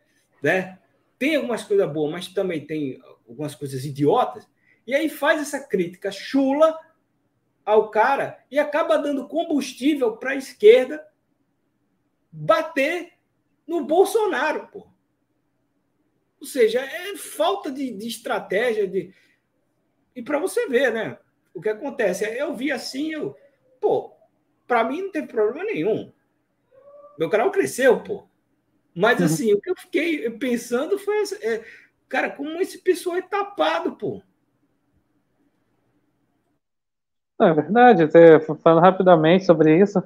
né? 0.42 0.80
Tem 1.18 1.36
algumas 1.36 1.64
coisas 1.64 1.92
boas, 1.92 2.12
mas 2.12 2.28
também 2.30 2.66
tem 2.66 3.02
algumas 3.28 3.54
coisas 3.54 3.84
idiotas, 3.86 4.48
e 4.88 4.96
aí 4.96 5.10
faz 5.10 5.42
essa 5.42 5.60
crítica 5.60 6.12
chula 6.12 6.78
ao 7.66 7.92
cara 7.92 8.44
e 8.50 8.58
acaba 8.58 8.98
dando 8.98 9.28
combustível 9.28 10.18
para 10.18 10.32
a 10.32 10.36
esquerda 10.36 11.06
bater 12.32 13.14
no 13.68 13.84
Bolsonaro, 13.84 14.68
pô. 14.68 14.88
Ou 16.40 16.48
seja, 16.48 16.80
é 16.80 17.16
falta 17.18 17.70
de, 17.70 17.92
de 17.92 18.08
estratégia 18.08 18.88
de 18.88 19.14
e 20.16 20.22
para 20.22 20.40
você 20.40 20.68
ver, 20.68 20.92
né? 20.92 21.18
O 21.60 21.62
que 21.62 21.68
acontece? 21.68 22.24
Eu 22.24 22.56
vi 22.56 22.72
assim, 22.72 23.12
eu, 23.12 23.36
pô, 23.82 24.14
para 24.66 24.82
mim 24.86 25.02
não 25.02 25.12
teve 25.12 25.28
problema 25.28 25.66
nenhum. 25.66 26.10
Meu 27.18 27.30
canal 27.30 27.52
cresceu, 27.52 28.02
pô. 28.02 28.24
Mas 28.96 29.20
uhum. 29.20 29.26
assim, 29.26 29.54
o 29.54 29.60
que 29.60 29.70
eu 29.70 29.76
fiquei 29.76 30.30
pensando 30.30 30.98
foi 30.98 31.22
é, 31.42 31.62
Cara, 32.08 32.30
como 32.30 32.62
esse 32.62 32.78
pessoal 32.78 33.18
é 33.18 33.22
tapado, 33.22 33.92
pô? 33.98 34.22
É 37.42 37.54
verdade, 37.54 38.04
até 38.04 38.40
falando 38.40 38.82
rapidamente 38.82 39.46
sobre 39.46 39.78
isso, 39.78 40.02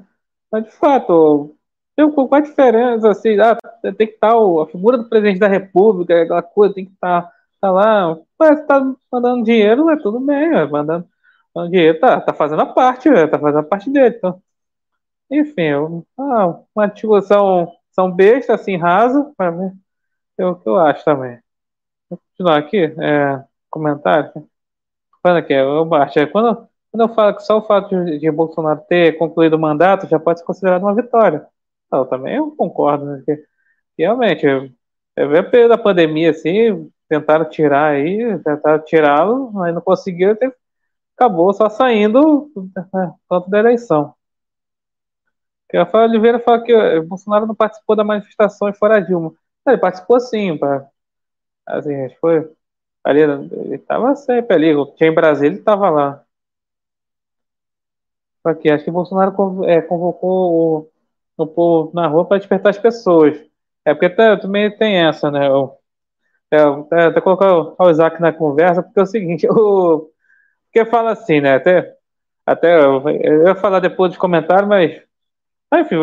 mas 0.52 0.64
de 0.64 0.72
fato, 0.72 1.56
eu, 1.96 2.12
qual 2.12 2.34
a 2.34 2.40
diferença, 2.40 3.12
assim, 3.12 3.40
ah, 3.40 3.56
tem 3.84 4.08
que 4.08 4.16
estar 4.16 4.34
a 4.34 4.66
figura 4.72 4.98
do 4.98 5.08
presidente 5.08 5.40
da 5.40 5.48
república, 5.48 6.20
aquela 6.20 6.42
coisa, 6.42 6.74
tem 6.74 6.86
que 6.86 6.94
estar 6.94 7.32
tá 7.62 7.72
lá, 7.72 8.18
mas 8.40 8.60
está 8.60 8.82
mandando 9.12 9.44
dinheiro, 9.44 9.90
é 9.92 9.98
tudo 9.98 10.20
bem, 10.20 10.56
é, 10.56 10.66
mandando, 10.66 11.08
mandando, 11.56 11.72
dinheiro, 11.72 12.00
tá, 12.00 12.22
tá 12.22 12.34
fazendo 12.34 12.62
a 12.62 12.66
parte, 12.66 13.10
é, 13.10 13.28
tá 13.28 13.40
fazendo 13.40 13.60
a 13.60 13.64
parte 13.64 13.90
dele, 13.90 14.16
então, 14.18 14.42
enfim, 15.30 15.70
ah, 16.18 16.60
uma 16.76 16.88
discussão 16.88 17.72
são 17.92 18.12
besta, 18.12 18.54
assim, 18.56 18.78
rasa, 18.78 19.32
mim, 19.52 19.72
é 20.38 20.46
o 20.46 20.56
que 20.56 20.68
eu 20.68 20.78
acho 20.78 21.04
também. 21.06 21.40
Vou 22.10 22.20
continuar 22.20 22.58
aqui, 22.60 22.78
é, 23.00 23.44
comentário. 23.70 24.32
Falando 25.22 25.40
aqui, 25.40 25.54
eu 25.54 25.86
baixo. 25.86 26.20
É, 26.20 26.26
quando, 26.26 26.68
quando 26.92 27.10
eu 27.10 27.16
falo 27.16 27.36
que 27.36 27.44
só 27.44 27.58
o 27.60 27.62
fato 27.64 27.90
de, 28.06 28.20
de, 28.20 28.32
Bolsonaro 28.32 28.82
ter 28.88 29.18
concluído 29.18 29.56
o 29.56 29.60
mandato 29.60 30.08
já 30.08 30.20
pode 30.20 30.40
ser 30.40 30.46
considerado 30.46 30.84
uma 30.84 30.96
vitória. 30.96 31.48
Eu 31.92 32.06
também 32.06 32.36
eu 32.38 32.52
concordo, 32.56 33.06
né? 33.06 33.24
Que, 33.26 33.44
realmente, 33.98 34.46
é, 35.16 35.24
a 35.24 35.68
da 35.68 35.78
pandemia, 35.78 36.32
assim, 36.32 36.90
tentaram 37.10 37.50
tirar 37.50 37.92
aí, 37.94 38.38
tentaram 38.44 38.84
tirá-lo, 38.84 39.62
aí 39.64 39.72
não 39.72 39.82
conseguiram, 39.82 40.36
acabou 41.24 41.54
só 41.54 41.70
saindo 41.70 42.52
tanto 43.30 43.50
da 43.50 43.60
eleição. 43.60 44.14
Que 45.70 45.78
Rafael 45.78 46.10
Oliveira 46.10 46.40
fala 46.40 46.62
que 46.64 47.02
Bolsonaro 47.02 47.48
não 47.48 47.56
participou 47.56 47.96
da 47.96 48.04
manifestação 48.04 48.72
fora 48.74 49.00
Dilma. 49.02 49.34
Ele 49.68 49.78
participou 49.78 50.20
sim, 50.20 50.58
pra, 50.58 50.88
assim, 51.66 52.10
foi 52.22 52.52
ali, 53.04 53.22
ele 53.22 53.76
estava 53.76 54.16
sempre 54.16 54.56
ali, 54.56 54.96
tinha 54.96 55.10
em 55.10 55.14
Brasília, 55.14 55.52
ele 55.52 55.60
estava 55.60 55.90
lá. 55.90 56.24
Aqui, 58.44 58.70
acho 58.70 58.84
que 58.84 58.92
Bolsonaro 58.92 59.64
é, 59.66 59.82
convocou 59.82 60.90
o, 61.38 61.44
o 61.44 61.48
povo 61.48 61.92
na 61.94 62.08
rua 62.08 62.26
para 62.26 62.38
despertar 62.38 62.72
as 62.72 62.78
pessoas. 62.78 63.38
É 63.86 63.94
porque 63.94 64.10
também 64.10 64.76
tem 64.78 64.98
essa, 64.98 65.32
né? 65.32 65.48
Eu, 65.48 65.78
é, 66.52 66.58
é, 66.58 67.06
até 67.08 67.22
colocar 67.22 67.74
o 67.80 67.90
Isaac 67.90 68.22
na 68.22 68.34
conversa, 68.34 68.84
porque 68.84 69.00
é 69.00 69.04
o 69.04 69.06
seguinte, 69.06 69.48
o, 69.52 70.13
porque 70.74 70.90
fala 70.90 71.12
assim, 71.12 71.40
né? 71.40 71.56
Até, 71.56 71.96
até 72.46 72.76
eu, 72.84 73.08
eu 73.10 73.48
ia 73.48 73.56
falar 73.56 73.80
depois 73.80 74.10
dos 74.12 74.18
comentários, 74.18 74.68
mas 74.68 75.02
enfim, 75.76 75.96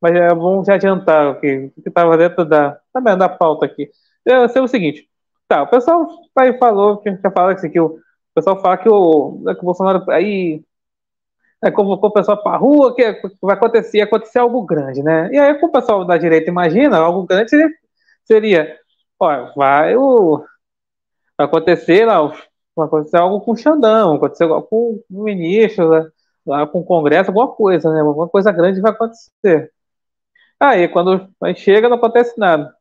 mas 0.00 0.14
é 0.16 0.34
bom 0.34 0.64
se 0.64 0.72
adiantar 0.72 1.30
o 1.30 1.40
que 1.40 1.72
estava 1.86 2.16
dentro 2.18 2.44
da, 2.44 2.78
também 2.92 3.16
da 3.16 3.28
pauta 3.28 3.66
aqui. 3.66 3.88
É, 4.26 4.32
é 4.32 4.60
o 4.60 4.68
seguinte, 4.68 5.08
tá, 5.48 5.62
o 5.62 5.68
pessoal 5.68 6.08
aí 6.36 6.58
falou, 6.58 6.98
que 6.98 7.10
já 7.16 7.30
fala 7.30 7.52
assim, 7.52 7.70
que 7.70 7.80
o, 7.80 7.98
pessoal 8.34 8.60
fala 8.60 8.76
que 8.78 8.88
o, 8.88 9.42
que 9.44 9.60
o 9.60 9.64
Bolsonaro 9.64 10.10
aí 10.10 10.64
é, 11.62 11.70
convocou 11.70 12.10
o 12.10 12.12
pessoal 12.12 12.42
para 12.42 12.56
a 12.56 12.58
rua, 12.58 12.94
que 12.94 13.02
vai 13.40 13.56
acontecer, 13.56 14.00
acontecer 14.00 14.38
algo 14.40 14.62
grande, 14.64 15.02
né? 15.02 15.30
E 15.32 15.38
aí, 15.38 15.52
o 15.52 15.72
pessoal 15.72 16.04
da 16.04 16.18
direita 16.18 16.50
imagina, 16.50 16.98
algo 16.98 17.24
grande 17.26 17.50
seria, 18.24 18.78
olha, 19.20 19.52
vai, 19.56 19.96
o, 19.96 20.44
vai 21.38 21.46
acontecer 21.46 22.04
lá, 22.06 22.20
vai 22.20 22.38
acontecer 22.82 23.16
algo 23.16 23.40
com 23.40 23.52
o 23.52 23.56
Xandão, 23.56 24.14
acontecer 24.14 24.44
algo 24.44 24.62
com 24.62 25.02
o 25.10 25.22
ministro, 25.22 25.90
né? 25.90 26.10
lá 26.46 26.66
com 26.66 26.80
o 26.80 26.84
Congresso, 26.84 27.30
alguma 27.30 27.48
coisa, 27.48 27.92
né? 27.92 28.00
Alguma 28.00 28.28
coisa 28.28 28.52
grande 28.52 28.80
vai 28.80 28.92
acontecer. 28.92 29.72
Aí, 30.60 30.88
quando 30.88 31.28
chega, 31.56 31.88
não 31.88 31.96
acontece 31.96 32.38
nada. 32.38 32.74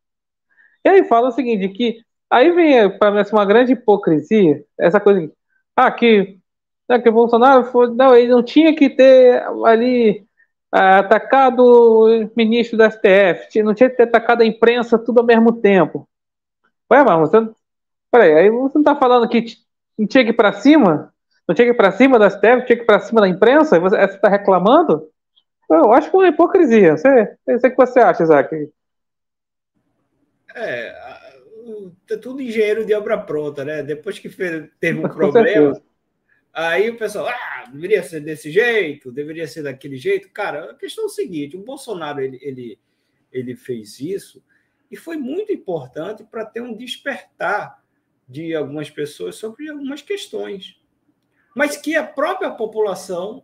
E 0.85 0.89
aí 0.89 1.03
fala 1.05 1.29
o 1.29 1.31
seguinte, 1.31 1.69
que 1.69 2.01
aí 2.29 2.51
vem, 2.51 2.97
parece 2.97 3.33
uma 3.33 3.45
grande 3.45 3.73
hipocrisia, 3.73 4.63
essa 4.77 4.99
coisa, 4.99 5.31
ah, 5.75 5.91
que 5.91 6.39
né, 6.89 6.99
que 6.99 7.09
o 7.09 7.13
Bolsonaro 7.13 7.65
foi, 7.65 7.89
não, 7.93 8.15
ele 8.15 8.29
não 8.29 8.43
tinha 8.43 8.75
que 8.75 8.89
ter 8.89 9.41
ali 9.65 10.25
ah, 10.71 10.99
atacado 10.99 11.61
o 11.61 12.31
ministro 12.35 12.77
da 12.77 12.89
STF, 12.89 13.63
não 13.63 13.73
tinha 13.73 13.89
que 13.89 13.97
ter 13.97 14.03
atacado 14.03 14.41
a 14.41 14.45
imprensa 14.45 14.97
tudo 14.99 15.19
ao 15.19 15.25
mesmo 15.25 15.53
tempo. 15.53 16.07
Ué, 16.91 17.03
mas 17.03 17.29
você, 17.29 17.49
peraí, 18.11 18.33
aí 18.33 18.49
você 18.49 18.75
não 18.75 18.81
está 18.81 18.95
falando 18.95 19.27
que 19.29 19.45
não 19.97 20.07
tinha 20.07 20.23
que 20.23 20.31
ir 20.31 20.35
para 20.35 20.53
cima? 20.53 21.13
Não 21.47 21.53
tinha 21.53 21.65
que 21.65 21.73
ir 21.73 21.77
para 21.77 21.91
cima 21.91 22.17
da 22.17 22.29
STF, 22.29 22.65
tinha 22.65 22.77
que 22.77 22.83
ir 22.83 22.85
para 22.85 22.99
cima 22.99 23.21
da 23.21 23.27
imprensa? 23.27 23.79
Você 23.79 23.97
está 23.97 24.29
reclamando? 24.29 25.09
Eu 25.69 25.91
acho 25.91 26.09
que 26.09 26.15
é 26.15 26.19
uma 26.19 26.27
hipocrisia. 26.27 26.97
Você, 26.97 27.37
o 27.47 27.59
que 27.59 27.75
você 27.75 27.99
acha, 27.99 28.23
Isaac? 28.23 28.69
É, 30.55 30.91
tá 32.07 32.17
tudo 32.17 32.41
engenheiro 32.41 32.85
de 32.85 32.93
obra 32.93 33.17
pronta, 33.17 33.65
né? 33.65 33.81
Depois 33.81 34.19
que 34.19 34.29
teve 34.79 34.99
um 34.99 35.09
problema, 35.09 35.81
Aí 36.53 36.87
o 36.91 36.97
pessoal, 36.97 37.27
ah, 37.27 37.65
deveria 37.71 38.03
ser 38.03 38.19
desse 38.19 38.51
jeito, 38.51 39.11
deveria 39.11 39.47
ser 39.47 39.63
daquele 39.63 39.97
jeito. 39.97 40.29
Cara, 40.29 40.69
a 40.69 40.75
questão 40.75 41.05
é 41.05 41.07
o 41.07 41.09
seguinte: 41.09 41.57
o 41.57 41.63
Bolsonaro 41.63 42.21
ele, 42.21 42.37
ele, 42.43 42.79
ele 43.31 43.55
fez 43.55 43.99
isso 43.99 44.43
e 44.91 44.95
foi 44.95 45.17
muito 45.17 45.51
importante 45.51 46.23
para 46.23 46.45
ter 46.45 46.61
um 46.61 46.77
despertar 46.77 47.82
de 48.27 48.55
algumas 48.55 48.89
pessoas 48.89 49.35
sobre 49.35 49.69
algumas 49.69 50.01
questões. 50.01 50.79
Mas 51.55 51.77
que 51.77 51.95
a 51.95 52.05
própria 52.05 52.51
população, 52.51 53.43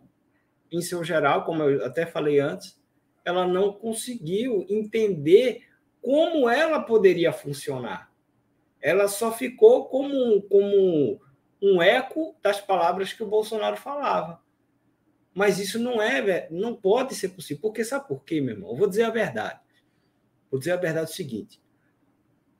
em 0.70 0.80
seu 0.80 1.04
geral, 1.04 1.44
como 1.44 1.62
eu 1.62 1.84
até 1.84 2.06
falei 2.06 2.40
antes, 2.40 2.78
ela 3.24 3.46
não 3.46 3.72
conseguiu 3.72 4.66
entender 4.68 5.68
como 6.00 6.48
ela 6.48 6.80
poderia 6.80 7.32
funcionar. 7.32 8.10
Ela 8.80 9.08
só 9.08 9.30
ficou 9.30 9.86
como, 9.86 10.42
como 10.42 11.20
um 11.62 11.82
eco 11.82 12.34
das 12.42 12.60
palavras 12.60 13.12
que 13.12 13.22
o 13.22 13.28
Bolsonaro 13.28 13.76
falava. 13.76 14.40
Mas 15.34 15.58
isso 15.58 15.78
não 15.78 16.02
é, 16.02 16.48
não 16.50 16.74
pode 16.74 17.14
ser 17.14 17.28
possível. 17.30 17.60
Porque 17.60 17.84
sabe 17.84 18.08
por 18.08 18.24
quê, 18.24 18.40
meu 18.40 18.54
irmão? 18.54 18.70
Eu 18.70 18.76
vou 18.76 18.88
dizer 18.88 19.04
a 19.04 19.10
verdade. 19.10 19.60
Vou 20.50 20.58
dizer 20.58 20.72
a 20.72 20.76
verdade 20.76 21.10
o 21.10 21.14
seguinte: 21.14 21.62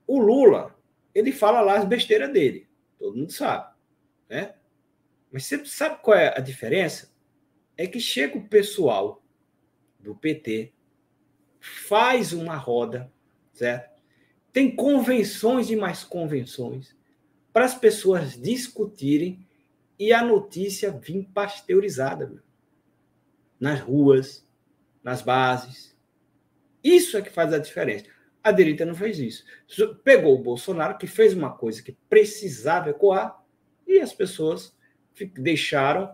o 0.07 0.19
Lula, 0.19 0.75
ele 1.13 1.31
fala 1.31 1.61
lá 1.61 1.77
as 1.77 1.85
besteiras 1.85 2.31
dele. 2.31 2.67
Todo 2.97 3.17
mundo 3.17 3.31
sabe, 3.31 3.73
né? 4.29 4.55
Mas 5.31 5.45
você 5.45 5.63
sabe 5.65 6.01
qual 6.01 6.17
é 6.17 6.37
a 6.37 6.41
diferença? 6.41 7.11
É 7.77 7.87
que 7.87 7.99
chega 7.99 8.37
o 8.37 8.47
pessoal 8.47 9.23
do 9.99 10.15
PT, 10.15 10.73
faz 11.59 12.33
uma 12.33 12.55
roda, 12.55 13.11
certo? 13.53 14.01
Tem 14.51 14.75
convenções 14.75 15.69
e 15.69 15.75
mais 15.75 16.03
convenções 16.03 16.95
para 17.53 17.65
as 17.65 17.75
pessoas 17.75 18.39
discutirem 18.39 19.47
e 19.97 20.11
a 20.11 20.23
notícia 20.23 20.91
vir 20.91 21.29
pasteurizada 21.33 22.27
meu. 22.27 22.41
nas 23.59 23.79
ruas, 23.79 24.45
nas 25.03 25.21
bases. 25.21 25.95
Isso 26.83 27.15
é 27.15 27.21
que 27.21 27.29
faz 27.29 27.53
a 27.53 27.59
diferença. 27.59 28.05
A 28.43 28.51
direita 28.51 28.85
não 28.85 28.95
fez 28.95 29.19
isso. 29.19 29.45
Pegou 30.03 30.35
o 30.35 30.43
Bolsonaro, 30.43 30.97
que 30.97 31.07
fez 31.07 31.33
uma 31.33 31.51
coisa 31.51 31.81
que 31.83 31.97
precisava 32.09 32.89
ecoar, 32.89 33.41
e 33.87 33.99
as 33.99 34.13
pessoas 34.13 34.75
deixaram 35.35 36.11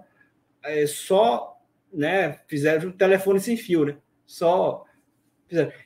é, 0.63 0.85
só, 0.85 1.61
né, 1.93 2.39
fizeram 2.47 2.89
um 2.89 2.91
telefone 2.91 3.39
sem 3.39 3.55
fio, 3.55 3.85
né? 3.85 3.97
Só 4.25 4.85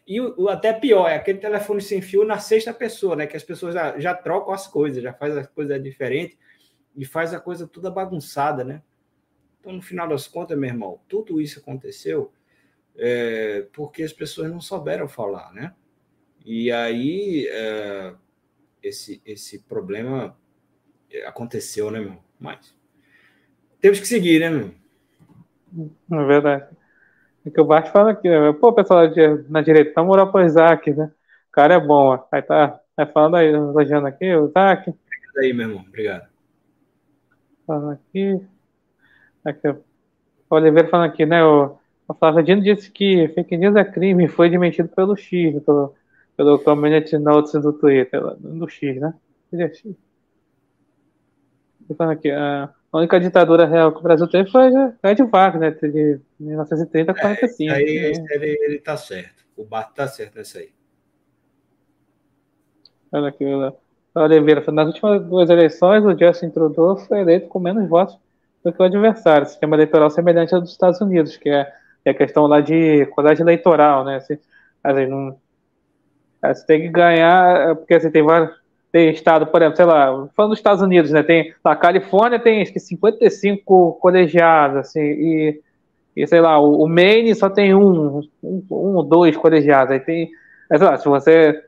e 0.07 0.19
o, 0.19 0.49
até 0.49 0.73
pior, 0.73 1.07
é 1.07 1.15
aquele 1.15 1.37
telefone 1.37 1.81
sem 1.81 2.01
fio 2.01 2.25
na 2.25 2.39
sexta 2.39 2.73
pessoa, 2.73 3.15
né? 3.15 3.27
Que 3.27 3.37
as 3.37 3.43
pessoas 3.43 3.73
já, 3.73 3.99
já 3.99 4.13
trocam 4.13 4.53
as 4.53 4.67
coisas, 4.67 5.03
já 5.03 5.13
faz 5.13 5.37
as 5.37 5.47
coisas 5.47 5.81
diferentes 5.83 6.37
e 6.95 7.05
faz 7.05 7.33
a 7.33 7.39
coisa 7.39 7.67
toda 7.67 7.91
bagunçada, 7.91 8.63
né? 8.63 8.81
Então, 9.59 9.73
no 9.73 9.81
final 9.81 10.07
das 10.07 10.27
contas, 10.27 10.57
meu 10.57 10.69
irmão, 10.69 10.99
tudo 11.07 11.39
isso 11.39 11.59
aconteceu 11.59 12.33
é, 12.95 13.67
porque 13.71 14.01
as 14.01 14.11
pessoas 14.11 14.51
não 14.51 14.59
souberam 14.59 15.07
falar, 15.07 15.53
né? 15.53 15.75
E 16.45 16.71
aí 16.71 17.47
é, 17.49 18.13
esse, 18.81 19.21
esse 19.25 19.59
problema 19.59 20.35
aconteceu, 21.25 21.91
né, 21.91 21.99
meu? 21.99 22.17
Mas 22.39 22.75
temos 23.79 23.99
que 23.99 24.07
seguir, 24.07 24.39
né, 24.39 24.49
meu? 24.49 24.71
É 26.11 26.25
verdade. 26.25 26.65
É 27.45 27.49
que 27.49 27.59
o 27.59 27.65
Bart 27.65 27.91
fala 27.91 28.11
aqui, 28.11 28.29
né? 28.29 28.53
Pô, 28.53 28.71
pessoal 28.73 29.03
na 29.49 29.61
direita, 29.61 29.93
tá 29.93 30.03
moral 30.03 30.31
pro 30.31 30.45
Isaac, 30.45 30.91
né? 30.91 31.11
O 31.49 31.51
cara 31.51 31.75
é 31.75 31.79
bom, 31.79 32.13
ó. 32.13 32.23
Aí 32.31 32.41
tá, 32.41 32.79
tá 32.95 33.05
falando 33.05 33.37
aí, 33.37 33.47
elogiando 33.47 34.07
aqui, 34.07 34.33
o 34.35 34.47
Isaac. 34.47 34.89
Obrigado 34.89 35.37
aí, 35.39 35.53
meu 35.53 35.67
irmão. 35.67 35.85
Obrigado. 35.87 36.27
Falando 37.65 37.91
aqui. 37.93 38.41
Aqui, 39.43 39.67
o 39.67 39.83
Oliveira 40.49 40.89
falando 40.89 41.09
aqui, 41.09 41.25
né? 41.25 41.43
O, 41.43 41.77
o 42.07 42.13
Flávio 42.13 42.43
Dino 42.43 42.61
disse 42.61 42.91
que 42.91 43.27
fake 43.29 43.57
news 43.57 43.75
é 43.75 43.83
crime 43.83 44.27
foi 44.27 44.49
demitido 44.49 44.89
pelo 44.89 45.15
X, 45.15 45.63
pelo, 45.63 45.95
pelo 46.41 46.57
Community 46.57 47.19
Notes 47.19 47.51
do 47.53 47.71
Twitter, 47.71 48.19
do 48.39 48.67
X, 48.67 48.99
né? 48.99 49.13
Ele 49.53 49.61
é 49.61 49.67
X. 49.71 49.95
Falando 51.95 52.13
aqui, 52.13 52.31
a 52.31 52.73
única 52.91 53.19
ditadura 53.19 53.67
real 53.67 53.91
que 53.91 53.99
o 53.99 54.01
Brasil 54.01 54.27
teve 54.27 54.49
foi 54.49 54.71
a 55.03 55.13
de 55.13 55.21
Wagner, 55.21 55.77
de 55.79 56.19
1930 56.39 57.11
a 57.11 57.15
45. 57.15 57.71
É, 57.71 57.75
aí 57.75 58.11
né? 58.17 58.25
ele, 58.31 58.57
ele 58.63 58.79
tá 58.79 58.97
certo. 58.97 59.43
O 59.55 59.63
Bart 59.63 59.93
tá 59.93 60.07
certo 60.07 60.35
nessa 60.35 60.57
aí. 60.57 60.69
Olha 63.11 63.27
aqui, 63.27 63.45
Oliveira. 64.15 64.63
Nas 64.71 64.87
últimas 64.87 65.23
duas 65.23 65.47
eleições, 65.47 66.03
o 66.03 66.17
Justin 66.17 66.49
Trudeau 66.49 66.97
foi 66.97 67.19
eleito 67.19 67.49
com 67.49 67.59
menos 67.59 67.87
votos 67.87 68.17
do 68.63 68.73
que 68.73 68.81
o 68.81 68.85
adversário. 68.85 69.45
Sistema 69.45 69.75
eleitoral 69.75 70.09
semelhante 70.09 70.55
ao 70.55 70.61
dos 70.61 70.71
Estados 70.71 70.99
Unidos, 71.01 71.37
que 71.37 71.49
é, 71.49 71.71
é 72.03 72.09
a 72.09 72.15
questão 72.15 72.47
lá 72.47 72.61
de 72.61 73.05
colégio 73.07 73.43
eleitoral, 73.43 74.03
né? 74.03 74.15
Assim, 74.15 74.39
assim, 74.83 75.05
não, 75.05 75.37
você 76.41 76.65
tem 76.65 76.81
que 76.81 76.89
ganhar, 76.89 77.75
porque 77.75 77.93
assim, 77.93 78.11
tem 78.11 78.23
vários 78.23 78.61
tem 78.91 79.09
estado, 79.09 79.47
por 79.47 79.61
exemplo, 79.61 79.77
sei 79.77 79.85
lá, 79.85 80.27
falando 80.35 80.51
dos 80.51 80.59
Estados 80.59 80.81
Unidos, 80.81 81.11
né? 81.11 81.23
Tem 81.23 81.53
na 81.63 81.75
Califórnia 81.75 82.37
tem 82.37 82.61
acho 82.61 82.73
que 82.73 82.79
55 82.79 83.93
colegiados, 84.01 84.77
assim, 84.77 84.99
e, 84.99 85.61
e 86.15 86.27
sei 86.27 86.41
lá, 86.41 86.59
o, 86.59 86.83
o 86.83 86.89
Maine 86.89 87.33
só 87.33 87.49
tem 87.49 87.73
um, 87.73 88.19
um, 88.43 88.63
um 88.69 88.95
ou 88.95 89.03
dois 89.03 89.37
colegiados. 89.37 89.93
Aí 89.93 89.99
tem, 90.01 90.29
sei 90.69 90.85
lá, 90.85 90.97
se 90.97 91.07
você, 91.07 91.63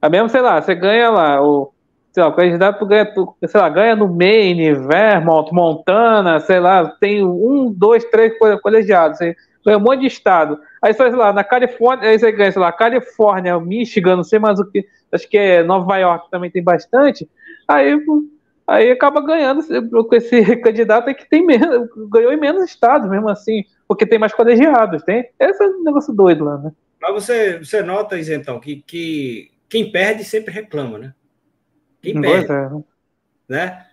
é 0.00 0.08
mesmo, 0.08 0.28
sei 0.28 0.40
lá, 0.40 0.62
você 0.62 0.74
ganha 0.74 1.10
lá 1.10 1.42
o 1.42 1.72
sei 2.12 2.22
lá, 2.22 2.28
o 2.28 2.32
candidato 2.32 2.84
ganha, 2.86 3.12
sei 3.46 3.60
lá, 3.60 3.68
ganha 3.68 3.94
no 3.94 4.08
Maine, 4.08 4.74
Vermont, 4.74 5.52
Montana, 5.52 6.40
sei 6.40 6.58
lá, 6.58 6.88
tem 7.00 7.24
um, 7.24 7.72
dois, 7.72 8.04
três 8.06 8.32
colegiados, 8.60 9.18
ganha 9.70 9.78
um 9.78 9.82
monte 9.82 10.00
de 10.00 10.06
estado. 10.08 10.60
Aí, 10.82 10.92
sei 10.92 11.10
lá, 11.10 11.32
na 11.32 11.44
Califórnia, 11.44 12.08
aí 12.08 12.18
você 12.18 12.32
ganha, 12.32 12.50
sei 12.50 12.60
lá, 12.60 12.72
Califórnia, 12.72 13.58
Michigan, 13.60 14.16
não 14.16 14.24
sei 14.24 14.38
mais 14.38 14.58
o 14.58 14.68
que, 14.68 14.84
acho 15.12 15.28
que 15.28 15.38
é 15.38 15.62
Nova 15.62 15.96
York 15.96 16.28
também 16.30 16.50
tem 16.50 16.62
bastante. 16.62 17.28
Aí, 17.68 17.96
aí 18.66 18.90
acaba 18.90 19.24
ganhando 19.24 19.62
com 20.04 20.14
esse 20.16 20.56
candidato 20.58 21.14
que 21.14 21.28
tem 21.28 21.46
menos, 21.46 21.88
ganhou 22.10 22.32
em 22.32 22.40
menos 22.40 22.64
estados, 22.64 23.08
mesmo 23.08 23.28
assim, 23.28 23.64
porque 23.86 24.06
tem 24.06 24.18
mais 24.18 24.32
colegiados, 24.32 25.02
tem? 25.04 25.30
Esse 25.38 25.62
é 25.62 25.68
um 25.68 25.84
negócio 25.84 26.12
doido 26.12 26.44
lá, 26.44 26.58
né? 26.58 26.72
Mas 27.00 27.14
você, 27.14 27.58
você 27.58 27.82
nota, 27.82 28.18
então, 28.18 28.58
que, 28.58 28.82
que 28.82 29.50
quem 29.68 29.90
perde 29.90 30.24
sempre 30.24 30.52
reclama, 30.52 30.98
né? 30.98 31.14
Quem 32.02 32.20
perde. 32.20 32.52
É. 32.52 32.70
Né? 33.48 33.86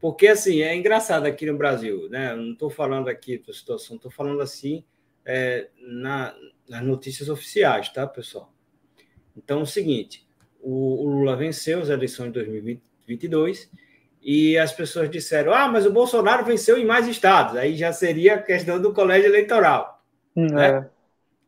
Porque, 0.00 0.28
assim, 0.28 0.62
é 0.62 0.74
engraçado 0.76 1.26
aqui 1.26 1.46
no 1.46 1.56
Brasil, 1.56 2.08
né? 2.08 2.34
não 2.34 2.52
estou 2.52 2.70
falando 2.70 3.08
aqui 3.08 3.42
da 3.46 3.52
situação, 3.52 3.96
estou 3.96 4.10
falando 4.10 4.40
assim 4.40 4.84
é, 5.24 5.68
na, 5.80 6.34
nas 6.68 6.82
notícias 6.82 7.28
oficiais, 7.28 7.88
tá, 7.88 8.06
pessoal? 8.06 8.52
Então, 9.36 9.60
é 9.60 9.62
o 9.62 9.66
seguinte, 9.66 10.26
o, 10.60 11.04
o 11.04 11.08
Lula 11.10 11.36
venceu 11.36 11.80
as 11.80 11.88
eleições 11.88 12.28
de 12.28 12.34
2022 12.34 13.70
e 14.22 14.56
as 14.56 14.72
pessoas 14.72 15.10
disseram, 15.10 15.52
ah, 15.52 15.68
mas 15.68 15.84
o 15.84 15.92
Bolsonaro 15.92 16.44
venceu 16.44 16.78
em 16.78 16.84
mais 16.84 17.08
estados. 17.08 17.56
Aí 17.56 17.76
já 17.76 17.92
seria 17.92 18.36
a 18.36 18.42
questão 18.42 18.80
do 18.80 18.92
colégio 18.92 19.28
eleitoral. 19.28 20.02
Hum, 20.36 20.46
né? 20.46 20.68
É. 20.68 20.90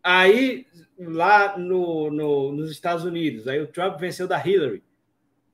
Aí, 0.03 0.67
lá 0.99 1.57
no, 1.57 2.11
no, 2.11 2.53
nos 2.53 2.71
Estados 2.71 3.05
Unidos, 3.05 3.47
aí 3.47 3.61
o 3.61 3.69
Trump 3.69 3.99
venceu 3.99 4.27
da 4.27 4.45
Hillary. 4.45 4.83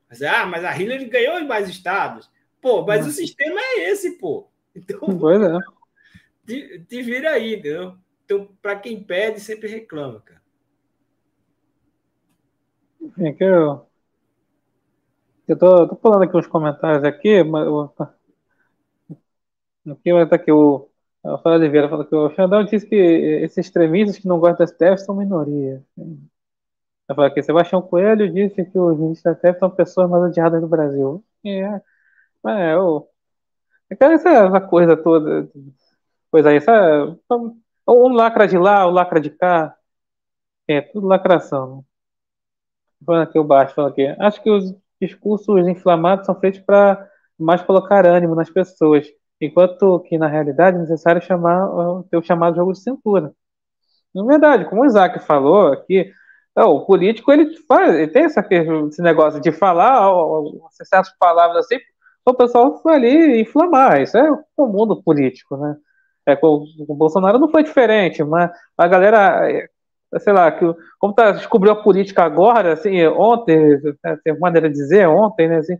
Mas, 0.08 0.22
ah, 0.22 0.46
mas 0.46 0.64
a 0.64 0.76
Hillary 0.76 1.04
ganhou 1.04 1.38
em 1.38 1.46
mais 1.46 1.68
estados. 1.68 2.30
Pô, 2.60 2.84
mas 2.84 3.06
o 3.06 3.10
sistema 3.10 3.60
é 3.60 3.90
esse, 3.90 4.18
pô. 4.18 4.48
Então, 4.74 5.00
pois 5.18 5.40
é. 5.42 5.58
te, 6.46 6.84
te 6.88 7.02
vira 7.02 7.30
aí, 7.30 7.54
entendeu? 7.54 7.96
Então, 8.30 8.46
para 8.62 8.76
quem 8.76 9.02
pede, 9.02 9.40
sempre 9.40 9.68
reclama, 9.68 10.20
cara. 10.20 10.40
É 13.18 13.32
que 13.32 13.42
eu, 13.42 13.84
eu 15.48 15.58
tô, 15.58 15.88
tô 15.88 15.96
falando 15.96 16.22
aqui 16.22 16.36
uns 16.36 16.46
comentários 16.46 17.02
aqui, 17.02 17.42
mas 17.42 17.66
aqui 19.90 20.12
vai 20.12 20.22
estar 20.22 20.36
aqui 20.36 20.52
o 20.52 20.88
a 21.24 21.36
Fala 21.38 21.56
Oliveira 21.56 21.88
fala 21.88 22.06
que 22.06 22.14
o 22.14 22.30
Xandão 22.30 22.64
disse 22.64 22.86
que 22.86 22.94
esses 22.94 23.58
extremistas 23.58 24.16
que 24.16 24.28
não 24.28 24.38
gostam 24.38 24.64
da 24.64 24.72
STF 24.72 25.04
são 25.04 25.16
minoria. 25.16 25.84
Ela 25.98 27.16
fala 27.16 27.30
que 27.30 27.42
Sebastião 27.42 27.82
Coelho 27.82 28.32
disse 28.32 28.64
que 28.64 28.78
os 28.78 28.96
ministros 28.96 29.24
da 29.24 29.34
STF 29.34 29.58
são 29.58 29.70
pessoas 29.70 30.08
mais 30.08 30.22
odiadas 30.22 30.60
do 30.60 30.68
Brasil. 30.68 31.22
É, 31.44 31.80
é, 32.46 32.78
o, 32.78 33.06
aquela 33.90 34.14
essa, 34.14 34.60
coisa 34.62 34.96
toda, 34.96 35.50
coisa 36.30 36.48
aí, 36.50 36.56
essa, 36.56 37.18
um 37.92 38.12
lacra 38.12 38.46
de 38.46 38.58
lá, 38.58 38.86
um 38.86 38.90
lacra 38.90 39.20
de 39.20 39.30
cá, 39.30 39.76
é 40.68 40.80
tudo 40.80 41.06
lacração. 41.06 41.76
Né? 41.78 41.82
Falando 43.04 43.22
aqui 43.22 43.38
o 43.38 43.44
baixo, 43.44 43.74
fala 43.74 43.88
aqui, 43.88 44.06
acho 44.18 44.42
que 44.42 44.50
os 44.50 44.74
discursos 45.00 45.66
inflamados 45.66 46.26
são 46.26 46.34
feitos 46.38 46.60
para 46.60 47.08
mais 47.38 47.62
colocar 47.62 48.06
ânimo 48.06 48.34
nas 48.34 48.50
pessoas 48.50 49.06
enquanto 49.40 50.00
que 50.00 50.18
na 50.18 50.26
realidade 50.28 50.76
é 50.76 50.80
necessário 50.80 51.22
chamar, 51.22 51.66
ter 52.10 52.18
o 52.18 52.22
chamado 52.22 52.56
jogo 52.56 52.72
de 52.72 52.80
cintura. 52.80 53.32
Na 54.14 54.24
verdade, 54.24 54.68
como 54.68 54.82
o 54.82 54.86
Isaac 54.86 55.18
falou 55.20 55.68
aqui, 55.68 56.12
é, 56.56 56.62
o 56.64 56.84
político 56.84 57.32
ele, 57.32 57.56
faz, 57.66 57.94
ele 57.94 58.08
tem 58.08 58.24
essa, 58.24 58.46
esse 58.50 59.00
negócio 59.00 59.40
de 59.40 59.52
falar, 59.52 60.10
acessar 60.68 61.00
as 61.00 61.16
palavras 61.16 61.64
assim, 61.64 61.78
o 62.26 62.34
pessoal 62.34 62.80
ali 62.86 63.40
inflamar. 63.40 64.02
Isso 64.02 64.18
é 64.18 64.28
comum 64.56 64.86
do 64.86 65.02
político, 65.02 65.56
né? 65.56 65.76
É, 66.32 66.38
o, 66.42 66.64
o 66.88 66.94
Bolsonaro 66.94 67.38
não 67.38 67.48
foi 67.50 67.62
diferente, 67.62 68.22
mas 68.24 68.50
a 68.76 68.88
galera, 68.88 69.50
é, 69.50 69.68
sei 70.18 70.32
lá, 70.32 70.50
que, 70.52 70.64
como 70.98 71.14
tá, 71.14 71.32
descobriu 71.32 71.72
a 71.72 71.82
política 71.82 72.24
agora, 72.24 72.72
assim, 72.74 73.04
ontem, 73.06 73.78
tem 74.24 74.38
maneira 74.38 74.68
de 74.68 74.74
dizer, 74.74 75.06
ontem, 75.08 75.48
né, 75.48 75.58
assim, 75.58 75.76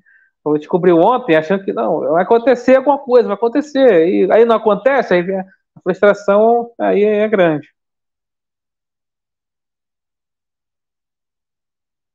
descobriu 0.58 0.98
ontem, 0.98 1.36
achando 1.36 1.64
que 1.64 1.72
não, 1.72 2.00
vai 2.12 2.22
acontecer 2.22 2.76
alguma 2.76 2.98
coisa, 2.98 3.28
vai 3.28 3.36
acontecer. 3.36 4.08
E 4.08 4.32
aí 4.32 4.44
não 4.44 4.56
acontece, 4.56 5.14
aí 5.14 5.20
a 5.34 5.44
frustração 5.82 6.70
aí 6.78 7.02
é 7.04 7.28
grande. 7.28 7.68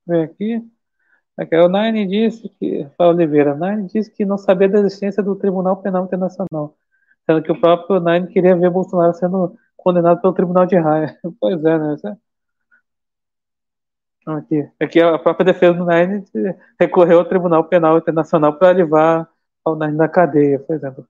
Vem 0.07 0.23
aqui. 0.23 0.61
aqui. 1.38 1.55
O 1.57 1.69
Nine 1.69 2.07
disse 2.07 2.49
que. 2.49 2.88
Fala 2.97 3.13
Oliveira, 3.13 3.55
Nine 3.55 3.88
disse 3.89 4.11
que 4.11 4.25
não 4.25 4.38
sabia 4.38 4.69
da 4.69 4.79
existência 4.79 5.23
do 5.23 5.36
Tribunal 5.36 5.77
Penal 5.81 6.05
Internacional. 6.05 6.75
Sendo 7.26 7.41
que 7.41 7.51
o 7.51 7.59
próprio 7.59 7.99
Nine 7.99 8.28
queria 8.28 8.55
ver 8.55 8.69
Bolsonaro 8.69 9.13
sendo 9.13 9.57
condenado 9.76 10.21
pelo 10.21 10.34
Tribunal 10.34 10.65
de 10.65 10.76
Haia. 10.76 11.17
Pois 11.39 11.63
é, 11.63 11.78
né? 11.78 12.17
Aqui, 14.26 14.67
aqui 14.80 14.99
a 15.01 15.19
própria 15.19 15.45
defesa 15.45 15.73
do 15.73 15.86
Nine 15.86 16.23
recorreu 16.80 17.19
ao 17.19 17.26
Tribunal 17.26 17.63
Penal 17.65 17.97
Internacional 17.97 18.57
para 18.57 18.76
levar 18.76 19.30
o 19.63 19.76
Nine 19.76 19.95
na 19.95 20.07
cadeia, 20.07 20.59
por 20.59 20.76
exemplo. 20.76 21.07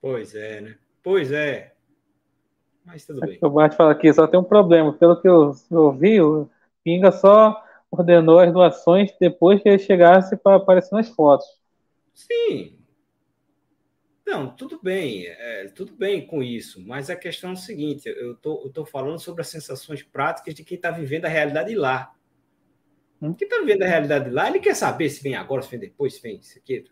Pois 0.00 0.34
é, 0.34 0.60
né? 0.60 0.78
Pois 1.02 1.32
é. 1.32 1.74
Mas 2.84 3.04
tudo 3.04 3.20
bem. 3.20 3.38
O 3.42 3.50
Bart 3.50 3.74
fala 3.74 3.92
aqui, 3.92 4.12
só 4.12 4.26
tem 4.26 4.38
um 4.38 4.44
problema. 4.44 4.92
Pelo 4.92 5.20
que 5.20 5.28
eu, 5.28 5.52
eu 5.70 5.82
ouvi, 5.82 6.20
o 6.20 6.48
Pinga 6.84 7.10
só 7.10 7.60
ordenou 7.90 8.38
as 8.38 8.52
doações 8.52 9.12
depois 9.20 9.60
que 9.60 9.68
ele 9.68 9.78
chegasse 9.78 10.36
para 10.36 10.56
aparecer 10.56 10.94
nas 10.94 11.08
fotos. 11.08 11.46
Sim, 12.14 12.78
não, 14.26 14.50
tudo 14.50 14.80
bem, 14.82 15.24
é, 15.24 15.68
tudo 15.68 15.94
bem 15.94 16.26
com 16.26 16.42
isso, 16.42 16.84
mas 16.84 17.08
a 17.08 17.14
questão 17.14 17.50
é 17.50 17.52
o 17.52 17.56
seguinte: 17.56 18.08
eu 18.08 18.34
tô, 18.34 18.68
tô 18.70 18.84
falando 18.84 19.20
sobre 19.20 19.40
as 19.40 19.46
sensações 19.46 20.02
práticas 20.02 20.52
de 20.52 20.64
quem 20.64 20.74
está 20.74 20.90
vivendo 20.90 21.26
a 21.26 21.28
realidade 21.28 21.72
lá. 21.76 22.12
Hum? 23.22 23.32
Quem 23.32 23.46
está 23.46 23.60
vivendo 23.60 23.82
a 23.82 23.86
realidade 23.86 24.28
lá, 24.28 24.48
ele 24.48 24.58
quer 24.58 24.74
saber 24.74 25.08
se 25.10 25.22
vem 25.22 25.36
agora, 25.36 25.62
se 25.62 25.70
vem 25.70 25.78
depois, 25.78 26.14
se 26.14 26.22
vem 26.22 26.38
isso 26.38 26.58
aqui. 26.58 26.84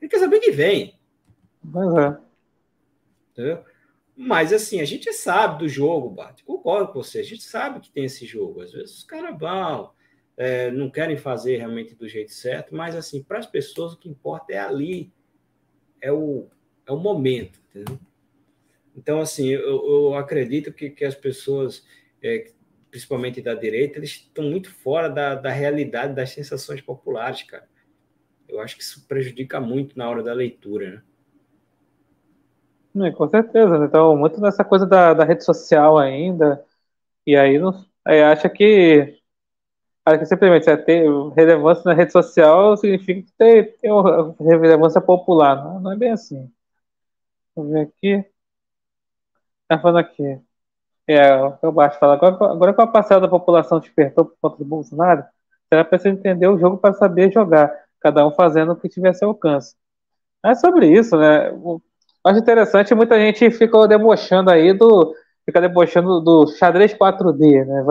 Ele 0.00 0.10
quer 0.10 0.18
saber 0.18 0.40
que 0.40 0.50
vem. 0.50 0.98
Mas 1.62 1.94
é. 1.94 2.18
Entendeu? 3.30 3.64
Mas 4.16 4.52
assim, 4.52 4.80
a 4.80 4.84
gente 4.84 5.12
sabe 5.12 5.60
do 5.60 5.68
jogo, 5.68 6.10
Bart. 6.10 6.42
Concordo 6.42 6.92
com 6.92 7.02
você, 7.02 7.20
a 7.20 7.24
gente 7.24 7.44
sabe 7.44 7.78
que 7.78 7.90
tem 7.90 8.04
esse 8.04 8.26
jogo. 8.26 8.62
Às 8.62 8.72
vezes 8.72 8.98
os 8.98 9.04
caras 9.04 9.38
vão, 9.38 9.92
é, 10.36 10.72
não 10.72 10.90
querem 10.90 11.16
fazer 11.16 11.56
realmente 11.56 11.94
do 11.94 12.08
jeito 12.08 12.32
certo, 12.32 12.74
mas 12.74 12.96
assim, 12.96 13.22
para 13.22 13.38
as 13.38 13.46
pessoas 13.46 13.92
o 13.92 13.96
que 13.96 14.08
importa 14.08 14.52
é 14.52 14.58
ali. 14.58 15.12
É 16.02 16.10
o 16.10 16.48
é 16.90 16.94
o 16.94 16.98
momento, 16.98 17.58
entendeu? 17.70 17.98
Então, 18.96 19.20
assim, 19.20 19.48
eu, 19.48 19.86
eu 19.86 20.14
acredito 20.14 20.72
que, 20.72 20.90
que 20.90 21.04
as 21.04 21.14
pessoas, 21.14 21.86
é, 22.22 22.50
principalmente 22.90 23.40
da 23.40 23.54
direita, 23.54 23.98
eles 23.98 24.10
estão 24.10 24.44
muito 24.44 24.70
fora 24.70 25.08
da, 25.08 25.34
da 25.34 25.50
realidade 25.50 26.14
das 26.14 26.30
sensações 26.30 26.80
populares, 26.80 27.44
cara. 27.44 27.68
Eu 28.48 28.60
acho 28.60 28.76
que 28.76 28.82
isso 28.82 29.06
prejudica 29.06 29.60
muito 29.60 29.96
na 29.96 30.10
hora 30.10 30.22
da 30.22 30.32
leitura, 30.32 31.04
né? 32.92 33.10
Com 33.12 33.28
certeza, 33.28 33.78
né? 33.78 33.86
então 33.86 34.16
muito 34.16 34.40
nessa 34.40 34.64
coisa 34.64 34.84
da, 34.84 35.14
da 35.14 35.24
rede 35.24 35.44
social 35.44 35.96
ainda, 35.96 36.64
e 37.24 37.36
aí, 37.36 37.56
não, 37.56 37.84
acha 38.04 38.48
que, 38.48 39.16
acha 40.04 40.18
que 40.18 40.26
simplesmente 40.26 40.68
é 40.68 40.76
ter 40.76 41.06
relevância 41.36 41.84
na 41.84 41.94
rede 41.94 42.10
social 42.10 42.76
significa 42.76 43.30
tem, 43.38 43.64
tem 43.64 43.90
relevância 44.40 45.00
popular, 45.00 45.64
não, 45.64 45.80
não 45.80 45.92
é 45.92 45.96
bem 45.96 46.10
assim. 46.10 46.50
Vamos 47.54 47.72
ver 47.72 47.80
aqui. 47.82 48.24
Tá 49.68 49.78
falando 49.78 49.98
aqui. 49.98 50.40
É, 51.06 51.34
o 51.66 51.72
baixo 51.72 51.98
fala, 51.98 52.14
agora, 52.14 52.34
agora 52.52 52.72
com 52.72 52.82
a 52.82 52.86
parcela 52.86 53.20
da 53.22 53.28
população 53.28 53.80
despertou 53.80 54.26
por 54.26 54.36
conta 54.40 54.58
do 54.58 54.64
Bolsonaro, 54.64 55.24
será 55.68 55.84
preciso 55.84 56.14
entender 56.14 56.46
o 56.46 56.58
jogo 56.58 56.78
para 56.78 56.94
saber 56.94 57.32
jogar, 57.32 57.72
cada 58.00 58.24
um 58.26 58.30
fazendo 58.30 58.72
o 58.72 58.76
que 58.76 58.88
tiver 58.88 59.12
seu 59.14 59.28
alcance. 59.28 59.74
É 60.44 60.54
sobre 60.54 60.86
isso, 60.88 61.16
né? 61.16 61.50
Acho 62.24 62.38
interessante, 62.38 62.94
muita 62.94 63.18
gente 63.18 63.50
ficou 63.50 63.88
debochando 63.88 64.50
aí 64.50 64.72
do. 64.72 65.14
Fica 65.44 65.60
debochando 65.60 66.20
do 66.20 66.46
xadrez 66.46 66.94
4D, 66.94 67.64
né? 67.66 67.84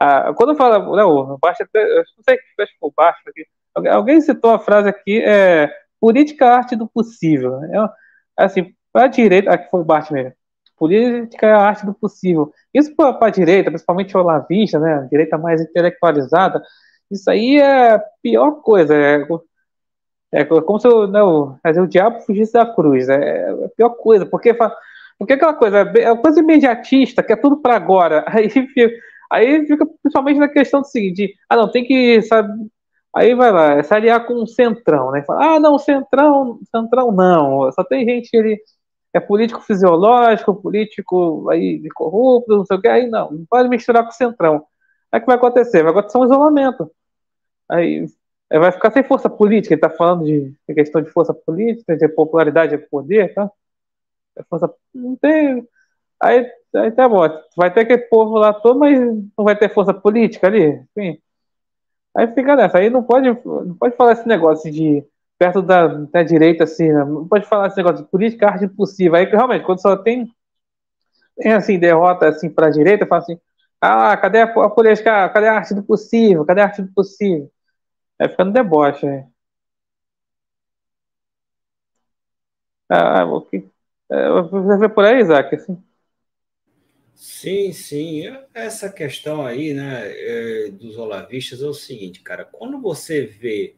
Ah, 0.00 0.32
quando 0.34 0.56
fala. 0.56 0.78
Não, 0.80 1.38
baixo, 1.38 1.64
não 1.74 2.24
sei 2.24 2.36
se 2.36 2.78
foi 2.80 2.90
baixo 2.96 3.20
aqui. 3.28 3.46
Alguém 3.90 4.20
citou 4.20 4.50
a 4.52 4.58
frase 4.58 4.88
aqui, 4.88 5.22
é 5.22 5.70
política 6.00 6.46
arte 6.48 6.76
do 6.76 6.88
possível. 6.88 7.62
É, 7.64 7.88
assim, 8.36 8.74
para 8.94 9.06
a 9.06 9.08
direita, 9.08 9.50
aqui 9.50 9.68
foi 9.70 9.80
o 9.80 9.84
Bart 9.84 10.08
mesmo. 10.12 10.32
Política 10.76 11.46
é 11.46 11.52
a 11.52 11.58
arte 11.58 11.84
do 11.84 11.92
possível. 11.92 12.52
Isso 12.72 12.94
para 12.94 13.26
a 13.26 13.30
direita, 13.30 13.70
principalmente 13.70 14.16
o 14.16 14.20
olavista, 14.20 14.78
né, 14.78 14.94
a 14.94 15.00
direita 15.00 15.36
mais 15.36 15.60
intelectualizada, 15.60 16.62
isso 17.10 17.28
aí 17.28 17.58
é 17.58 17.94
a 17.94 18.04
pior 18.22 18.62
coisa. 18.62 18.94
É, 18.94 19.26
é 20.32 20.44
como 20.44 20.78
se 20.78 20.88
né, 21.08 21.22
o, 21.22 21.56
o 21.82 21.86
diabo 21.88 22.20
fugisse 22.20 22.52
da 22.52 22.66
cruz. 22.66 23.08
É, 23.08 23.50
a 23.50 23.68
pior 23.76 23.90
coisa, 23.90 24.24
porque, 24.26 24.56
porque 25.18 25.32
aquela 25.34 25.54
coisa, 25.54 25.78
é 25.80 26.12
uma 26.12 26.22
coisa 26.22 26.40
imediatista, 26.40 27.22
que 27.22 27.32
é 27.32 27.36
tudo 27.36 27.56
para 27.58 27.74
agora. 27.76 28.24
Aí 28.28 28.48
fica, 28.48 28.90
aí 29.32 29.66
fica 29.66 29.86
principalmente 30.02 30.38
na 30.38 30.48
questão 30.48 30.82
do 30.82 30.86
seguinte: 30.86 31.34
ah, 31.48 31.56
não, 31.56 31.70
tem 31.70 31.84
que 31.84 32.22
sabe, 32.22 32.52
Aí 33.14 33.32
vai 33.34 33.52
lá, 33.52 33.74
é 33.74 33.82
se 33.82 33.94
aliar 33.94 34.26
com 34.26 34.34
o 34.34 34.46
Centrão, 34.46 35.12
né? 35.12 35.22
Fala, 35.24 35.54
ah, 35.54 35.60
não, 35.60 35.78
Centrão, 35.78 36.58
Centrão 36.70 37.12
não. 37.12 37.70
Só 37.72 37.84
tem 37.84 38.04
gente 38.04 38.28
ele 38.34 38.60
é 39.14 39.20
político 39.20 39.60
fisiológico, 39.60 40.54
político 40.56 41.48
aí 41.48 41.78
de 41.78 41.88
corrupto, 41.88 42.56
não 42.56 42.66
sei 42.66 42.76
o 42.76 42.80
que. 42.80 42.88
Aí 42.88 43.08
não, 43.08 43.30
não 43.30 43.46
pode 43.46 43.68
misturar 43.68 44.02
com 44.02 44.10
o 44.10 44.12
Centrão. 44.12 44.66
Aí 45.12 45.18
o 45.18 45.20
que 45.20 45.26
vai 45.26 45.36
acontecer? 45.36 45.82
Vai 45.84 45.92
acontecer 45.92 46.18
um 46.18 46.24
isolamento. 46.24 46.90
Aí 47.68 48.06
vai 48.50 48.72
ficar 48.72 48.90
sem 48.90 49.04
força 49.04 49.30
política. 49.30 49.74
Ele 49.74 49.78
está 49.78 49.88
falando 49.88 50.24
de, 50.24 50.52
questão 50.74 51.00
de 51.00 51.10
força 51.10 51.32
política, 51.32 51.96
de 51.96 52.08
popularidade, 52.08 52.76
de 52.76 52.86
poder, 52.88 53.32
tá? 53.34 53.48
É 54.36 54.42
força, 54.42 54.72
não 54.92 55.14
tem. 55.14 55.66
Aí, 56.20 56.50
aí 56.74 56.90
tá 56.90 57.08
bom. 57.08 57.22
Vai 57.56 57.72
ter 57.72 57.82
aquele 57.82 58.02
povo 58.08 58.36
lá 58.36 58.52
todo, 58.52 58.80
mas 58.80 58.98
não 58.98 59.44
vai 59.44 59.56
ter 59.56 59.72
força 59.72 59.94
política 59.94 60.48
ali. 60.48 60.84
Aí 62.16 62.26
fica 62.34 62.56
nessa. 62.56 62.78
Aí 62.78 62.90
não 62.90 63.04
pode, 63.04 63.28
não 63.28 63.76
pode 63.76 63.96
falar 63.96 64.14
esse 64.14 64.26
negócio 64.26 64.70
de 64.72 65.04
perto 65.38 65.62
da, 65.62 65.86
da 65.88 66.22
direita, 66.22 66.64
assim, 66.64 66.88
né? 66.92 67.04
não 67.04 67.26
pode 67.28 67.46
falar 67.46 67.68
esse 67.68 67.76
negócio 67.76 68.04
de 68.04 68.10
política 68.10 68.48
arte 68.48 68.64
impossível. 68.64 69.14
Aí 69.16 69.24
realmente, 69.26 69.64
quando 69.64 69.80
só 69.82 69.96
tem, 69.96 70.30
tem 71.36 71.52
assim, 71.52 71.78
derrota 71.78 72.28
assim 72.28 72.50
para 72.50 72.68
a 72.68 72.70
direita, 72.70 73.06
fala 73.06 73.22
assim, 73.22 73.38
ah, 73.80 74.16
cadê 74.16 74.40
a, 74.42 74.44
a 74.44 74.70
política? 74.70 75.28
Cadê 75.30 75.48
a 75.48 75.54
arte 75.54 75.74
do 75.74 75.82
possível? 75.82 76.44
Cadê 76.44 76.60
a 76.60 76.64
arte 76.64 76.82
do 76.82 76.92
possível? 76.92 77.50
Aí 78.20 78.28
fica 78.28 78.44
no 78.44 78.52
deboche, 78.52 79.06
né? 79.06 79.28
Ah, 82.88 83.24
o 83.26 83.40
que, 83.42 83.68
é, 84.10 84.28
você 84.30 84.78
vê 84.78 84.88
por 84.88 85.04
aí, 85.04 85.20
Isaac, 85.20 85.54
assim? 85.54 85.82
Sim, 87.14 87.72
sim. 87.72 88.22
Essa 88.52 88.90
questão 88.90 89.46
aí, 89.46 89.72
né, 89.72 90.02
é, 90.66 90.70
dos 90.70 90.96
olavistas 90.98 91.62
é 91.62 91.66
o 91.66 91.74
seguinte, 91.74 92.20
cara. 92.20 92.44
Quando 92.44 92.80
você 92.80 93.24
vê 93.24 93.76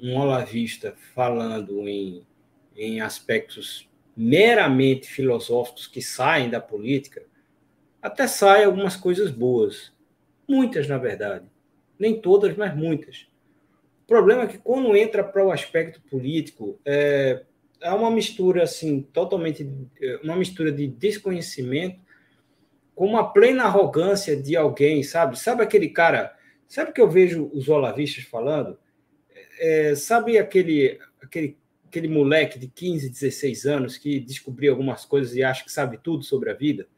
um 0.00 0.16
olavista 0.16 0.94
falando 1.14 1.88
em, 1.88 2.26
em 2.76 3.00
aspectos 3.00 3.88
meramente 4.16 5.06
filosóficos 5.06 5.86
que 5.86 6.02
saem 6.02 6.50
da 6.50 6.60
política, 6.60 7.24
até 8.02 8.26
saem 8.26 8.64
algumas 8.64 8.96
coisas 8.96 9.30
boas. 9.30 9.92
Muitas, 10.48 10.88
na 10.88 10.98
verdade. 10.98 11.46
Nem 11.98 12.20
todas, 12.20 12.56
mas 12.56 12.74
muitas. 12.74 13.28
O 14.04 14.06
problema 14.08 14.42
é 14.42 14.46
que 14.46 14.58
quando 14.58 14.96
entra 14.96 15.22
para 15.22 15.44
o 15.44 15.52
aspecto 15.52 16.00
político, 16.02 16.80
é, 16.84 17.44
é 17.80 17.90
uma 17.92 18.10
mistura 18.10 18.62
assim, 18.62 19.02
totalmente 19.02 19.68
uma 20.22 20.36
mistura 20.36 20.72
de 20.72 20.86
desconhecimento 20.86 22.00
com 22.94 23.06
uma 23.06 23.32
plena 23.32 23.64
arrogância 23.64 24.36
de 24.36 24.56
alguém, 24.56 25.02
sabe? 25.02 25.38
Sabe 25.38 25.62
aquele 25.62 25.88
cara, 25.90 26.34
sabe 26.66 26.92
que 26.92 27.00
eu 27.00 27.08
vejo 27.08 27.48
os 27.52 27.68
olavistas 27.68 28.24
falando? 28.24 28.76
É, 29.58 29.94
sabe 29.94 30.38
aquele, 30.38 30.98
aquele, 31.20 31.58
aquele 31.86 32.08
moleque 32.08 32.58
de 32.58 32.68
15, 32.68 33.08
16 33.10 33.66
anos 33.66 33.96
que 33.96 34.20
descobriu 34.20 34.72
algumas 34.72 35.04
coisas 35.04 35.34
e 35.34 35.42
acha 35.42 35.64
que 35.64 35.72
sabe 35.72 35.98
tudo 35.98 36.22
sobre 36.22 36.50
a 36.50 36.54
vida? 36.54 36.88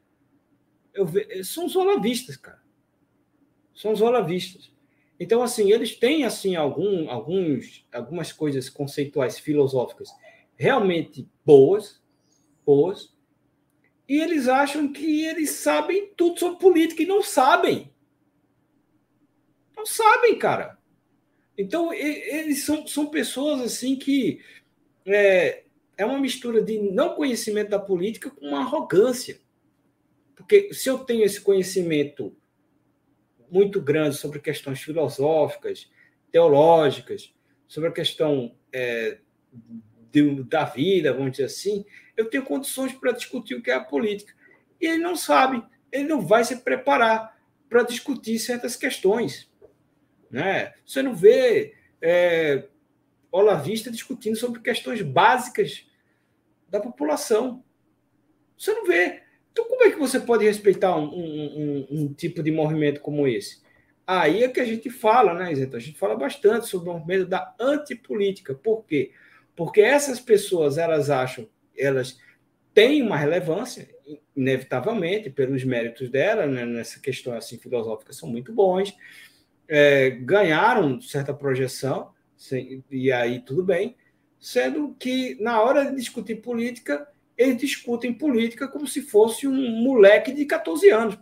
Eu 0.92 1.06
ve... 1.06 1.42
São 1.44 1.66
os 1.66 1.76
olavistas, 1.76 2.36
cara. 2.36 2.60
São 3.74 3.92
os 3.92 4.00
olavistas. 4.00 4.72
Então, 5.18 5.42
assim, 5.42 5.70
eles 5.70 5.94
têm 5.94 6.24
assim 6.24 6.56
algum, 6.56 7.10
alguns, 7.10 7.86
algumas 7.92 8.32
coisas 8.32 8.68
conceituais 8.70 9.38
filosóficas 9.38 10.10
realmente 10.56 11.26
boas, 11.44 12.02
boas, 12.66 13.14
e 14.06 14.18
eles 14.18 14.48
acham 14.48 14.92
que 14.92 15.24
eles 15.24 15.50
sabem 15.52 16.12
tudo 16.16 16.38
sobre 16.38 16.58
política 16.58 17.02
e 17.02 17.06
não 17.06 17.22
sabem. 17.22 17.90
Não 19.76 19.86
sabem, 19.86 20.38
cara. 20.38 20.79
Então, 21.60 21.92
eles 21.92 22.64
são, 22.64 22.86
são 22.86 23.10
pessoas 23.10 23.60
assim 23.60 23.94
que 23.94 24.40
é, 25.04 25.64
é 25.98 26.06
uma 26.06 26.18
mistura 26.18 26.62
de 26.62 26.78
não 26.78 27.14
conhecimento 27.14 27.68
da 27.68 27.78
política 27.78 28.30
com 28.30 28.46
uma 28.46 28.60
arrogância. 28.60 29.38
Porque 30.34 30.72
se 30.72 30.88
eu 30.88 31.00
tenho 31.00 31.22
esse 31.22 31.38
conhecimento 31.38 32.34
muito 33.50 33.78
grande 33.78 34.16
sobre 34.16 34.38
questões 34.38 34.80
filosóficas, 34.80 35.90
teológicas, 36.32 37.34
sobre 37.68 37.90
a 37.90 37.92
questão 37.92 38.56
é, 38.72 39.18
de, 40.10 40.42
da 40.44 40.64
vida, 40.64 41.12
vamos 41.12 41.32
dizer 41.32 41.44
assim, 41.44 41.84
eu 42.16 42.30
tenho 42.30 42.42
condições 42.42 42.94
para 42.94 43.12
discutir 43.12 43.54
o 43.54 43.62
que 43.62 43.70
é 43.70 43.74
a 43.74 43.84
política. 43.84 44.32
E 44.80 44.86
ele 44.86 45.02
não 45.02 45.14
sabe, 45.14 45.62
ele 45.92 46.08
não 46.08 46.22
vai 46.22 46.42
se 46.42 46.56
preparar 46.56 47.38
para 47.68 47.82
discutir 47.82 48.38
certas 48.38 48.76
questões. 48.76 49.49
Né? 50.30 50.72
Você 50.86 51.02
não 51.02 51.14
vê 51.14 51.74
é, 52.00 52.64
Olavista 53.32 53.90
discutindo 53.90 54.36
sobre 54.36 54.60
questões 54.60 55.02
básicas 55.02 55.86
da 56.68 56.80
população. 56.80 57.64
Você 58.56 58.72
não 58.72 58.86
vê. 58.86 59.22
Então, 59.52 59.66
como 59.68 59.84
é 59.84 59.90
que 59.90 59.98
você 59.98 60.20
pode 60.20 60.44
respeitar 60.44 60.96
um, 60.96 61.04
um, 61.04 61.86
um, 61.90 62.02
um 62.02 62.14
tipo 62.14 62.42
de 62.42 62.50
movimento 62.50 63.00
como 63.00 63.26
esse? 63.26 63.62
Aí 64.06 64.42
é 64.42 64.48
que 64.48 64.60
a 64.60 64.64
gente 64.64 64.90
fala, 64.90 65.34
né, 65.34 65.52
Isento? 65.52 65.76
A 65.76 65.80
gente 65.80 65.98
fala 65.98 66.16
bastante 66.16 66.66
sobre 66.66 66.90
o 66.90 66.94
movimento 66.94 67.26
da 67.26 67.54
antipolítica. 67.60 68.54
Por 68.54 68.84
quê? 68.84 69.12
Porque 69.54 69.80
essas 69.80 70.18
pessoas, 70.18 70.78
elas 70.78 71.10
acham, 71.10 71.48
elas 71.76 72.18
têm 72.74 73.02
uma 73.02 73.16
relevância, 73.16 73.88
inevitavelmente, 74.36 75.30
pelos 75.30 75.62
méritos 75.64 76.10
dela, 76.10 76.46
né, 76.46 76.64
nessa 76.64 76.98
questão 76.98 77.34
assim, 77.34 77.58
filosófica, 77.58 78.12
são 78.12 78.28
muito 78.28 78.52
bons, 78.52 78.96
é, 79.70 80.10
ganharam 80.10 81.00
certa 81.00 81.32
projeção, 81.32 82.10
e 82.90 83.12
aí 83.12 83.38
tudo 83.38 83.62
bem, 83.62 83.96
sendo 84.40 84.96
que 84.98 85.40
na 85.40 85.62
hora 85.62 85.86
de 85.86 85.94
discutir 85.94 86.36
política, 86.36 87.06
eles 87.38 87.56
discutem 87.58 88.12
política 88.12 88.66
como 88.66 88.86
se 88.88 89.00
fosse 89.00 89.46
um 89.46 89.82
moleque 89.82 90.32
de 90.32 90.44
14 90.44 90.90
anos. 90.90 91.18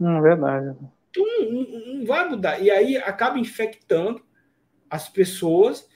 Hum, 0.00 0.20
verdade. 0.20 0.76
Então, 1.10 1.24
não, 1.52 1.94
não 1.94 2.06
vai 2.06 2.28
mudar. 2.28 2.60
E 2.60 2.70
aí 2.70 2.96
acaba 2.96 3.38
infectando 3.38 4.20
as 4.88 5.08
pessoas 5.08 5.88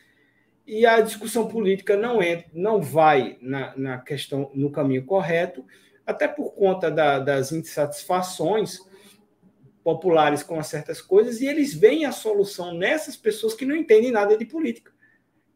e 0.65 0.87
a 0.87 1.01
discussão 1.01 1.49
política 1.49 1.97
não 1.97 2.23
entra, 2.23 2.47
não 2.55 2.81
vai 2.81 3.37
na, 3.41 3.77
na 3.77 3.99
questão 3.99 4.51
no 4.55 4.71
caminho 4.71 5.05
correto, 5.05 5.65
até 6.07 6.29
por 6.29 6.53
conta 6.53 6.89
da, 6.91 7.19
das 7.19 7.51
insatisfações 7.51 8.79
populares 9.85 10.43
com 10.43 10.61
certas 10.63 11.03
coisas, 11.03 11.43
e 11.43 11.47
eles 11.47 11.75
veem 11.75 12.07
a 12.07 12.11
solução 12.11 12.73
nessas 12.73 13.17
pessoas 13.17 13.53
que 13.53 13.67
não 13.67 13.77
entendem 13.77 14.11
nada 14.11 14.37
de 14.37 14.47
política. 14.47 14.91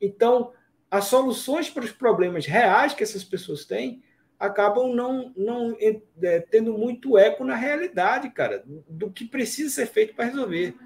Então, 0.00 0.52
as 0.90 1.06
soluções 1.06 1.70
para 1.70 1.84
os 1.84 1.90
problemas 1.90 2.46
reais 2.46 2.92
que 2.92 3.02
essas 3.02 3.24
pessoas 3.24 3.64
têm 3.64 4.02
acabam 4.38 4.94
não, 4.94 5.32
não 5.36 5.76
é, 5.80 6.40
tendo 6.40 6.76
muito 6.76 7.18
eco 7.18 7.42
na 7.42 7.56
realidade, 7.56 8.30
cara, 8.30 8.62
do 8.88 9.10
que 9.10 9.24
precisa 9.24 9.74
ser 9.74 9.86
feito 9.86 10.14
para 10.14 10.26
resolver. 10.26 10.76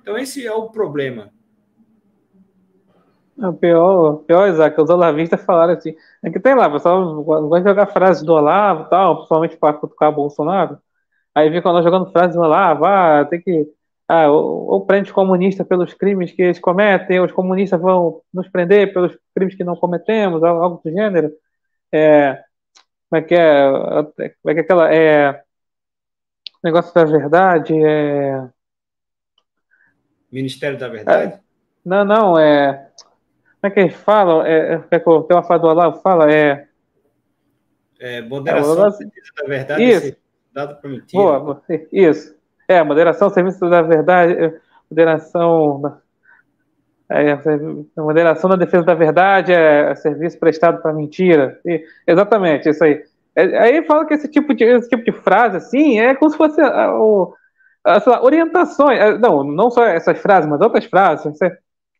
Então, 0.00 0.16
esse 0.16 0.46
é 0.46 0.52
o 0.52 0.70
problema. 0.70 1.30
O 3.36 3.52
pior, 3.52 4.16
pior, 4.26 4.48
Isaac, 4.48 4.80
os 4.80 4.88
olavistas 4.88 5.42
falaram 5.44 5.74
assim, 5.74 5.94
é 6.22 6.30
que 6.30 6.38
tem 6.38 6.54
lá, 6.54 6.68
o 6.68 6.72
pessoal 6.72 7.22
gosta 7.22 7.60
de 7.60 7.68
jogar 7.68 7.86
frases 7.86 8.22
do 8.22 8.32
Olavo 8.32 8.88
tal, 8.88 9.16
principalmente 9.16 9.56
para 9.56 9.74
cutucar 9.74 10.10
o 10.10 10.14
Bolsonaro, 10.14 10.78
aí 11.34 11.50
vem 11.50 11.62
quando 11.62 11.82
jogando 11.82 12.10
frases 12.10 12.36
Olavo, 12.36 12.84
ah, 12.84 13.24
tem 13.24 13.40
que 13.40 13.66
ah, 14.08 14.30
ou, 14.30 14.66
ou 14.68 14.86
prende 14.86 15.12
comunista 15.12 15.64
pelos 15.64 15.94
crimes 15.94 16.32
que 16.32 16.42
eles 16.42 16.58
cometem, 16.58 17.20
os 17.20 17.32
comunistas 17.32 17.80
vão 17.80 18.20
nos 18.32 18.48
prender 18.48 18.92
pelos 18.92 19.16
crimes 19.34 19.54
que 19.54 19.64
não 19.64 19.76
cometemos, 19.76 20.42
algo 20.42 20.80
do 20.84 20.90
gênero. 20.90 21.32
É, 21.90 22.42
como 23.08 23.20
é 23.20 23.22
que 23.22 23.34
é? 23.34 23.70
Como 24.42 24.50
é 24.50 24.54
que 24.54 24.60
é 24.60 24.62
aquela. 24.62 24.94
É, 24.94 25.42
negócio 26.62 26.94
da 26.94 27.04
verdade. 27.04 27.74
É, 27.74 28.48
Ministério 30.32 30.78
da 30.78 30.88
Verdade? 30.88 31.34
É, 31.34 31.40
não, 31.84 32.04
não, 32.04 32.38
é. 32.38 32.90
Como 33.60 33.64
é 33.64 33.70
que 33.70 33.80
eles 33.80 33.94
falam? 33.94 34.44
É, 34.44 34.74
é, 34.74 34.78
tem 34.78 35.02
uma 35.06 35.42
fala 35.42 35.60
do 35.60 35.66
Olavo 35.68 36.00
fala, 36.00 36.32
é. 36.32 36.66
É, 38.00 38.20
moderação 38.22 38.86
é, 38.86 38.90
da 38.90 39.46
verdade 39.46 39.84
isso. 39.84 40.16
Dado 40.52 40.80
para 40.80 40.90
mentira. 40.90 41.22
Boa, 41.22 41.62
isso. 41.92 42.34
É, 42.68 42.82
moderação, 42.82 43.30
serviço 43.30 43.68
da 43.68 43.82
verdade, 43.82 44.32
é, 44.32 44.54
moderação. 44.90 45.98
É, 47.10 47.38
moderação 48.00 48.48
na 48.48 48.56
defesa 48.56 48.84
da 48.84 48.94
verdade 48.94 49.52
é 49.52 49.94
serviço 49.94 50.38
prestado 50.38 50.80
para 50.80 50.92
mentira. 50.92 51.60
E, 51.66 51.84
exatamente, 52.06 52.68
isso 52.68 52.82
aí. 52.82 53.02
É, 53.34 53.58
aí 53.58 53.84
fala 53.84 54.06
que 54.06 54.14
esse 54.14 54.28
tipo 54.28 54.54
de, 54.54 54.64
esse 54.64 54.88
tipo 54.88 55.04
de 55.04 55.12
frase, 55.12 55.56
assim, 55.56 55.98
é 55.98 56.14
como 56.14 56.30
se 56.30 56.36
fosse 56.36 56.60
a, 56.60 56.94
o, 56.94 57.34
a, 57.84 58.22
orientações. 58.22 58.98
É, 58.98 59.18
não, 59.18 59.44
não 59.44 59.70
só 59.70 59.84
essas 59.84 60.18
frases, 60.18 60.48
mas 60.48 60.60
outras 60.60 60.84
frases. 60.84 61.38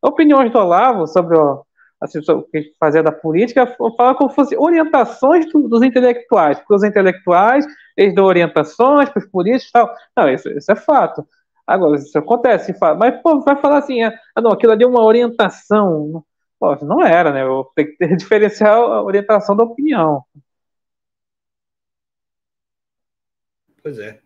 Opiniões 0.02 0.50
do 0.50 0.58
Olavo 0.58 1.06
sobre 1.06 1.36
o, 1.36 1.64
assim, 2.02 2.18
o 2.18 2.42
que 2.42 2.72
fazia 2.78 3.02
da 3.02 3.12
política, 3.12 3.66
fala 3.96 4.14
como 4.14 4.30
se 4.30 4.36
fosse 4.36 4.56
orientações 4.56 5.50
do, 5.52 5.68
dos 5.68 5.82
intelectuais, 5.82 6.58
porque 6.58 6.74
os 6.74 6.82
intelectuais, 6.82 7.64
eles 7.96 8.14
dão 8.14 8.24
orientações 8.24 9.08
para 9.10 9.20
os 9.20 9.26
políticos 9.28 9.68
e 9.68 9.72
tal. 9.72 9.94
Não, 10.16 10.28
isso, 10.28 10.48
isso 10.50 10.70
é 10.72 10.76
fato. 10.76 11.26
Agora, 11.66 11.96
isso 11.96 12.18
acontece, 12.18 12.74
mas 12.98 13.22
pô, 13.22 13.40
vai 13.40 13.56
falar 13.60 13.78
assim, 13.78 14.02
ah, 14.02 14.12
não, 14.38 14.52
aquilo 14.52 14.72
ali 14.72 14.84
é 14.84 14.86
uma 14.86 15.02
orientação. 15.04 16.24
Pô, 16.58 16.74
não 16.84 17.04
era, 17.04 17.32
né? 17.32 17.42
Eu 17.42 17.70
tenho 17.74 17.96
que 17.96 18.06
diferenciar 18.16 18.74
a 18.76 19.02
orientação 19.02 19.56
da 19.56 19.64
opinião. 19.64 20.24
Pois 23.82 23.98
é. 23.98 24.20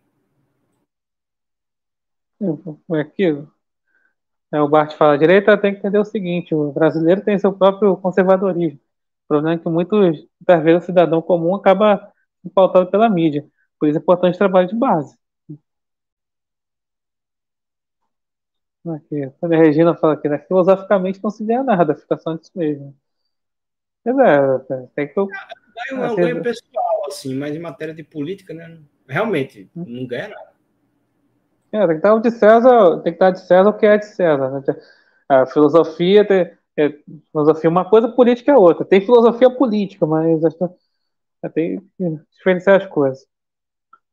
É 2.93 2.99
aquilo. 3.01 3.51
É, 4.51 4.61
o 4.61 4.67
Bart 4.69 4.93
fala, 4.95 5.13
a 5.13 5.17
direita 5.17 5.57
tem 5.57 5.73
que 5.73 5.79
entender 5.79 5.99
o 5.99 6.05
seguinte, 6.05 6.55
o 6.55 6.71
brasileiro 6.71 7.21
tem 7.23 7.37
seu 7.37 7.51
próprio 7.53 7.97
conservadorismo. 7.97 8.79
O 9.25 9.27
problema 9.27 9.55
é 9.55 9.57
que 9.59 9.69
muitos, 9.69 9.99
muitas 10.39 10.63
vezes 10.63 10.83
o 10.83 10.85
cidadão 10.85 11.21
comum 11.21 11.55
acaba 11.55 12.11
pautado 12.55 12.87
pela 12.89 13.09
mídia. 13.09 13.45
Por 13.79 13.87
isso 13.87 13.97
é 13.97 14.01
importante 14.01 14.35
o 14.35 14.37
trabalho 14.37 14.67
de 14.67 14.75
base. 14.75 15.17
Aqui, 18.95 19.21
a 19.41 19.47
Regina 19.47 19.95
fala 19.95 20.13
aqui, 20.13 20.29
né, 20.29 20.39
filosoficamente 20.39 21.19
não 21.21 21.29
se 21.29 21.43
ganha 21.43 21.61
nada, 21.61 21.93
fica 21.93 22.17
só 22.17 22.33
nisso 22.33 22.51
mesmo. 22.55 22.95
Mas 24.05 24.17
é, 24.17 24.87
tem 24.95 25.07
que. 25.07 25.19
É 25.19 25.93
um 25.93 26.15
ganho 26.15 26.41
pessoal, 26.41 27.05
assim, 27.07 27.35
mas 27.35 27.53
em 27.53 27.59
matéria 27.59 27.93
de 27.93 28.03
política, 28.03 28.53
né? 28.53 28.79
Realmente, 29.07 29.69
hum. 29.75 29.83
não 29.85 30.07
ganha 30.07 30.29
nada. 30.29 30.53
É, 31.71 31.79
tem 31.79 31.87
que 31.87 31.95
estar 31.95 32.19
de 32.19 32.31
César, 32.31 33.01
tem 33.01 33.13
que 33.13 33.17
estar 33.17 33.31
de 33.31 33.39
César 33.41 33.69
o 33.69 33.77
que 33.77 33.85
é 33.85 33.97
de 33.97 34.05
César. 34.05 34.49
Né? 34.51 34.61
A 35.27 35.45
filosofia 35.45 36.25
tem, 36.25 36.51
é, 36.77 36.89
filosofia 37.31 37.69
uma 37.69 37.89
coisa, 37.89 38.07
política 38.07 38.53
é 38.53 38.57
outra. 38.57 38.85
Tem 38.85 39.01
filosofia 39.01 39.49
política, 39.49 40.05
mas 40.05 40.41
tem 41.53 41.81
que 41.97 42.19
diferenciar 42.31 42.81
as 42.81 42.87
coisas. 42.87 43.27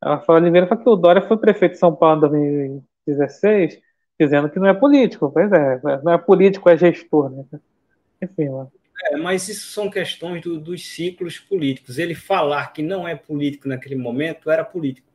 A 0.04 0.16
Rafael 0.16 0.42
Oliveira 0.42 0.66
fala 0.66 0.82
que 0.82 0.88
o 0.88 0.96
Dória 0.96 1.22
foi 1.22 1.38
prefeito 1.38 1.72
de 1.72 1.78
São 1.78 1.96
Paulo 1.96 2.26
em 2.36 2.82
2016, 3.06 3.80
dizendo 4.20 4.50
que 4.50 4.58
não 4.58 4.66
é 4.66 4.74
político. 4.74 5.30
Pois 5.32 5.50
é, 5.50 5.80
não 6.02 6.12
é 6.12 6.18
político, 6.18 6.68
é 6.68 6.76
gestor. 6.76 7.30
Né? 7.30 7.44
Enfim, 8.22 8.50
mano. 8.50 8.70
É, 9.06 9.16
mas 9.16 9.48
isso 9.48 9.72
são 9.72 9.88
questões 9.88 10.42
do, 10.42 10.60
dos 10.60 10.86
ciclos 10.86 11.38
políticos. 11.38 11.98
Ele 11.98 12.14
falar 12.14 12.72
que 12.74 12.82
não 12.82 13.08
é 13.08 13.16
político 13.16 13.66
naquele 13.66 13.96
momento 13.96 14.50
era 14.50 14.62
político 14.62 15.08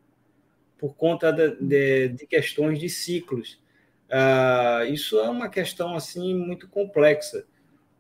por 0.80 0.96
conta 0.96 1.32
de, 1.32 1.56
de, 1.60 2.08
de 2.10 2.26
questões 2.26 2.80
de 2.80 2.90
ciclos. 2.90 3.62
Uh, 4.10 4.92
isso 4.92 5.20
é 5.20 5.30
uma 5.30 5.50
questão 5.50 5.96
assim 5.96 6.34
muito 6.34 6.68
complexa, 6.68 7.46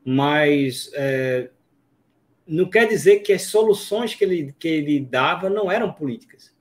mas 0.03 0.89
é, 0.95 1.51
não 2.47 2.67
quer 2.67 2.87
dizer 2.87 3.19
que 3.19 3.31
as 3.31 3.43
soluções 3.43 4.15
que 4.15 4.23
ele, 4.23 4.55
que 4.57 4.67
ele 4.67 4.99
dava 4.99 5.49
não 5.51 5.71
eram 5.71 5.93
políticas. 5.93 6.57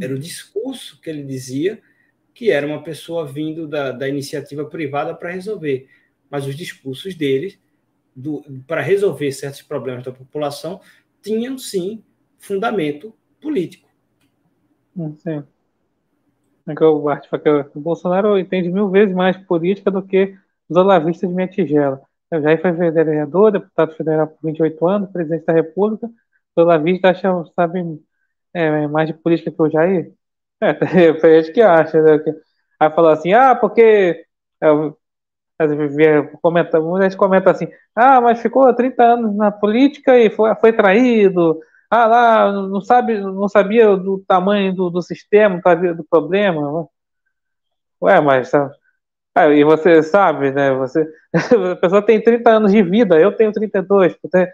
Era 0.00 0.14
o 0.14 0.18
discurso 0.18 1.00
que 1.00 1.10
ele 1.10 1.22
dizia 1.22 1.80
que 2.32 2.50
era 2.50 2.66
uma 2.66 2.82
pessoa 2.82 3.26
vindo 3.26 3.68
da, 3.68 3.92
da 3.92 4.08
iniciativa 4.08 4.64
privada 4.64 5.14
para 5.14 5.30
resolver. 5.30 5.88
Mas 6.30 6.46
os 6.46 6.56
discursos 6.56 7.14
deles, 7.14 7.58
para 8.66 8.80
resolver 8.80 9.30
certos 9.32 9.62
problemas 9.62 10.04
da 10.04 10.12
população, 10.12 10.80
tinham 11.22 11.58
sim 11.58 12.02
fundamento 12.38 13.14
político. 13.40 13.88
Sim. 15.18 15.44
É 16.66 16.84
o 16.84 17.00
Bart 17.00 17.26
o 17.74 17.80
Bolsonaro 17.80 18.38
entende 18.38 18.70
mil 18.70 18.88
vezes 18.90 19.14
mais 19.14 19.36
política 19.36 19.90
do 19.90 20.02
que 20.02 20.36
os 20.68 20.76
olavistas 20.76 21.28
de 21.28 21.34
minha 21.34 21.48
tigela. 21.48 22.00
O 22.32 22.40
Jair 22.40 22.60
foi 22.60 22.72
vereador, 22.72 23.50
deputado 23.50 23.92
federal 23.96 24.28
por 24.28 24.38
28 24.46 24.86
anos, 24.86 25.10
presidente 25.10 25.44
da 25.44 25.52
República. 25.52 26.08
O 26.54 26.60
olavista 26.60 27.10
acha, 27.10 27.44
sabe, 27.56 28.00
é, 28.54 28.86
mais 28.88 29.08
de 29.08 29.14
política 29.14 29.50
que 29.50 29.62
o 29.62 29.70
Jair. 29.70 30.12
É, 30.60 30.74
tem 31.20 31.42
gente 31.42 31.52
que 31.52 31.62
acha. 31.62 32.00
Né? 32.02 32.18
Aí 32.80 32.90
falou 32.90 33.10
assim, 33.10 33.32
ah, 33.32 33.54
porque... 33.54 34.24
É, 34.62 34.68
comenta, 36.42 36.80
muita 36.80 37.04
gente 37.04 37.18
comenta 37.18 37.50
assim, 37.50 37.68
ah, 37.94 38.20
mas 38.20 38.40
ficou 38.40 38.72
30 38.74 39.02
anos 39.02 39.36
na 39.36 39.50
política 39.52 40.18
e 40.18 40.30
foi, 40.30 40.54
foi 40.56 40.72
traído, 40.72 41.60
ah, 41.90 42.06
lá, 42.06 42.52
não, 42.52 42.80
sabe, 42.80 43.20
não 43.20 43.48
sabia 43.48 43.96
do 43.96 44.20
tamanho 44.26 44.74
do, 44.74 44.90
do 44.90 45.02
sistema, 45.02 45.60
do 45.96 46.04
problema. 46.04 46.88
Ué, 48.02 48.20
mas. 48.20 48.52
Ah, 49.34 49.48
e 49.48 49.64
você 49.64 50.02
sabe, 50.02 50.52
né? 50.52 50.72
Você, 50.74 51.06
a 51.72 51.76
pessoa 51.76 52.02
tem 52.04 52.22
30 52.22 52.50
anos 52.50 52.72
de 52.72 52.82
vida, 52.82 53.18
eu 53.20 53.36
tenho 53.36 53.52
32. 53.52 54.16
Você, 54.22 54.48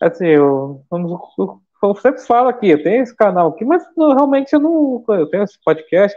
assim, 0.00 0.26
eu, 0.26 0.84
eu, 0.92 0.98
eu 1.38 1.63
sempre 1.94 2.22
falo 2.22 2.48
aqui, 2.48 2.68
eu 2.70 2.82
tenho 2.82 3.02
esse 3.02 3.14
canal 3.16 3.48
aqui, 3.48 3.64
mas 3.64 3.84
realmente 3.96 4.52
eu 4.52 4.60
não. 4.60 5.04
Eu 5.08 5.28
tenho 5.28 5.42
esse 5.42 5.58
podcast. 5.64 6.16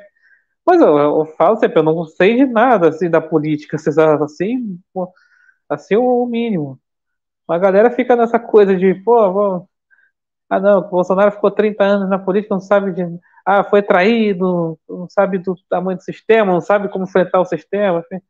Mas 0.66 0.82
eu, 0.82 0.98
eu, 0.98 1.26
falo 1.38 1.58
sempre, 1.58 1.80
eu 1.80 1.84
não 1.84 2.06
sei 2.06 2.36
de 2.38 2.46
nada 2.46 2.90
assim 2.90 3.10
da 3.10 3.22
política, 3.22 3.78
assim, 3.78 4.80
assim 5.70 5.96
o 5.96 6.26
mínimo. 6.26 6.80
A 7.50 7.58
galera 7.58 7.92
fica 7.92 8.16
nessa 8.16 8.40
coisa 8.40 8.76
de, 8.76 8.94
pô, 9.04 9.32
vamos... 9.34 9.68
ah 10.50 10.60
não, 10.60 10.80
o 10.80 10.90
Bolsonaro 10.90 11.32
ficou 11.32 11.52
30 11.52 11.84
anos 11.84 12.10
na 12.10 12.20
política, 12.20 12.56
não 12.56 12.62
sabe 12.62 12.94
de. 12.94 13.04
Ah, 13.46 13.64
foi 13.64 13.82
traído, 13.84 14.80
não 14.90 15.10
sabe 15.10 15.40
do 15.40 15.56
tamanho 15.70 15.98
do 15.98 16.04
sistema, 16.04 16.54
não 16.54 16.62
sabe 16.62 16.90
como 16.90 17.06
enfrentar 17.06 17.40
o 17.42 17.46
sistema. 17.46 18.00
Assim. 18.00 18.22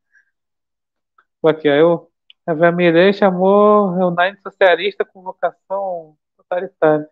Aqui, 1.44 1.70
aí 1.70 1.82
o 1.82 2.08
a 2.48 2.72
Mirei 2.72 3.12
chamou 3.12 3.90
o 3.90 4.10
Nine 4.10 4.38
socialista 4.42 5.04
com 5.04 5.22
vocação 5.22 6.16
totalitária. 6.38 7.06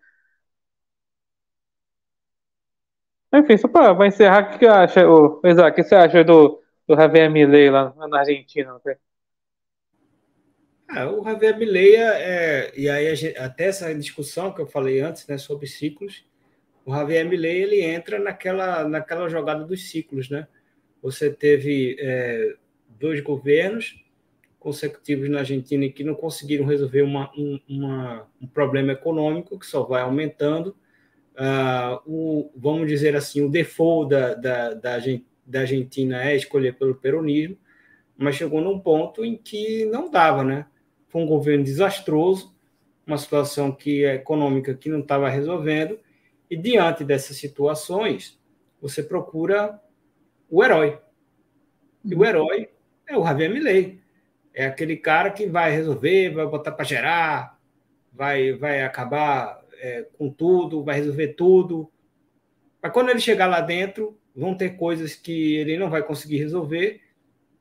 Enfim, 3.38 3.56
só 3.56 3.68
para 3.68 4.06
encerrar, 4.06 4.48
o 4.48 4.58
que, 4.58 4.64
você 4.64 4.66
acha, 4.66 5.08
o, 5.08 5.40
Isaac, 5.44 5.72
o 5.72 5.74
que 5.74 5.88
você 5.88 5.94
acha 5.94 6.24
do, 6.24 6.62
do 6.86 6.96
Javier 6.96 7.30
Milei 7.30 7.70
lá 7.70 7.92
na 8.08 8.18
Argentina? 8.20 8.80
É, 10.94 11.04
o 11.04 11.22
Javier 11.24 11.58
Mileia, 11.58 12.12
é, 12.14 12.72
e 12.76 12.88
aí 12.88 13.14
gente, 13.16 13.36
até 13.38 13.66
essa 13.66 13.92
discussão 13.94 14.52
que 14.52 14.60
eu 14.60 14.66
falei 14.66 15.00
antes, 15.00 15.26
né, 15.26 15.36
sobre 15.36 15.66
ciclos, 15.66 16.24
o 16.84 16.94
Javier 16.94 17.28
Milei 17.28 17.62
ele 17.62 17.82
entra 17.82 18.18
naquela, 18.18 18.88
naquela 18.88 19.28
jogada 19.28 19.64
dos 19.64 19.90
ciclos, 19.90 20.30
né? 20.30 20.46
Você 21.02 21.28
teve 21.30 21.96
é, 21.98 22.54
dois 22.88 23.20
governos 23.20 24.02
consecutivos 24.60 25.28
na 25.28 25.40
Argentina 25.40 25.88
que 25.88 26.04
não 26.04 26.14
conseguiram 26.14 26.64
resolver 26.64 27.02
uma, 27.02 27.30
um, 27.36 27.60
uma, 27.68 28.28
um 28.40 28.46
problema 28.46 28.92
econômico 28.92 29.58
que 29.58 29.66
só 29.66 29.82
vai 29.82 30.02
aumentando. 30.02 30.76
Uh, 31.36 32.00
o, 32.06 32.50
vamos 32.56 32.88
dizer 32.88 33.14
assim, 33.14 33.42
o 33.42 33.50
default 33.50 34.08
da, 34.08 34.34
da, 34.34 34.74
da, 34.74 34.98
da 35.46 35.60
Argentina 35.60 36.24
é 36.24 36.34
escolher 36.34 36.76
pelo 36.78 36.94
peronismo, 36.94 37.58
mas 38.16 38.36
chegou 38.36 38.62
num 38.62 38.78
ponto 38.78 39.22
em 39.22 39.36
que 39.36 39.84
não 39.86 40.10
dava, 40.10 40.42
né? 40.42 40.66
Foi 41.08 41.20
um 41.20 41.26
governo 41.26 41.62
desastroso, 41.62 42.56
uma 43.06 43.18
situação 43.18 43.70
que 43.70 44.04
econômica 44.04 44.74
que 44.74 44.88
não 44.88 45.00
estava 45.00 45.28
resolvendo, 45.28 45.98
e 46.50 46.56
diante 46.56 47.04
dessas 47.04 47.36
situações, 47.36 48.40
você 48.80 49.02
procura 49.02 49.78
o 50.48 50.64
herói. 50.64 50.98
E 52.02 52.14
o 52.14 52.24
herói 52.24 52.70
é 53.06 53.16
o 53.16 53.24
Javier 53.24 53.52
Milei. 53.52 54.00
É 54.54 54.66
aquele 54.66 54.96
cara 54.96 55.30
que 55.30 55.46
vai 55.46 55.70
resolver, 55.70 56.30
vai 56.30 56.46
botar 56.46 56.72
para 56.72 56.84
gerar, 56.84 57.60
vai, 58.12 58.52
vai 58.52 58.82
acabar 58.82 59.65
é, 59.80 60.06
com 60.16 60.30
tudo, 60.30 60.84
vai 60.84 60.96
resolver 60.96 61.28
tudo. 61.28 61.90
Mas 62.82 62.92
quando 62.92 63.10
ele 63.10 63.20
chegar 63.20 63.46
lá 63.46 63.60
dentro, 63.60 64.18
vão 64.34 64.54
ter 64.54 64.76
coisas 64.76 65.14
que 65.14 65.56
ele 65.56 65.78
não 65.78 65.90
vai 65.90 66.02
conseguir 66.02 66.38
resolver 66.38 67.00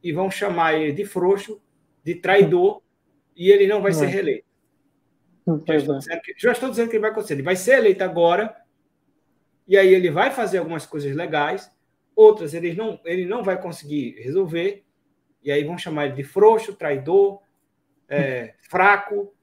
e 0.03 0.11
vão 0.11 0.30
chamar 0.30 0.74
ele 0.76 0.91
de 0.91 1.05
frouxo, 1.05 1.61
de 2.03 2.16
traidor 2.16 2.82
e 3.36 3.51
ele 3.51 3.68
não 3.68 3.82
vai 3.82 3.91
não. 3.91 3.99
ser 3.99 4.07
reeleito. 4.07 4.45
Já 5.68 5.76
estou, 5.76 5.99
que, 6.22 6.34
já 6.38 6.51
estou, 6.51 6.70
dizendo 6.70 6.89
que 6.89 6.95
ele 6.95 7.01
vai 7.01 7.11
acontecer. 7.11 7.34
Ele 7.34 7.43
vai 7.43 7.55
ser 7.55 7.78
eleito 7.78 8.03
agora, 8.03 8.55
e 9.68 9.78
aí 9.78 9.93
ele 9.93 10.09
vai 10.09 10.32
fazer 10.32 10.57
algumas 10.57 10.86
coisas 10.88 11.16
legais, 11.16 11.72
outras 12.16 12.53
ele 12.53 12.74
não, 12.74 12.99
ele 13.05 13.26
não 13.26 13.43
vai 13.43 13.61
conseguir 13.61 14.16
resolver, 14.22 14.84
e 15.43 15.51
aí 15.51 15.63
vão 15.63 15.78
chamar 15.78 16.05
ele 16.07 16.16
de 16.16 16.24
frouxo, 16.24 16.74
traidor, 16.74 17.41
é, 18.09 18.55
fraco, 18.59 19.34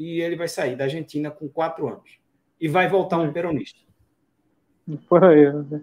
e 0.00 0.22
ele 0.22 0.34
vai 0.34 0.48
sair 0.48 0.74
da 0.76 0.84
Argentina 0.84 1.30
com 1.30 1.46
quatro 1.46 1.86
anos. 1.86 2.18
E 2.58 2.66
vai 2.66 2.88
voltar 2.88 3.18
um 3.18 3.30
peronista. 3.30 3.78
Por 5.06 5.22
aí. 5.22 5.52
Né? 5.52 5.82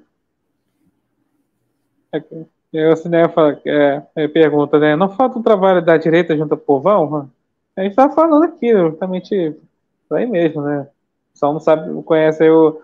É 2.74 2.89
o 2.89 2.95
cinema 2.95 3.30
fala, 3.30 3.61
é, 3.63 4.01
é, 4.15 4.28
pergunta, 4.28 4.80
né? 4.80 4.95
Não 4.95 5.07
falta 5.07 5.38
um 5.38 5.43
trabalho 5.43 5.86
da 5.86 5.97
direita 5.97 6.36
junto 6.36 6.53
ao 6.53 6.57
povão? 6.57 7.32
A 7.76 7.84
gente 7.84 7.95
tá 7.95 8.09
falando 8.09 8.43
aqui, 8.43 8.72
justamente 8.74 9.55
aí 10.11 10.26
mesmo, 10.26 10.63
né? 10.63 10.88
Só 11.36 11.53
não 11.53 11.59
sabe, 11.59 11.88
não 11.88 12.01
conhece 12.01 12.49
o. 12.49 12.82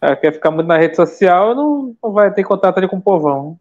É, 0.00 0.14
quer 0.14 0.32
ficar 0.32 0.52
muito 0.52 0.68
na 0.68 0.78
rede 0.78 0.94
social, 0.94 1.52
não, 1.52 1.96
não 2.00 2.12
vai 2.12 2.32
ter 2.32 2.44
contato 2.44 2.78
ali 2.78 2.86
com 2.86 2.98
o 2.98 3.02
povão. 3.02 3.58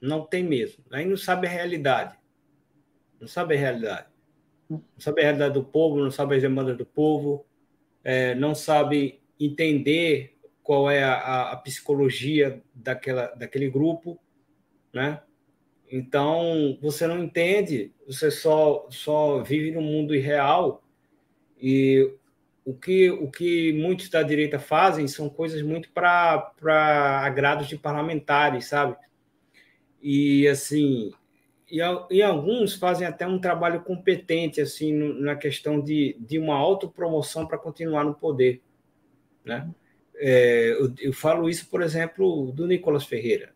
Não 0.00 0.22
tem 0.22 0.44
mesmo. 0.44 0.84
Aí 0.92 1.04
não 1.04 1.16
sabe 1.16 1.48
a 1.48 1.50
realidade. 1.50 2.14
Não 3.20 3.26
sabe 3.26 3.56
a 3.56 3.58
realidade. 3.58 4.09
Não 4.70 4.82
sabe 4.98 5.20
a 5.20 5.24
realidade 5.24 5.54
do 5.54 5.64
povo, 5.64 5.98
não 5.98 6.10
sabe 6.10 6.36
as 6.36 6.42
demandas 6.42 6.76
do 6.76 6.86
povo, 6.86 7.44
é, 8.04 8.34
não 8.36 8.54
sabe 8.54 9.20
entender 9.38 10.38
qual 10.62 10.88
é 10.88 11.02
a, 11.02 11.50
a 11.50 11.56
psicologia 11.56 12.62
daquela, 12.72 13.26
daquele 13.34 13.68
grupo, 13.68 14.20
né? 14.92 15.20
Então, 15.90 16.78
você 16.80 17.04
não 17.06 17.24
entende, 17.24 17.92
você 18.06 18.30
só, 18.30 18.86
só 18.90 19.42
vive 19.42 19.72
no 19.72 19.82
mundo 19.82 20.14
irreal 20.14 20.84
e 21.60 22.14
o 22.64 22.72
que, 22.72 23.10
o 23.10 23.28
que 23.28 23.72
muitos 23.72 24.08
da 24.08 24.22
direita 24.22 24.60
fazem 24.60 25.08
são 25.08 25.28
coisas 25.28 25.62
muito 25.62 25.90
para 25.90 26.52
agrados 27.24 27.66
de 27.66 27.76
parlamentares, 27.76 28.66
sabe? 28.66 28.96
E, 30.00 30.46
assim, 30.46 31.12
e, 31.70 31.78
e, 32.10 32.22
alguns 32.22 32.74
fazem 32.74 33.06
até 33.06 33.26
um 33.26 33.38
trabalho 33.38 33.82
competente, 33.82 34.60
assim, 34.60 34.92
na 34.92 35.36
questão 35.36 35.80
de, 35.80 36.16
de 36.18 36.38
uma 36.38 36.56
autopromoção 36.56 37.46
para 37.46 37.58
continuar 37.58 38.04
no 38.04 38.14
poder, 38.14 38.60
né? 39.44 39.70
É, 40.16 40.72
eu, 40.72 40.92
eu 40.98 41.12
falo 41.12 41.48
isso, 41.48 41.68
por 41.70 41.80
exemplo, 41.80 42.52
do 42.52 42.66
Nicolas 42.66 43.04
Ferreira. 43.04 43.54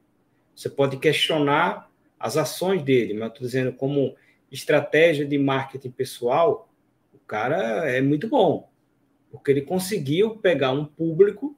Você 0.54 0.70
pode 0.70 0.96
questionar 0.96 1.90
as 2.18 2.36
ações 2.36 2.82
dele, 2.82 3.12
mas 3.14 3.28
estou 3.28 3.46
dizendo 3.46 3.72
como 3.72 4.16
estratégia 4.50 5.26
de 5.26 5.36
marketing 5.36 5.90
pessoal, 5.90 6.70
o 7.12 7.18
cara 7.18 7.90
é 7.90 8.00
muito 8.00 8.28
bom, 8.28 8.70
porque 9.30 9.50
ele 9.50 9.62
conseguiu 9.62 10.36
pegar 10.36 10.72
um 10.72 10.84
público 10.84 11.56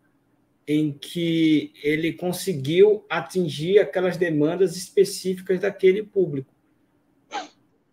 em 0.67 0.93
que 0.93 1.73
ele 1.83 2.13
conseguiu 2.13 3.05
atingir 3.09 3.79
aquelas 3.79 4.17
demandas 4.17 4.77
específicas 4.77 5.61
daquele 5.61 6.03
público. 6.03 6.53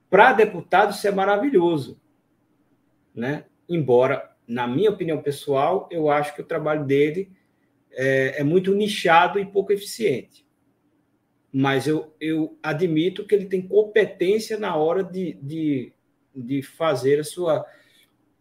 Para 0.09 0.33
deputado, 0.33 0.91
isso 0.91 1.07
é 1.07 1.11
maravilhoso, 1.11 1.99
né? 3.13 3.45
Embora, 3.69 4.35
na 4.47 4.67
minha 4.67 4.89
opinião 4.89 5.21
pessoal, 5.21 5.87
eu 5.91 6.09
acho 6.09 6.35
que 6.35 6.41
o 6.41 6.45
trabalho 6.45 6.85
dele 6.85 7.31
é, 7.91 8.41
é 8.41 8.43
muito 8.43 8.73
nichado 8.73 9.39
e 9.39 9.45
pouco 9.45 9.71
eficiente 9.71 10.43
mas 11.53 11.85
eu, 11.85 12.11
eu 12.19 12.57
admito 12.63 13.27
que 13.27 13.35
ele 13.35 13.45
tem 13.45 13.61
competência 13.61 14.57
na 14.57 14.75
hora 14.75 15.03
de, 15.03 15.33
de, 15.33 15.93
de 16.35 16.63
fazer 16.63 17.19
a 17.19 17.23
sua. 17.23 17.63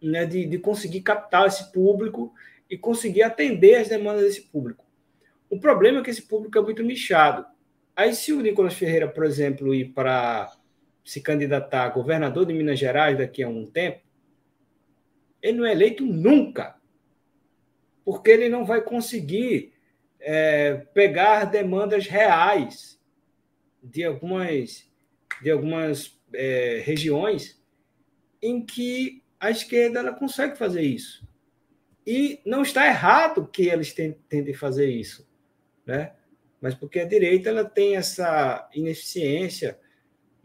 Né, 0.01 0.27
de, 0.27 0.47
de 0.47 0.59
conseguir 0.59 1.03
captar 1.03 1.47
esse 1.47 1.71
público 1.71 2.35
e 2.73 2.79
conseguir 2.79 3.23
atender 3.23 3.75
as 3.75 3.89
demandas 3.89 4.25
desse 4.25 4.41
público. 4.41 4.83
O 5.51 5.61
problema 5.61 6.01
é 6.01 6.03
que 6.03 6.09
esse 6.09 6.23
público 6.23 6.57
é 6.57 6.63
muito 6.63 6.83
nichado. 6.83 7.45
Aí, 7.95 8.15
se 8.15 8.33
o 8.33 8.41
Nicolas 8.41 8.73
Ferreira, 8.73 9.07
por 9.07 9.27
exemplo, 9.27 9.75
ir 9.75 9.93
para 9.93 10.51
se 11.05 11.21
candidatar 11.21 11.85
a 11.85 11.91
governador 11.91 12.47
de 12.47 12.55
Minas 12.55 12.79
Gerais 12.79 13.19
daqui 13.19 13.43
a 13.43 13.49
um 13.49 13.67
tempo, 13.67 14.01
ele 15.43 15.59
não 15.59 15.67
é 15.67 15.73
eleito 15.73 16.03
nunca, 16.07 16.81
porque 18.07 18.31
ele 18.31 18.49
não 18.49 18.65
vai 18.65 18.81
conseguir 18.81 19.75
é, 20.19 20.77
pegar 20.95 21.45
demandas 21.45 22.07
reais 22.07 22.99
de 23.83 24.03
algumas, 24.03 24.91
de 25.43 25.51
algumas 25.51 26.19
é, 26.33 26.81
regiões 26.83 27.63
em 28.41 28.65
que 28.65 29.23
a 29.39 29.51
esquerda 29.51 29.99
ela 29.99 30.15
consegue 30.15 30.57
fazer 30.57 30.81
isso. 30.81 31.31
E 32.07 32.41
não 32.45 32.63
está 32.63 32.87
errado 32.87 33.47
que 33.47 33.69
eles 33.69 33.93
tentem 33.93 34.55
fazer 34.55 34.91
isso, 34.91 35.29
né? 35.87 36.13
mas 36.63 36.77
porque 36.77 37.01
a 37.01 37.05
direita 37.05 37.49
ela 37.49 37.65
tem 37.65 37.97
essa 37.97 38.71
ineficiência 38.73 39.77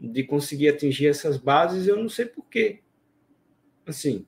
de 0.00 0.24
conseguir 0.24 0.68
atingir 0.68 1.06
essas 1.06 1.36
bases, 1.36 1.86
eu 1.86 1.96
não 1.96 2.08
sei 2.08 2.26
porquê. 2.26 2.80
Assim, 3.86 4.26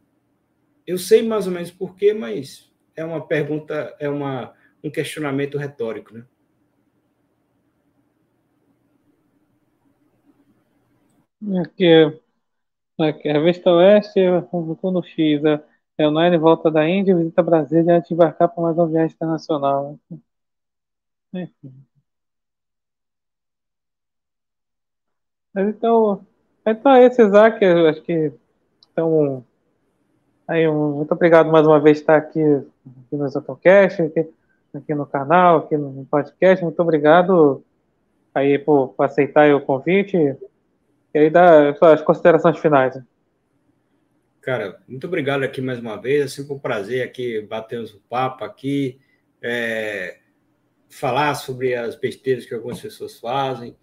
eu 0.87 0.97
sei 0.97 1.21
mais 1.21 1.49
ou 1.49 1.53
menos 1.53 1.73
porquê, 1.73 2.15
mas 2.15 2.73
é 2.95 3.05
uma 3.05 3.27
pergunta, 3.27 3.97
é 3.99 4.09
uma, 4.09 4.55
um 4.85 4.89
questionamento 4.89 5.59
retórico, 5.59 6.15
né? 6.15 6.25
Aqui, 11.61 12.21
aqui, 13.01 13.29
a 13.29 13.33
Revista 13.33 13.71
Oeste, 13.71 14.21
publicou 14.49 14.93
no 14.93 15.03
X. 15.03 15.45
É, 15.45 15.61
o 16.07 16.11
Nine 16.11 16.39
volta 16.39 16.71
da 16.71 16.89
Índia, 16.89 17.17
visita 17.17 17.43
Brasília 17.43 17.97
antes 17.97 18.09
de 18.09 18.15
embarcar 18.15 18.49
para 18.49 18.63
mais 18.63 18.77
uma 18.79 18.87
viagem 18.89 19.15
internacional. 19.15 19.99
Enfim. 21.33 21.85
Mas 25.53 25.69
então, 25.69 26.25
então 26.67 26.93
é 26.93 27.05
esse, 27.07 27.23
Isaac. 27.23 27.65
Eu 27.65 27.89
acho 27.89 28.03
que 28.03 28.33
então, 28.93 29.45
aí, 30.47 30.69
muito 30.69 31.13
obrigado 31.13 31.51
mais 31.51 31.67
uma 31.67 31.81
vez 31.81 31.99
por 31.99 32.03
estar 32.03 32.17
aqui, 32.17 32.43
aqui 32.43 33.17
no 33.17 33.25
Exatocast, 33.25 34.03
aqui, 34.03 34.29
aqui 34.75 34.95
no 34.95 35.07
canal, 35.07 35.59
aqui 35.59 35.77
no 35.77 36.05
podcast. 36.07 36.65
Muito 36.65 36.81
obrigado 36.83 37.65
aí 38.35 38.59
por, 38.59 38.89
por 38.89 39.05
aceitar 39.05 39.53
o 39.55 39.61
convite. 39.61 40.17
E 41.15 41.19
aí 41.19 41.31
dá 41.31 41.71
as 41.71 42.03
considerações 42.03 42.59
finais. 42.59 43.01
Cara, 44.41 44.83
muito 44.89 45.07
obrigado 45.07 45.43
aqui 45.43 45.61
mais 45.61 45.79
uma 45.79 46.01
vez. 46.01 46.25
É 46.25 46.29
sempre 46.29 46.55
um 46.55 46.59
prazer 46.59 47.03
aqui 47.03 47.43
batermos 47.43 47.93
o 47.93 48.01
papo 48.09 48.43
aqui, 48.43 48.99
é, 49.43 50.19
falar 50.89 51.35
sobre 51.35 51.75
as 51.75 51.95
besteiras 51.95 52.47
que 52.47 52.55
algumas 52.55 52.81
pessoas 52.81 53.19
fazem. 53.19 53.77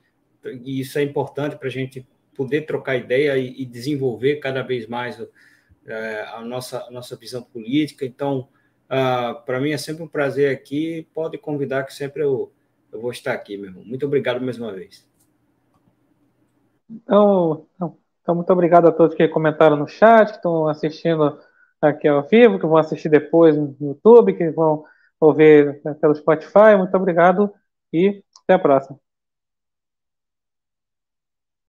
E 0.44 0.80
isso 0.80 0.98
é 0.98 1.04
importante 1.04 1.58
para 1.58 1.68
a 1.68 1.72
gente 1.72 2.08
poder 2.36 2.62
trocar 2.62 2.96
ideia 2.96 3.38
e, 3.38 3.62
e 3.62 3.66
desenvolver 3.66 4.38
cada 4.38 4.62
vez 4.64 4.88
mais 4.88 5.22
é, 5.86 6.22
a, 6.34 6.42
nossa, 6.42 6.84
a 6.86 6.92
nossa 6.92 7.16
visão 7.16 7.44
política. 7.44 8.06
Então, 8.06 8.50
uh, 8.86 9.44
para 9.46 9.60
mim 9.60 9.72
é 9.72 9.78
sempre 9.78 10.04
um 10.04 10.08
prazer 10.08 10.52
aqui. 10.52 11.08
Pode 11.14 11.38
convidar 11.38 11.84
que 11.84 11.94
sempre 11.94 12.24
eu, 12.24 12.52
eu 12.92 13.00
vou 13.00 13.12
estar 13.12 13.34
aqui, 13.34 13.58
meu 13.58 13.70
irmão. 13.70 13.84
Muito 13.84 14.06
obrigado 14.06 14.42
mais 14.44 14.58
uma 14.58 14.74
vez. 14.74 15.08
Então, 16.90 17.68
então, 17.76 17.98
então, 18.28 18.36
muito 18.36 18.52
obrigado 18.52 18.90
a 18.90 18.92
todos 18.92 19.16
que 19.16 19.26
comentaram 19.30 19.78
no 19.78 19.88
chat, 19.88 20.32
que 20.32 20.36
estão 20.36 20.68
assistindo 20.68 21.40
aqui 21.82 22.10
ao 22.10 22.28
vivo, 22.28 22.60
que 22.60 22.66
vão 22.66 22.76
assistir 22.76 23.08
depois 23.08 23.56
no 23.56 23.74
YouTube, 23.80 24.34
que 24.34 24.50
vão 24.50 24.84
ouvir 25.18 25.82
pelo 26.02 26.14
Spotify. 26.14 26.76
Muito 26.78 26.94
obrigado 26.98 27.50
e 27.94 28.22
até 28.44 28.56
a 28.56 28.60
próxima. 28.60 29.07